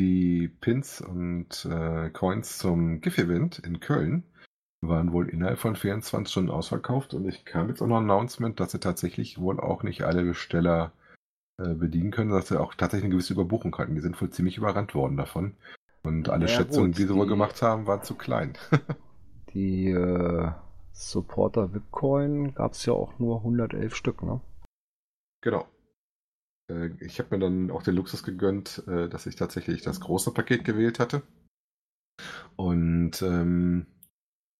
die 0.00 0.48
Pins 0.48 1.02
und 1.02 1.66
äh, 1.66 2.08
Coins 2.08 2.56
zum 2.56 3.02
GIF-Event 3.02 3.58
in 3.58 3.78
Köln 3.80 4.22
waren 4.80 5.12
wohl 5.12 5.28
innerhalb 5.28 5.58
von 5.58 5.76
24 5.76 6.32
Stunden 6.32 6.50
ausverkauft 6.50 7.12
und 7.12 7.28
ich 7.28 7.44
kam 7.44 7.68
jetzt 7.68 7.82
auch 7.82 7.86
noch 7.86 7.98
ein 7.98 8.10
Announcement, 8.10 8.58
dass 8.60 8.72
sie 8.72 8.80
tatsächlich 8.80 9.38
wohl 9.38 9.60
auch 9.60 9.82
nicht 9.82 10.04
alle 10.04 10.24
Besteller 10.24 10.94
äh, 11.58 11.74
bedienen 11.74 12.12
können, 12.12 12.30
dass 12.30 12.48
sie 12.48 12.58
auch 12.58 12.74
tatsächlich 12.74 13.04
eine 13.04 13.12
gewisse 13.12 13.34
Überbuchung 13.34 13.76
hatten. 13.76 13.94
Die 13.94 14.00
sind 14.00 14.18
wohl 14.22 14.30
ziemlich 14.30 14.56
überrannt 14.56 14.94
worden 14.94 15.18
davon. 15.18 15.54
Und 16.06 16.28
alle 16.30 16.46
Ja, 16.46 16.48
Schätzungen, 16.48 16.92
gut, 16.92 16.96
die 16.96 17.02
sie 17.04 17.14
wohl 17.14 17.26
gemacht 17.26 17.60
haben, 17.62 17.86
waren 17.86 18.02
zu 18.02 18.14
klein. 18.14 18.54
Die 19.54 19.88
äh, 19.90 20.52
Supporter 20.92 21.66
Bitcoin 21.66 22.54
gab 22.54 22.74
es 22.74 22.86
ja 22.86 22.92
auch 22.92 23.18
nur 23.18 23.38
111 23.38 23.96
Stück, 23.96 24.22
ne? 24.22 24.40
Genau. 25.40 25.66
Äh, 26.70 26.90
Ich 27.00 27.18
habe 27.18 27.36
mir 27.36 27.40
dann 27.40 27.70
auch 27.72 27.82
den 27.82 27.96
Luxus 27.96 28.22
gegönnt, 28.22 28.84
äh, 28.86 29.08
dass 29.08 29.26
ich 29.26 29.36
tatsächlich 29.36 29.82
das 29.82 30.00
große 30.00 30.32
Paket 30.32 30.64
gewählt 30.64 31.00
hatte. 31.00 31.22
Und 32.56 33.22
ähm, 33.22 33.86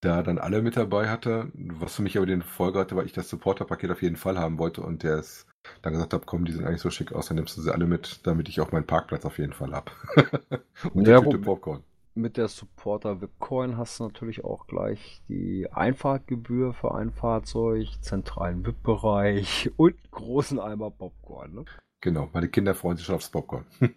da 0.02 0.22
dann 0.22 0.38
alle 0.38 0.62
mit 0.62 0.76
dabei 0.76 1.08
hatte, 1.10 1.50
was 1.54 1.96
für 1.96 2.02
mich 2.02 2.16
aber 2.16 2.26
den 2.26 2.42
Folge 2.42 2.78
hatte, 2.80 2.96
weil 2.96 3.06
ich 3.06 3.12
das 3.14 3.28
Supporter-Paket 3.30 3.90
auf 3.90 4.02
jeden 4.02 4.16
Fall 4.16 4.38
haben 4.38 4.58
wollte 4.58 4.82
und 4.82 5.02
der 5.02 5.18
ist 5.18 5.46
dann 5.82 5.92
gesagt 5.92 6.12
habe, 6.12 6.24
komm, 6.26 6.44
die 6.44 6.52
sehen 6.52 6.64
eigentlich 6.64 6.80
so 6.80 6.90
schick 6.90 7.12
aus, 7.12 7.28
dann 7.28 7.36
nimmst 7.36 7.56
du 7.56 7.62
sie 7.62 7.72
alle 7.72 7.86
mit, 7.86 8.26
damit 8.26 8.48
ich 8.48 8.60
auch 8.60 8.72
meinen 8.72 8.86
Parkplatz 8.86 9.24
auf 9.24 9.38
jeden 9.38 9.52
Fall 9.52 9.72
habe. 9.72 9.90
und 10.94 11.06
Ja, 11.06 11.20
die 11.20 11.26
Tüte 11.26 11.38
Popcorn. 11.38 11.82
Mit 12.14 12.38
der 12.38 12.48
Supporter 12.48 13.16
Bitcoin 13.16 13.76
hast 13.76 14.00
du 14.00 14.04
natürlich 14.04 14.42
auch 14.42 14.66
gleich 14.66 15.20
die 15.28 15.70
Einfahrtgebühr 15.70 16.72
für 16.72 16.94
ein 16.94 17.10
Fahrzeug, 17.10 17.88
zentralen 18.00 18.64
VIP-Bereich 18.64 19.70
und 19.76 19.96
großen 20.12 20.58
Eimer 20.58 20.90
Popcorn. 20.90 21.54
Ne? 21.54 21.64
Genau, 22.00 22.30
meine 22.32 22.48
Kinder 22.48 22.74
freuen 22.74 22.96
sich 22.96 23.04
schon 23.04 23.16
aufs 23.16 23.28
Popcorn. 23.28 23.66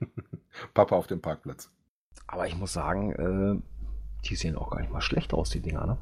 Papa 0.73 0.97
auf 0.97 1.07
dem 1.07 1.21
Parkplatz. 1.21 1.71
Aber 2.27 2.45
ich 2.45 2.57
muss 2.57 2.73
sagen, 2.73 3.13
äh, 3.13 4.25
die 4.27 4.35
sehen 4.35 4.57
auch 4.57 4.71
gar 4.71 4.81
nicht 4.81 4.91
mal 4.91 5.01
schlecht 5.01 5.33
aus, 5.33 5.49
die 5.51 5.61
Dinger, 5.61 5.85
ne? 5.85 5.97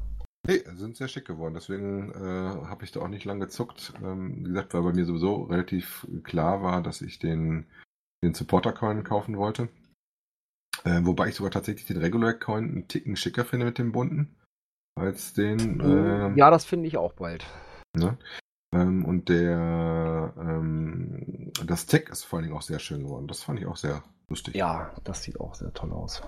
Nee, 0.48 0.64
sind 0.76 0.96
sehr 0.96 1.08
schick 1.08 1.26
geworden. 1.26 1.52
Deswegen 1.52 2.10
äh, 2.10 2.66
habe 2.66 2.82
ich 2.82 2.90
da 2.90 3.00
auch 3.00 3.08
nicht 3.08 3.26
lange 3.26 3.40
gezuckt. 3.40 3.92
Ähm, 4.02 4.38
wie 4.38 4.48
gesagt, 4.48 4.72
weil 4.72 4.82
bei 4.82 4.94
mir 4.94 5.04
sowieso 5.04 5.42
relativ 5.42 6.06
klar 6.24 6.62
war, 6.62 6.82
dass 6.82 7.02
ich 7.02 7.18
den, 7.18 7.66
den 8.24 8.32
Supporter-Coin 8.32 9.04
kaufen 9.04 9.36
wollte. 9.36 9.68
Äh, 10.84 11.00
wobei 11.02 11.28
ich 11.28 11.34
sogar 11.34 11.50
tatsächlich 11.50 11.84
den 11.84 11.98
Regular-Coin 11.98 12.64
einen 12.64 12.88
Ticken 12.88 13.16
schicker 13.16 13.44
finde 13.44 13.66
mit 13.66 13.76
dem 13.76 13.92
bunten 13.92 14.36
als 14.98 15.34
den. 15.34 15.80
Äh, 15.80 16.38
ja, 16.38 16.50
das 16.50 16.64
finde 16.64 16.88
ich 16.88 16.96
auch 16.96 17.12
bald. 17.12 17.44
Ne? 17.94 18.16
Ähm, 18.72 19.04
und 19.04 19.28
der 19.28 20.32
ähm, 20.38 21.52
das 21.66 21.84
Tech 21.84 22.08
ist 22.08 22.24
vor 22.24 22.38
allen 22.38 22.46
Dingen 22.46 22.56
auch 22.56 22.62
sehr 22.62 22.78
schön 22.78 23.02
geworden. 23.02 23.28
Das 23.28 23.42
fand 23.42 23.60
ich 23.60 23.66
auch 23.66 23.76
sehr 23.76 24.02
lustig. 24.28 24.54
Ja, 24.54 24.94
das 25.04 25.22
sieht 25.22 25.40
auch 25.40 25.54
sehr 25.54 25.74
toll 25.74 25.92
aus. 25.92 26.22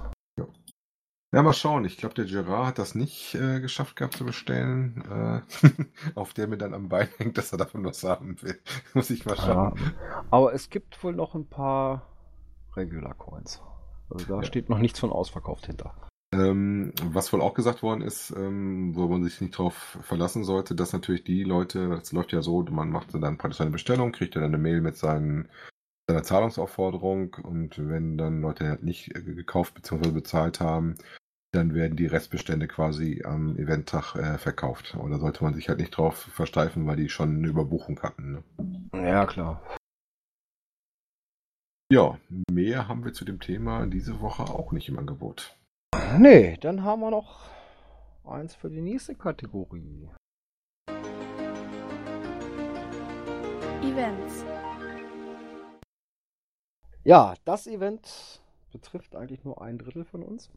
Ja, 1.32 1.42
mal 1.42 1.52
schauen. 1.52 1.84
Ich 1.84 1.96
glaube, 1.96 2.14
der 2.14 2.24
Gerard 2.24 2.66
hat 2.66 2.78
das 2.78 2.94
nicht 2.96 3.34
äh, 3.36 3.60
geschafft 3.60 3.94
gehabt 3.96 4.14
zu 4.16 4.24
bestellen. 4.24 5.04
Äh, 5.08 5.42
auf 6.16 6.34
der 6.34 6.48
mir 6.48 6.58
dann 6.58 6.74
am 6.74 6.88
Bein 6.88 7.08
hängt, 7.18 7.38
dass 7.38 7.52
er 7.52 7.58
davon 7.58 7.84
was 7.84 8.02
haben 8.02 8.40
will. 8.42 8.60
Muss 8.94 9.10
ich 9.10 9.24
mal 9.26 9.36
Ja, 9.36 9.44
schauen. 9.44 9.94
aber 10.30 10.52
es 10.54 10.70
gibt 10.70 11.02
wohl 11.04 11.14
noch 11.14 11.34
ein 11.34 11.46
paar 11.48 12.02
Regular 12.76 13.14
Coins. 13.14 13.60
Also 14.10 14.24
da 14.24 14.42
Ja. 14.42 14.48
steht 14.48 14.68
noch 14.68 14.78
nichts 14.78 14.98
von 14.98 15.12
ausverkauft 15.12 15.66
hinter. 15.66 15.94
Ähm, 16.32 16.92
was 17.02 17.32
wohl 17.32 17.40
auch 17.40 17.54
gesagt 17.54 17.82
worden 17.82 18.02
ist, 18.02 18.30
ähm, 18.36 18.94
wo 18.94 19.08
man 19.08 19.24
sich 19.24 19.40
nicht 19.40 19.56
drauf 19.58 19.98
verlassen 20.02 20.44
sollte, 20.44 20.76
dass 20.76 20.92
natürlich 20.92 21.24
die 21.24 21.42
Leute, 21.42 21.88
das 21.88 22.12
läuft 22.12 22.32
ja 22.32 22.40
so, 22.40 22.62
man 22.70 22.90
macht 22.90 23.12
dann 23.14 23.36
praktisch 23.36 23.58
seine 23.58 23.70
Bestellung, 23.72 24.12
kriegt 24.12 24.36
dann 24.36 24.44
eine 24.44 24.58
Mail 24.58 24.80
mit 24.80 24.96
seinen, 24.96 25.48
seiner 26.08 26.22
Zahlungsaufforderung 26.22 27.34
und 27.42 27.78
wenn 27.78 28.18
dann 28.18 28.42
Leute 28.42 28.68
halt 28.68 28.84
nicht 28.84 29.16
äh, 29.16 29.22
gekauft 29.22 29.74
bzw. 29.74 30.10
bezahlt 30.12 30.60
haben, 30.60 30.96
dann 31.52 31.74
werden 31.74 31.96
die 31.96 32.06
Restbestände 32.06 32.68
quasi 32.68 33.22
am 33.24 33.56
Eventtag 33.56 34.14
äh, 34.14 34.38
verkauft. 34.38 34.94
Und 34.94 35.10
da 35.10 35.18
sollte 35.18 35.42
man 35.42 35.54
sich 35.54 35.68
halt 35.68 35.80
nicht 35.80 35.90
drauf 35.90 36.16
versteifen, 36.16 36.86
weil 36.86 36.96
die 36.96 37.08
schon 37.08 37.36
eine 37.36 37.48
Überbuchung 37.48 38.00
hatten. 38.02 38.32
Ne? 38.32 38.42
Ja, 38.94 39.26
klar. 39.26 39.62
Ja, 41.92 42.18
mehr 42.50 42.86
haben 42.86 43.04
wir 43.04 43.12
zu 43.12 43.24
dem 43.24 43.40
Thema 43.40 43.84
diese 43.86 44.20
Woche 44.20 44.44
auch 44.44 44.70
nicht 44.70 44.88
im 44.88 44.98
Angebot. 44.98 45.56
Nee, 46.18 46.56
dann 46.60 46.84
haben 46.84 47.00
wir 47.00 47.10
noch 47.10 47.48
eins 48.24 48.54
für 48.54 48.70
die 48.70 48.80
nächste 48.80 49.16
Kategorie. 49.16 50.08
Events. 53.82 54.44
Ja, 57.02 57.34
das 57.44 57.66
Event 57.66 58.40
betrifft 58.70 59.16
eigentlich 59.16 59.42
nur 59.42 59.60
ein 59.60 59.78
Drittel 59.78 60.04
von 60.04 60.22
uns. 60.22 60.48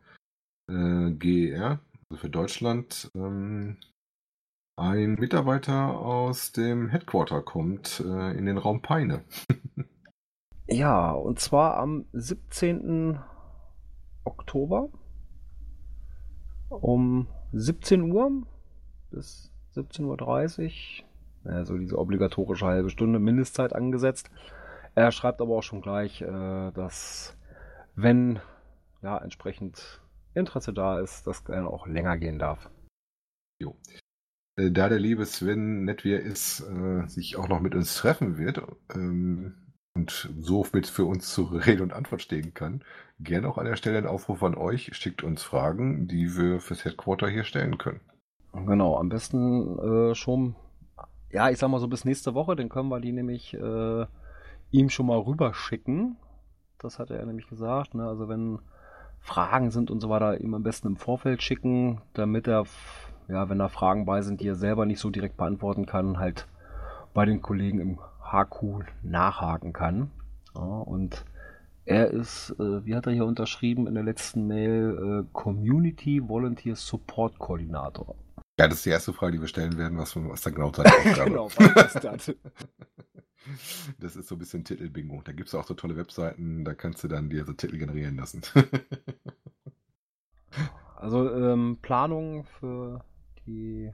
Äh, 0.70 1.12
GR, 1.12 1.80
also 2.10 2.22
für 2.22 2.30
Deutschland. 2.30 3.12
Ähm, 3.16 3.78
ein 4.80 5.16
Mitarbeiter 5.16 5.98
aus 5.98 6.52
dem 6.52 6.90
Headquarter 6.90 7.42
kommt 7.42 8.00
äh, 8.06 8.38
in 8.38 8.46
den 8.46 8.58
Raum 8.58 8.82
Peine. 8.82 9.24
Ja, 10.70 11.12
und 11.12 11.40
zwar 11.40 11.78
am 11.78 12.06
17. 12.12 13.18
Oktober 14.26 14.90
um 16.70 17.28
17 17.54 18.12
Uhr 18.12 18.44
bis 19.10 19.50
17.30 19.76 21.04
Uhr. 21.46 21.54
Also 21.54 21.78
diese 21.78 21.98
obligatorische 21.98 22.66
halbe 22.66 22.90
Stunde 22.90 23.20
Mindestzeit 23.20 23.74
angesetzt. 23.74 24.30
Er 24.94 25.14
schreibt 25.14 25.40
aber 25.40 25.56
auch 25.56 25.64
schon 25.64 25.82
gleich, 25.82 26.22
äh, 26.22 26.72
dass 26.72 27.38
wenn 27.96 28.42
ja 29.08 29.18
entsprechend 29.18 30.02
Interesse 30.34 30.74
da 30.74 31.00
ist, 31.00 31.26
das 31.28 31.46
gerne 31.46 31.68
auch 31.68 31.88
länger 31.88 32.18
gehen 32.18 32.40
darf. 32.40 32.70
Jo. 33.60 33.76
Äh, 34.58 34.72
Da 34.72 34.90
der 34.90 35.00
liebe 35.00 35.26
Sven 35.26 35.86
nett 35.86 36.04
wie 36.04 36.14
er 36.14 36.22
ist, 36.22 36.62
äh, 36.62 37.08
sich 37.08 37.38
auch 37.38 37.48
noch 37.48 37.62
mit 37.62 37.74
uns 37.76 37.96
treffen 37.96 38.38
wird 38.38 38.62
ähm, 38.94 39.74
und 39.96 40.30
so 40.40 40.66
mit 40.74 40.88
für 40.88 41.06
uns 41.06 41.34
zur 41.34 41.54
Rede 41.66 41.84
und 41.84 41.94
Antwort 41.94 42.22
stehen 42.22 42.54
kann, 42.54 42.84
gerne 43.20 43.48
auch 43.50 43.58
an 43.58 43.66
der 43.66 43.78
Stelle 43.78 43.98
ein 43.98 44.08
Aufruf 44.08 44.44
an 44.44 44.56
euch. 44.56 44.96
Schickt 44.96 45.24
uns 45.24 45.44
Fragen, 45.44 46.08
die 46.08 46.36
wir 46.38 46.60
fürs 46.60 46.86
Headquarter 46.86 47.30
hier 47.30 47.44
stellen 47.46 47.78
können. 47.78 48.02
Genau, 48.54 48.98
am 48.98 49.10
besten 49.10 49.78
äh, 50.12 50.16
schon, 50.16 50.56
ja, 51.32 51.50
ich 51.50 51.58
sag 51.60 51.70
mal 51.70 51.80
so 51.80 51.88
bis 51.88 52.06
nächste 52.06 52.34
Woche, 52.34 52.56
dann 52.56 52.70
können 52.70 52.90
wir 52.90 53.00
die 53.00 53.12
nämlich 53.12 53.54
äh, 53.54 54.06
ihm 54.72 54.90
schon 54.90 55.06
mal 55.08 55.20
rüberschicken. 55.20 56.18
Das 56.80 57.00
hat 57.00 57.12
er 57.12 57.26
nämlich 57.26 57.48
gesagt. 57.48 57.94
Ne? 57.96 58.08
Also 58.08 58.28
wenn 58.30 58.60
Fragen 59.20 59.72
sind 59.72 59.92
und 59.92 60.00
so 60.00 60.10
weiter, 60.10 60.40
ihm 60.40 60.54
am 60.54 60.64
besten 60.64 60.88
im 60.88 60.98
Vorfeld 60.98 61.44
schicken, 61.44 62.02
damit 62.14 62.48
er, 62.48 62.66
ja, 63.28 63.50
wenn 63.50 63.60
da 63.60 63.68
Fragen 63.68 64.06
bei 64.06 64.22
sind, 64.22 64.42
die 64.42 64.48
er 64.48 64.56
selber 64.56 64.86
nicht 64.86 65.00
so 65.00 65.10
direkt 65.10 65.38
beantworten 65.38 65.86
kann, 65.86 66.18
halt 66.18 66.48
bei 67.14 67.26
den 67.26 67.42
Kollegen 67.42 67.80
im 67.80 68.00
HQ 68.22 68.86
nachhaken 69.04 69.74
kann. 69.74 70.12
Ja, 70.56 70.62
und 70.62 71.26
er 71.86 72.12
ist, 72.12 72.54
äh, 72.60 72.86
wie 72.86 72.96
hat 72.96 73.08
er 73.08 73.14
hier 73.14 73.26
unterschrieben 73.26 73.88
in 73.88 73.94
der 73.94 74.04
letzten 74.04 74.48
Mail, 74.48 75.24
äh, 75.24 75.30
Community 75.34 76.22
Volunteer 76.28 76.76
Support 76.76 77.40
Koordinator. 77.40 78.16
Ja, 78.60 78.68
das 78.68 78.80
ist 78.80 78.86
die 78.86 78.90
erste 78.90 79.14
Frage, 79.14 79.34
die 79.34 79.42
wir 79.42 79.48
stellen 79.48 79.78
werden, 79.78 79.98
was, 79.98 80.16
was 80.16 80.42
da 80.42 80.50
genau 80.50 80.72
seine 80.76 80.90
Aufgabe 80.90 81.30
Genau, 81.30 81.50
was 81.56 81.96
ist 81.96 82.04
das? 82.04 82.36
Das 84.00 84.16
ist 84.16 84.28
so 84.28 84.36
ein 84.36 84.40
bisschen 84.40 84.64
Titelbingo. 84.64 85.22
Da 85.24 85.32
gibt 85.32 85.48
es 85.48 85.56
auch 85.56 85.66
so 85.66 85.74
tolle 85.74 85.96
Webseiten, 85.96 86.66
da 86.66 86.74
kannst 86.74 87.04
du 87.04 87.08
dann 87.08 87.30
dir 87.30 87.46
so 87.46 87.54
Titel 87.54 87.78
generieren 87.78 88.18
lassen. 88.18 88.42
Also 91.00 91.32
ähm, 91.32 91.78
Planungen 91.84 92.44
für 92.44 93.04
die 93.46 93.94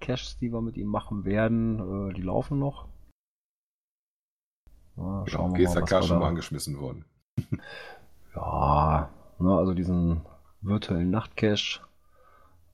Caches, 0.00 0.36
die 0.38 0.52
wir 0.52 0.60
mit 0.60 0.76
ihm 0.76 0.88
machen 0.88 1.24
werden, 1.24 2.10
äh, 2.10 2.14
die 2.14 2.22
laufen 2.22 2.58
noch. 2.58 2.88
Ja, 4.96 5.24
schauen 5.26 5.56
wir 5.56 5.68
mal, 5.68 5.82
was 5.82 6.06
schon 6.06 6.18
mal 6.18 6.28
angeschmissen 6.28 6.78
worden. 6.78 7.04
Ja, 8.34 9.10
ne, 9.38 9.56
also 9.56 9.74
diesen 9.74 10.22
virtuellen 10.60 11.12
Nachtcache, 11.12 11.80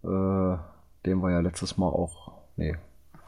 äh, 0.03 0.57
den 1.05 1.23
wir 1.23 1.31
ja 1.33 1.41
letztes 1.41 1.77
Mal 1.77 1.89
auch, 1.89 2.33
nee, 2.57 2.79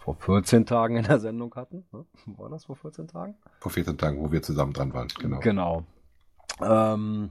vor 0.02 0.16
14 0.16 0.66
Tagen 0.66 0.96
in 0.96 1.04
der 1.04 1.20
Sendung 1.20 1.54
hatten. 1.54 1.84
Ne? 1.92 2.04
War 2.36 2.50
das 2.50 2.64
vor 2.64 2.76
14 2.76 3.08
Tagen? 3.08 3.36
Vor 3.60 3.70
14 3.70 3.96
Tagen, 3.96 4.20
wo 4.20 4.32
wir 4.32 4.42
zusammen 4.42 4.72
dran 4.72 4.92
waren. 4.92 5.08
Genau. 5.18 5.38
Genau. 5.40 5.84
Ähm, 6.60 7.30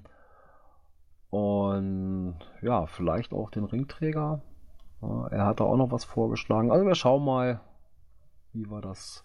und 1.30 2.36
ja, 2.62 2.86
vielleicht 2.88 3.34
auch 3.34 3.50
den 3.50 3.66
Ringträger. 3.66 4.42
Er 5.32 5.46
hat 5.46 5.60
da 5.60 5.64
auch 5.64 5.78
noch 5.78 5.92
was 5.92 6.04
vorgeschlagen. 6.04 6.72
Also 6.72 6.86
wir 6.86 6.96
schauen 6.96 7.26
mal, 7.26 7.62
wie 8.54 8.70
wir 8.70 8.82
das 8.82 9.24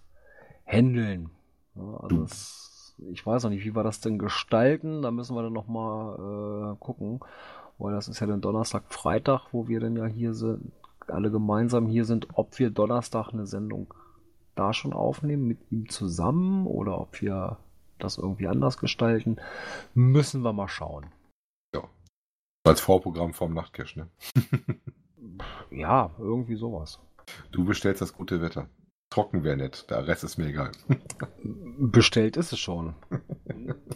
handeln. 0.65 1.31
Also 1.75 2.23
es, 2.23 2.95
ich 3.11 3.27
weiß 3.27 3.45
noch 3.45 3.51
nicht, 3.51 3.65
wie 3.65 3.77
wir 3.77 3.83
das 3.83 4.01
denn 4.01 4.19
gestalten. 4.19 5.03
Da 5.03 5.11
müssen 5.11 5.37
wir 5.37 5.43
dann 5.43 5.53
noch 5.53 5.67
mal 5.67 6.73
äh, 6.73 6.77
gucken, 6.79 7.21
weil 7.79 7.93
das 7.93 8.09
ist 8.09 8.21
ja 8.21 8.27
dann 8.27 8.41
Donnerstag, 8.41 8.85
Freitag, 8.89 9.53
wo 9.53 9.69
wir 9.69 9.81
dann 9.81 9.97
ja 9.97 10.07
hier 10.07 10.33
sind, 10.33 10.73
alle 11.11 11.31
gemeinsam 11.31 11.87
hier 11.87 12.05
sind, 12.05 12.29
ob 12.35 12.59
wir 12.59 12.71
Donnerstag 12.71 13.33
eine 13.33 13.47
Sendung 13.47 13.93
da 14.55 14.73
schon 14.73 14.93
aufnehmen 14.93 15.47
mit 15.47 15.59
ihm 15.71 15.89
zusammen 15.89 16.67
oder 16.67 17.01
ob 17.01 17.21
wir 17.21 17.59
das 17.99 18.19
irgendwie 18.19 18.49
anders 18.49 18.79
gestalten, 18.79 19.37
müssen 19.95 20.43
wir 20.43 20.53
mal 20.53 20.69
schauen. 20.69 21.07
Als 22.65 22.81
Vorprogramm 22.81 23.33
vom 23.33 23.55
Nachtcash, 23.55 23.97
ne? 23.97 24.09
Ja, 25.71 26.11
irgendwie 26.19 26.57
sowas. 26.57 26.99
Du 27.51 27.65
bestellst 27.65 28.01
das 28.01 28.13
gute 28.13 28.41
Wetter. 28.41 28.69
Trocken 29.11 29.45
wäre 29.45 29.57
nett, 29.57 29.89
der 29.89 30.07
Rest 30.07 30.25
ist 30.25 30.37
mir 30.37 30.49
egal. 30.49 30.73
Bestellt 31.79 32.37
ist 32.37 32.53
es 32.53 32.59
schon. 32.59 32.95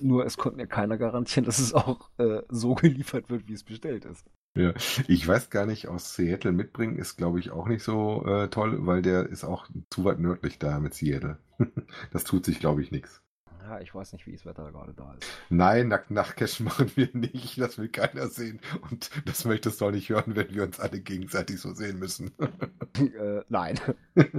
Nur 0.01 0.25
es 0.25 0.37
konnte 0.37 0.59
mir 0.59 0.67
keiner 0.67 0.99
garantieren, 0.99 1.45
dass 1.45 1.59
es 1.59 1.75
auch 1.75 2.11
äh, 2.19 2.43
so 2.49 2.75
geliefert 2.75 3.29
wird, 3.29 3.49
wie 3.49 3.55
es 3.55 3.65
bestellt 3.65 4.05
ist. 4.05 4.25
Ja, 4.57 4.75
ich 5.07 5.27
weiß 5.27 5.51
gar 5.51 5.67
nicht, 5.67 5.89
aus 5.89 6.15
Seattle 6.15 6.53
mitbringen 6.53 6.99
ist, 6.99 7.17
glaube 7.17 7.39
ich, 7.39 7.51
auch 7.51 7.69
nicht 7.69 7.85
so 7.85 8.25
äh, 8.27 8.49
toll, 8.49 8.87
weil 8.87 9.03
der 9.03 9.29
ist 9.29 9.45
auch 9.45 9.69
zu 9.91 10.05
weit 10.05 10.19
nördlich 10.19 10.59
da 10.59 10.81
mit 10.81 10.95
Seattle. 10.95 11.39
das 12.13 12.25
tut 12.25 12.45
sich, 12.45 12.59
glaube 12.59 12.83
ich, 12.83 12.91
nichts. 12.91 13.23
Ja, 13.63 13.81
ich 13.81 13.95
weiß 13.95 14.13
nicht, 14.15 14.27
wie 14.27 14.33
das 14.33 14.47
Wetter 14.47 14.71
gerade 14.73 14.95
da 14.95 15.15
ist. 15.15 15.27
Nein, 15.51 15.89
Nack 15.89 16.11
Nachtcash 16.11 16.61
machen 16.61 16.91
wir 16.97 17.09
nicht. 17.13 17.61
Das 17.61 17.79
will 17.79 17.89
keiner 17.89 18.29
sehen. 18.29 18.61
Und 18.91 19.11
das 19.27 19.45
möchtest 19.45 19.81
du 19.81 19.87
auch 19.87 19.91
nicht 19.91 20.09
hören, 20.09 20.35
wenn 20.37 20.55
wir 20.55 20.63
uns 20.65 20.81
alle 20.81 21.01
gegenseitig 21.01 21.61
so 21.61 21.73
sehen 21.75 21.99
müssen. 21.99 22.33
äh, 22.99 23.43
nein. 23.49 23.79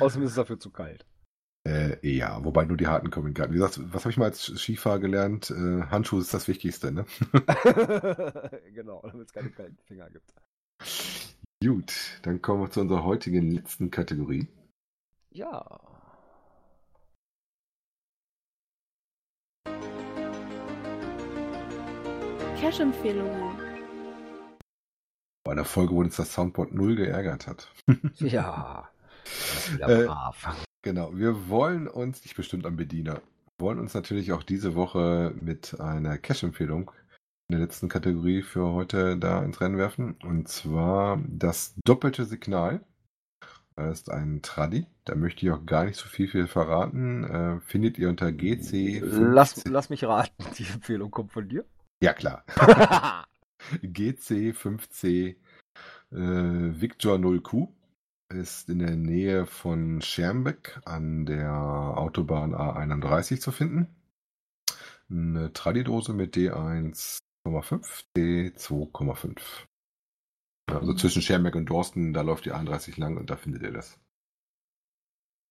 Außerdem 0.00 0.24
ist 0.24 0.30
es 0.30 0.36
dafür 0.36 0.58
zu 0.58 0.70
kalt. 0.70 1.06
äh, 1.66 1.96
ja, 2.06 2.42
wobei 2.44 2.64
nur 2.64 2.76
die 2.76 2.86
harten 2.86 3.10
kommen. 3.10 3.36
Wie 3.36 3.52
gesagt, 3.52 3.80
was 3.92 4.02
habe 4.04 4.10
ich 4.10 4.16
mal 4.16 4.26
als 4.26 4.44
Skifahrer 4.44 4.98
gelernt? 4.98 5.50
Äh, 5.50 5.82
Handschuhe 5.90 6.20
ist 6.20 6.32
das 6.34 6.48
Wichtigste, 6.48 6.90
ne? 6.92 7.04
genau, 8.74 9.02
damit 9.02 9.26
es 9.26 9.32
keine 9.32 9.50
kalten 9.50 9.78
Finger 9.84 10.08
gibt. 10.10 10.32
Gut, 11.62 11.92
dann 12.22 12.40
kommen 12.40 12.62
wir 12.62 12.70
zu 12.70 12.80
unserer 12.80 13.04
heutigen 13.04 13.50
letzten 13.50 13.90
Kategorie. 13.90 14.48
Ja. 15.30 15.99
Cash-Empfehlungen. 22.60 23.58
Bei 25.44 25.52
einer 25.52 25.64
Folge, 25.64 25.94
wo 25.94 26.00
uns 26.00 26.16
das 26.16 26.32
Soundboard 26.32 26.72
null 26.72 26.96
geärgert 26.96 27.46
hat. 27.46 27.72
Ja. 28.18 28.88
Das 29.24 29.54
ist 29.54 29.74
wieder 29.74 29.88
Äh, 30.02 30.06
brav. 30.06 30.66
Genau, 30.82 31.16
wir 31.16 31.48
wollen 31.48 31.88
uns, 31.88 32.22
nicht 32.24 32.36
bestimmt 32.36 32.66
am 32.66 32.76
Bediener, 32.76 33.20
wollen 33.58 33.78
uns 33.78 33.94
natürlich 33.94 34.32
auch 34.32 34.42
diese 34.42 34.74
Woche 34.74 35.34
mit 35.40 35.78
einer 35.80 36.18
Cash-Empfehlung 36.18 36.90
in 37.48 37.56
der 37.56 37.60
letzten 37.60 37.88
Kategorie 37.88 38.42
für 38.42 38.72
heute 38.72 39.16
da 39.18 39.42
ins 39.42 39.60
Rennen 39.60 39.76
werfen. 39.76 40.16
Und 40.22 40.48
zwar 40.48 41.20
das 41.26 41.74
doppelte 41.84 42.24
Signal. 42.24 42.80
Das 43.88 44.00
ist 44.00 44.10
ein 44.10 44.42
Tradi. 44.42 44.86
Da 45.04 45.14
möchte 45.14 45.46
ich 45.46 45.52
auch 45.52 45.64
gar 45.64 45.84
nicht 45.84 45.96
so 45.96 46.06
viel, 46.06 46.28
viel 46.28 46.46
verraten. 46.46 47.24
Äh, 47.24 47.60
findet 47.60 47.98
ihr 47.98 48.08
unter 48.08 48.30
GC. 48.30 49.00
Lass, 49.02 49.64
lass 49.64 49.90
mich 49.90 50.04
raten, 50.04 50.44
die 50.58 50.66
Empfehlung 50.66 51.10
kommt 51.10 51.32
von 51.32 51.48
dir. 51.48 51.64
Ja, 52.02 52.12
klar. 52.12 52.44
GC5C 53.82 55.36
äh, 56.12 56.16
Victor 56.16 57.16
0Q 57.16 57.68
ist 58.28 58.68
in 58.68 58.78
der 58.80 58.96
Nähe 58.96 59.46
von 59.46 60.02
Schermbeck 60.02 60.80
an 60.84 61.26
der 61.26 61.52
Autobahn 61.52 62.54
A31 62.54 63.40
zu 63.40 63.50
finden. 63.50 63.88
Eine 65.10 65.52
Tradidose 65.52 66.12
mit 66.12 66.36
D1,5, 66.36 67.20
D2,5. 68.16 69.40
Also 70.78 70.94
zwischen 70.94 71.22
Schermbeck 71.22 71.56
und 71.56 71.66
Dorsten, 71.66 72.12
da 72.12 72.22
läuft 72.22 72.44
die 72.44 72.52
A31 72.52 72.98
lang 72.98 73.16
und 73.16 73.30
da 73.30 73.36
findet 73.36 73.62
ihr 73.62 73.72
das. 73.72 73.98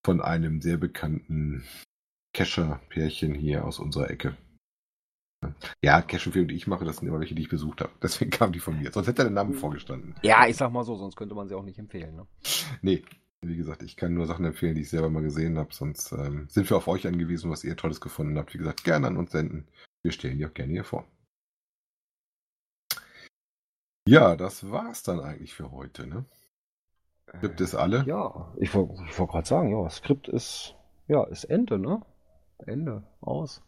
Von 0.05 0.21
einem 0.21 0.61
sehr 0.61 0.77
bekannten 0.77 1.63
Kescher-Pärchen 2.33 3.33
hier 3.33 3.65
aus 3.65 3.79
unserer 3.79 4.09
Ecke. 4.09 4.37
Ja, 5.81 6.01
Cash 6.01 6.27
and 6.27 6.33
Film, 6.33 6.47
die 6.47 6.55
ich 6.55 6.67
mache, 6.67 6.83
das 6.83 6.97
sind 6.97 7.07
immer 7.07 7.19
welche, 7.19 7.35
die 7.35 7.41
ich 7.41 7.49
besucht 7.49 7.81
habe. 7.81 7.91
Deswegen 8.03 8.31
kamen 8.31 8.53
die 8.53 8.59
von 8.59 8.77
mir. 8.77 8.91
Sonst 8.91 9.07
hätte 9.07 9.23
der 9.23 9.31
Name 9.31 9.53
vorgestanden. 9.53 10.15
Ja, 10.21 10.47
ich 10.47 10.57
sag 10.57 10.71
mal 10.71 10.83
so, 10.83 10.95
sonst 10.95 11.15
könnte 11.15 11.35
man 11.35 11.47
sie 11.47 11.55
auch 11.55 11.63
nicht 11.63 11.79
empfehlen. 11.79 12.15
Ne? 12.15 12.27
Nee, 12.81 13.03
wie 13.41 13.55
gesagt, 13.55 13.83
ich 13.83 13.95
kann 13.95 14.13
nur 14.13 14.27
Sachen 14.27 14.45
empfehlen, 14.45 14.75
die 14.75 14.81
ich 14.81 14.89
selber 14.89 15.09
mal 15.09 15.23
gesehen 15.23 15.57
habe. 15.57 15.73
Sonst 15.73 16.11
ähm, 16.11 16.47
sind 16.49 16.69
wir 16.69 16.77
auf 16.77 16.87
euch 16.87 17.07
angewiesen, 17.07 17.49
was 17.49 17.63
ihr 17.63 17.77
Tolles 17.77 18.01
gefunden 18.01 18.37
habt. 18.37 18.53
Wie 18.53 18.57
gesagt, 18.57 18.83
gerne 18.83 19.07
an 19.07 19.17
uns 19.17 19.31
senden. 19.31 19.67
Wir 20.01 20.11
stellen 20.11 20.37
die 20.37 20.45
auch 20.45 20.53
gerne 20.53 20.73
hier 20.73 20.83
vor. 20.83 21.07
Ja, 24.09 24.35
das 24.35 24.71
war's 24.71 25.03
dann 25.03 25.19
eigentlich 25.19 25.53
für 25.53 25.69
heute, 25.69 26.07
ne? 26.07 26.25
Gibt 27.41 27.61
es 27.61 27.75
alle? 27.75 28.03
Ja, 28.07 28.51
ich 28.57 28.73
wollte 28.73 28.95
wollt 28.95 29.29
gerade 29.29 29.47
sagen, 29.47 29.69
ja, 29.69 29.87
Skript 29.87 30.27
ist, 30.27 30.73
ja, 31.07 31.25
ist 31.25 31.43
Ende, 31.43 31.77
ne? 31.77 32.01
Ende, 32.65 33.03
aus. 33.21 33.61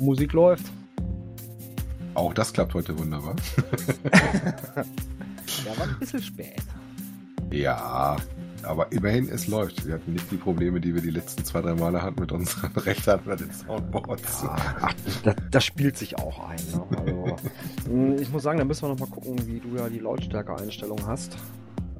Musik 0.00 0.32
läuft. 0.32 0.66
Auch 2.14 2.34
das 2.34 2.52
klappt 2.52 2.74
heute 2.74 2.98
wunderbar. 2.98 3.36
Ja, 5.64 5.78
war 5.78 5.86
ein 5.88 5.98
bisschen 6.00 6.22
spät. 6.22 6.62
Ja, 7.50 8.16
aber 8.62 8.90
immerhin, 8.92 9.28
es 9.28 9.46
läuft. 9.46 9.86
Wir 9.86 9.94
hatten 9.94 10.12
nicht 10.12 10.30
die 10.30 10.36
Probleme, 10.36 10.80
die 10.80 10.94
wir 10.94 11.02
die 11.02 11.10
letzten 11.10 11.44
zwei, 11.44 11.60
drei 11.60 11.74
Male 11.74 12.02
hatten 12.02 12.20
mit 12.20 12.32
unseren 12.32 12.72
Rechnern 12.76 13.20
oder 13.24 13.36
den 13.36 13.52
Soundboards. 13.52 14.42
Ja, 14.42 14.56
ach, 14.80 14.94
das, 15.24 15.36
das 15.50 15.64
spielt 15.64 15.96
sich 15.96 16.18
auch 16.18 16.48
ein. 16.48 16.58
Ne? 16.72 16.84
Also, 16.98 17.36
mh, 17.90 18.20
ich 18.20 18.30
muss 18.30 18.42
sagen, 18.42 18.58
da 18.58 18.64
müssen 18.64 18.82
wir 18.82 18.88
noch 18.88 18.98
mal 18.98 19.08
gucken, 19.10 19.46
wie 19.46 19.60
du 19.60 19.76
ja 19.76 19.88
die 19.88 19.98
Lautstärke-Einstellung 19.98 21.06
hast. 21.06 21.36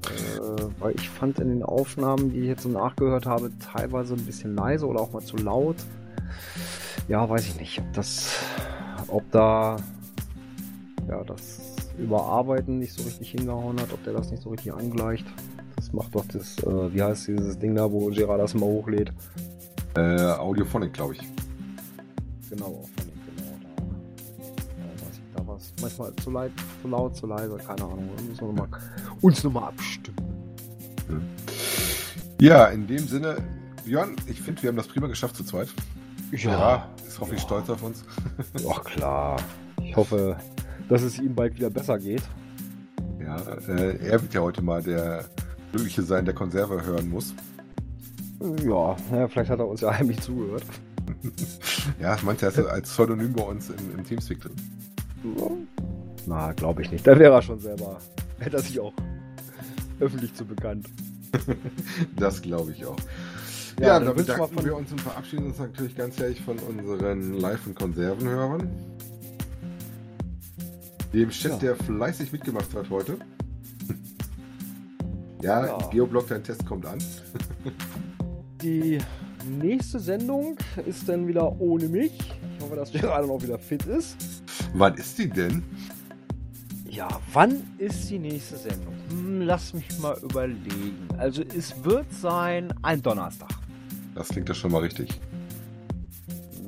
Äh, 0.07 0.65
weil 0.79 0.95
ich 0.95 1.09
fand 1.09 1.39
in 1.41 1.49
den 1.49 1.63
Aufnahmen, 1.63 2.31
die 2.31 2.41
ich 2.41 2.47
jetzt 2.47 2.63
so 2.63 2.69
nachgehört 2.69 3.27
habe, 3.27 3.51
teilweise 3.59 4.15
ein 4.15 4.25
bisschen 4.25 4.55
leise 4.55 4.87
oder 4.87 5.01
auch 5.01 5.13
mal 5.13 5.23
zu 5.23 5.37
laut. 5.37 5.77
Ja, 7.09 7.29
weiß 7.29 7.47
ich 7.47 7.59
nicht, 7.61 7.79
ob 7.79 7.93
das, 7.93 8.39
ob 9.09 9.31
da, 9.31 9.77
ja, 11.09 11.23
das 11.25 11.77
Überarbeiten 11.99 12.79
nicht 12.79 12.93
so 12.93 13.03
richtig 13.05 13.31
hingehauen 13.31 13.81
hat, 13.81 13.93
ob 13.93 14.03
der 14.05 14.13
das 14.13 14.31
nicht 14.31 14.43
so 14.43 14.51
richtig 14.51 14.73
angleicht. 14.73 15.27
Macht 15.97 16.15
doch 16.15 16.27
das, 16.27 16.59
äh, 16.59 16.95
wie 16.95 17.03
heißt 17.03 17.29
dieses 17.29 17.59
Ding 17.59 17.75
da, 17.75 17.91
wo 17.91 18.11
Gerard 18.11 18.39
das 18.39 18.53
mal 18.53 18.67
hochlädt. 18.67 19.15
Äh, 19.97 20.21
Audiophonic, 20.21 20.93
glaube 20.93 21.15
ich. 21.15 21.21
Genau, 22.51 22.85
dem, 22.99 23.13
genau 23.25 23.57
da. 23.63 23.83
Da, 24.83 25.07
weiß 25.07 25.15
ich, 25.15 25.23
da 25.35 25.47
war 25.47 25.57
es 25.57 25.73
manchmal 25.81 26.15
zu, 26.17 26.31
leid, 26.31 26.53
zu 26.83 26.89
laut, 26.89 27.17
zu 27.17 27.27
leise, 27.27 27.57
keine 27.57 27.83
Ahnung. 27.83 28.11
Da 28.15 28.23
müssen 28.25 28.41
wir 28.41 28.53
noch 28.53 28.69
mal, 28.69 28.79
uns 29.23 29.43
nochmal 29.43 29.71
abstimmen. 29.71 30.19
Ja, 32.43 32.67
in 32.67 32.87
dem 32.87 33.09
Sinne, 33.09 33.39
Björn, 33.87 34.17
ich 34.27 34.43
finde, 34.43 34.63
wir 34.65 34.69
haben 34.69 34.77
das 34.77 34.89
prima 34.89 35.07
geschafft 35.07 35.37
zu 35.37 35.45
zweit. 35.45 35.69
Ja, 36.31 36.91
ist 37.09 37.19
hoffe 37.19 37.37
ich 37.37 37.41
ja. 37.41 37.47
stolz 37.47 37.71
auf 37.71 37.83
uns. 37.83 38.05
Ach 38.69 38.85
klar. 38.85 39.39
Ich 39.83 39.97
hoffe, 39.97 40.37
dass 40.91 41.01
es 41.01 41.19
ihm 41.19 41.35
bald 41.35 41.57
wieder 41.57 41.71
besser 41.71 41.99
geht. 41.99 42.23
Ja, 43.19 43.39
äh, 43.67 43.97
er 43.97 44.21
wird 44.21 44.35
ja 44.35 44.43
heute 44.43 44.61
mal 44.61 44.83
der 44.83 45.25
Glückliche 45.73 46.03
sein, 46.03 46.25
der 46.25 46.35
Konserve 46.35 46.85
hören 46.85 47.11
muss. 47.11 47.35
Ja, 48.65 48.97
ja, 49.13 49.29
vielleicht 49.29 49.51
hat 49.51 49.59
er 49.59 49.69
uns 49.69 49.81
ja 49.81 49.97
heimlich 49.97 50.21
zugehört. 50.21 50.65
ja, 52.01 52.17
hast 52.21 52.59
du 52.59 52.67
als 52.69 52.91
Pseudonym 52.91 53.33
bei 53.33 53.43
uns 53.43 53.71
im, 53.71 53.99
im 53.99 54.05
Teamspeak 54.05 54.41
drin. 54.41 54.53
Na, 56.27 56.53
glaube 56.53 56.83
ich 56.83 56.91
nicht. 56.91 57.07
Da 57.07 57.19
wäre 57.19 57.35
er 57.35 57.43
schon 57.43 57.59
selber. 57.61 57.99
Hätte 58.39 58.57
er 58.59 58.63
sich 58.63 58.79
auch 58.81 58.93
öffentlich 60.01 60.35
zu 60.35 60.45
bekannt. 60.45 60.87
Das 62.17 62.41
glaube 62.41 62.73
ich 62.73 62.85
auch. 62.87 62.97
Ja, 63.79 63.87
Ja, 63.89 63.99
dann 63.99 64.09
wir 64.09 64.15
bedanken 64.15 64.55
von- 64.55 64.65
wir 64.65 64.77
uns 64.77 64.91
und 64.93 65.01
verabschieden 65.01 65.47
uns 65.47 65.59
natürlich 65.59 65.95
ganz 65.97 66.17
herzlich 66.19 66.41
von 66.43 66.59
unseren 66.59 67.35
Live- 67.35 67.67
und 67.67 67.75
Konservenhörern. 67.77 68.69
Dem 71.13 71.31
Chat, 71.31 71.53
Ja. 71.53 71.59
der 71.59 71.77
fleißig 71.77 72.33
mitgemacht 72.33 72.75
hat 72.75 72.89
heute. 72.91 73.19
Ja, 75.43 75.67
Ja. 75.67 75.79
Geoblog, 75.91 76.29
dein 76.29 76.43
Test 76.43 76.65
kommt 76.67 76.87
an. 76.87 76.99
Die 78.63 78.99
nächste 79.61 80.01
Sendung 80.01 80.57
ist 80.87 81.09
dann 81.09 81.27
wieder 81.29 81.61
ohne 81.61 81.87
mich. 81.89 82.13
Ich 82.57 82.63
hoffe, 82.65 82.77
dass 82.77 82.91
gerade 82.93 83.27
noch 83.27 83.43
wieder 83.43 83.59
fit 83.59 83.85
ist. 83.87 84.17
Wann 84.75 84.95
ist 84.95 85.19
die 85.19 85.29
denn? 85.29 85.63
Ja, 86.89 87.09
wann 87.35 87.63
ist 87.77 88.09
die 88.09 88.19
nächste 88.19 88.57
Sendung? 88.57 88.95
Hm, 89.11 89.43
lass 89.43 89.75
mich 89.75 89.87
mal 89.99 90.17
überlegen. 90.23 90.97
Also 91.19 91.43
es 91.43 91.75
wird 91.85 92.11
sein 92.13 92.73
ein 92.83 93.03
Donnerstag. 93.03 93.51
Das 94.15 94.29
klingt 94.29 94.49
ja 94.49 94.55
schon 94.55 94.73
mal 94.73 94.81
richtig. 94.81 95.21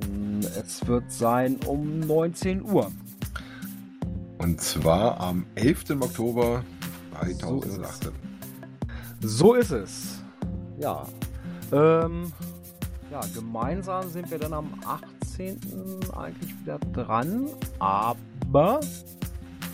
Hm, 0.02 0.40
Es 0.60 0.86
wird 0.86 1.10
sein 1.10 1.56
um 1.66 2.00
19 2.00 2.62
Uhr. 2.62 2.92
Und 4.36 4.60
zwar 4.60 5.18
am 5.20 5.46
11. 5.54 5.92
Oktober 6.02 6.62
So 7.40 7.60
ist 7.62 7.68
es. 7.72 7.74
2018. 7.78 8.10
So 8.10 8.27
ist 9.20 9.70
es. 9.70 10.22
Ja. 10.78 11.06
Ähm, 11.72 12.32
ja, 13.10 13.20
gemeinsam 13.34 14.08
sind 14.10 14.30
wir 14.30 14.38
dann 14.38 14.52
am 14.52 14.72
18. 14.84 15.58
eigentlich 16.16 16.60
wieder 16.60 16.78
dran. 16.92 17.48
Aber 17.78 18.80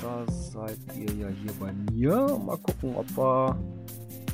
da 0.02 0.32
seid 0.32 0.78
ihr 0.96 1.12
ja 1.14 1.28
hier 1.28 1.52
bei 1.58 1.72
mir. 1.92 2.38
Mal 2.44 2.58
gucken, 2.58 2.94
ob 2.96 3.08
wir, 3.16 3.56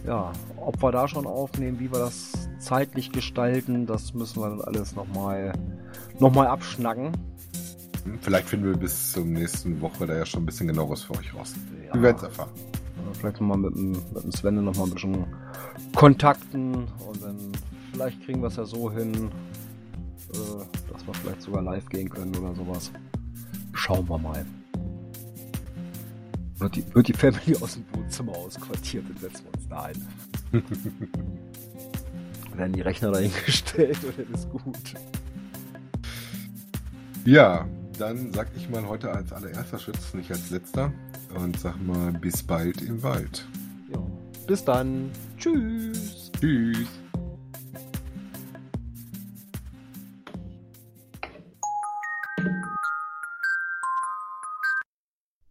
ja, 0.07 0.33
ob 0.57 0.83
wir 0.83 0.93
da 0.93 1.09
schon 1.09 1.27
aufnehmen, 1.27 1.79
wie 1.81 1.91
wir 1.91 1.99
das 1.99 2.33
zeitlich 2.59 3.13
gestalten. 3.13 3.87
Das 3.87 4.15
müssen 4.15 4.41
wir 4.43 4.51
dann 4.51 4.61
alles 4.61 4.95
nochmal 4.95 5.53
noch 6.19 6.35
mal 6.35 6.47
abschnacken. 6.47 7.13
Hm, 8.05 8.19
Vielleicht 8.21 8.49
finden 8.49 8.67
wir 8.67 8.77
bis 8.77 9.13
zur 9.13 9.25
nächsten 9.25 9.81
Woche 9.81 10.07
da 10.07 10.15
ja 10.15 10.27
schon 10.27 10.43
ein 10.43 10.47
bisschen 10.47 10.69
genaueres 10.69 11.03
für 11.03 11.15
euch 11.15 11.35
raus. 11.35 11.55
Ja. 11.87 11.95
Wir 11.95 12.03
werden 12.03 12.17
es 12.19 12.23
erfahren. 12.25 12.51
Vielleicht 13.15 13.41
nochmal 13.41 13.59
mit, 13.59 13.75
dem- 13.75 13.93
mit 13.93 14.25
dem 14.25 14.33
Sven 14.33 14.65
noch 14.65 14.77
mal 14.77 14.85
ein 14.85 14.91
bisschen 14.91 15.25
kontakten 15.95 16.75
und 16.75 17.23
dann 17.23 17.37
vielleicht 17.93 18.23
kriegen 18.25 18.41
wir 18.41 18.49
es 18.49 18.57
ja 18.57 18.65
so 18.65 18.91
hin, 18.91 19.31
äh, 20.33 20.93
dass 20.93 21.07
wir 21.07 21.15
vielleicht 21.15 21.43
sogar 21.43 21.63
live 21.63 21.87
gehen 21.89 22.09
können 22.09 22.35
oder 22.37 22.55
sowas. 22.55 22.91
Schauen 23.73 24.09
wir 24.09 24.19
mal. 24.19 24.45
Wird 26.59 26.77
die, 26.77 26.85
wird 26.95 27.09
die 27.09 27.13
Family 27.15 27.57
aus 27.61 27.75
dem 27.75 27.85
Wohnzimmer 27.95 28.33
ausquartiert 28.37 29.05
und 29.09 29.19
setzen 29.19 29.45
wir 29.47 29.55
uns 29.55 29.69
da 29.69 29.83
ein. 29.85 30.07
Werden 32.57 32.73
die 32.75 32.81
Rechner 32.83 33.11
dahingestellt 33.13 33.99
und 34.05 34.19
dann 34.19 34.35
ist 34.35 34.51
gut. 34.51 34.77
Ja, 37.25 37.67
dann 37.99 38.33
sag 38.33 38.49
ich 38.57 38.69
mal 38.69 38.87
heute 38.87 39.11
als 39.13 39.33
allererster 39.33 39.79
Schutz, 39.79 40.15
nicht 40.15 40.31
als 40.31 40.51
letzter. 40.51 40.93
Und 41.35 41.59
sag 41.59 41.81
mal 41.87 42.13
bis 42.13 42.43
bald 42.43 42.83
im 42.83 43.03
Wald. 43.03 43.47
Ja. 43.93 44.03
Bis 44.47 44.65
dann. 44.65 45.11
Tschüss. 45.39 46.31
Tschüss. 46.41 47.00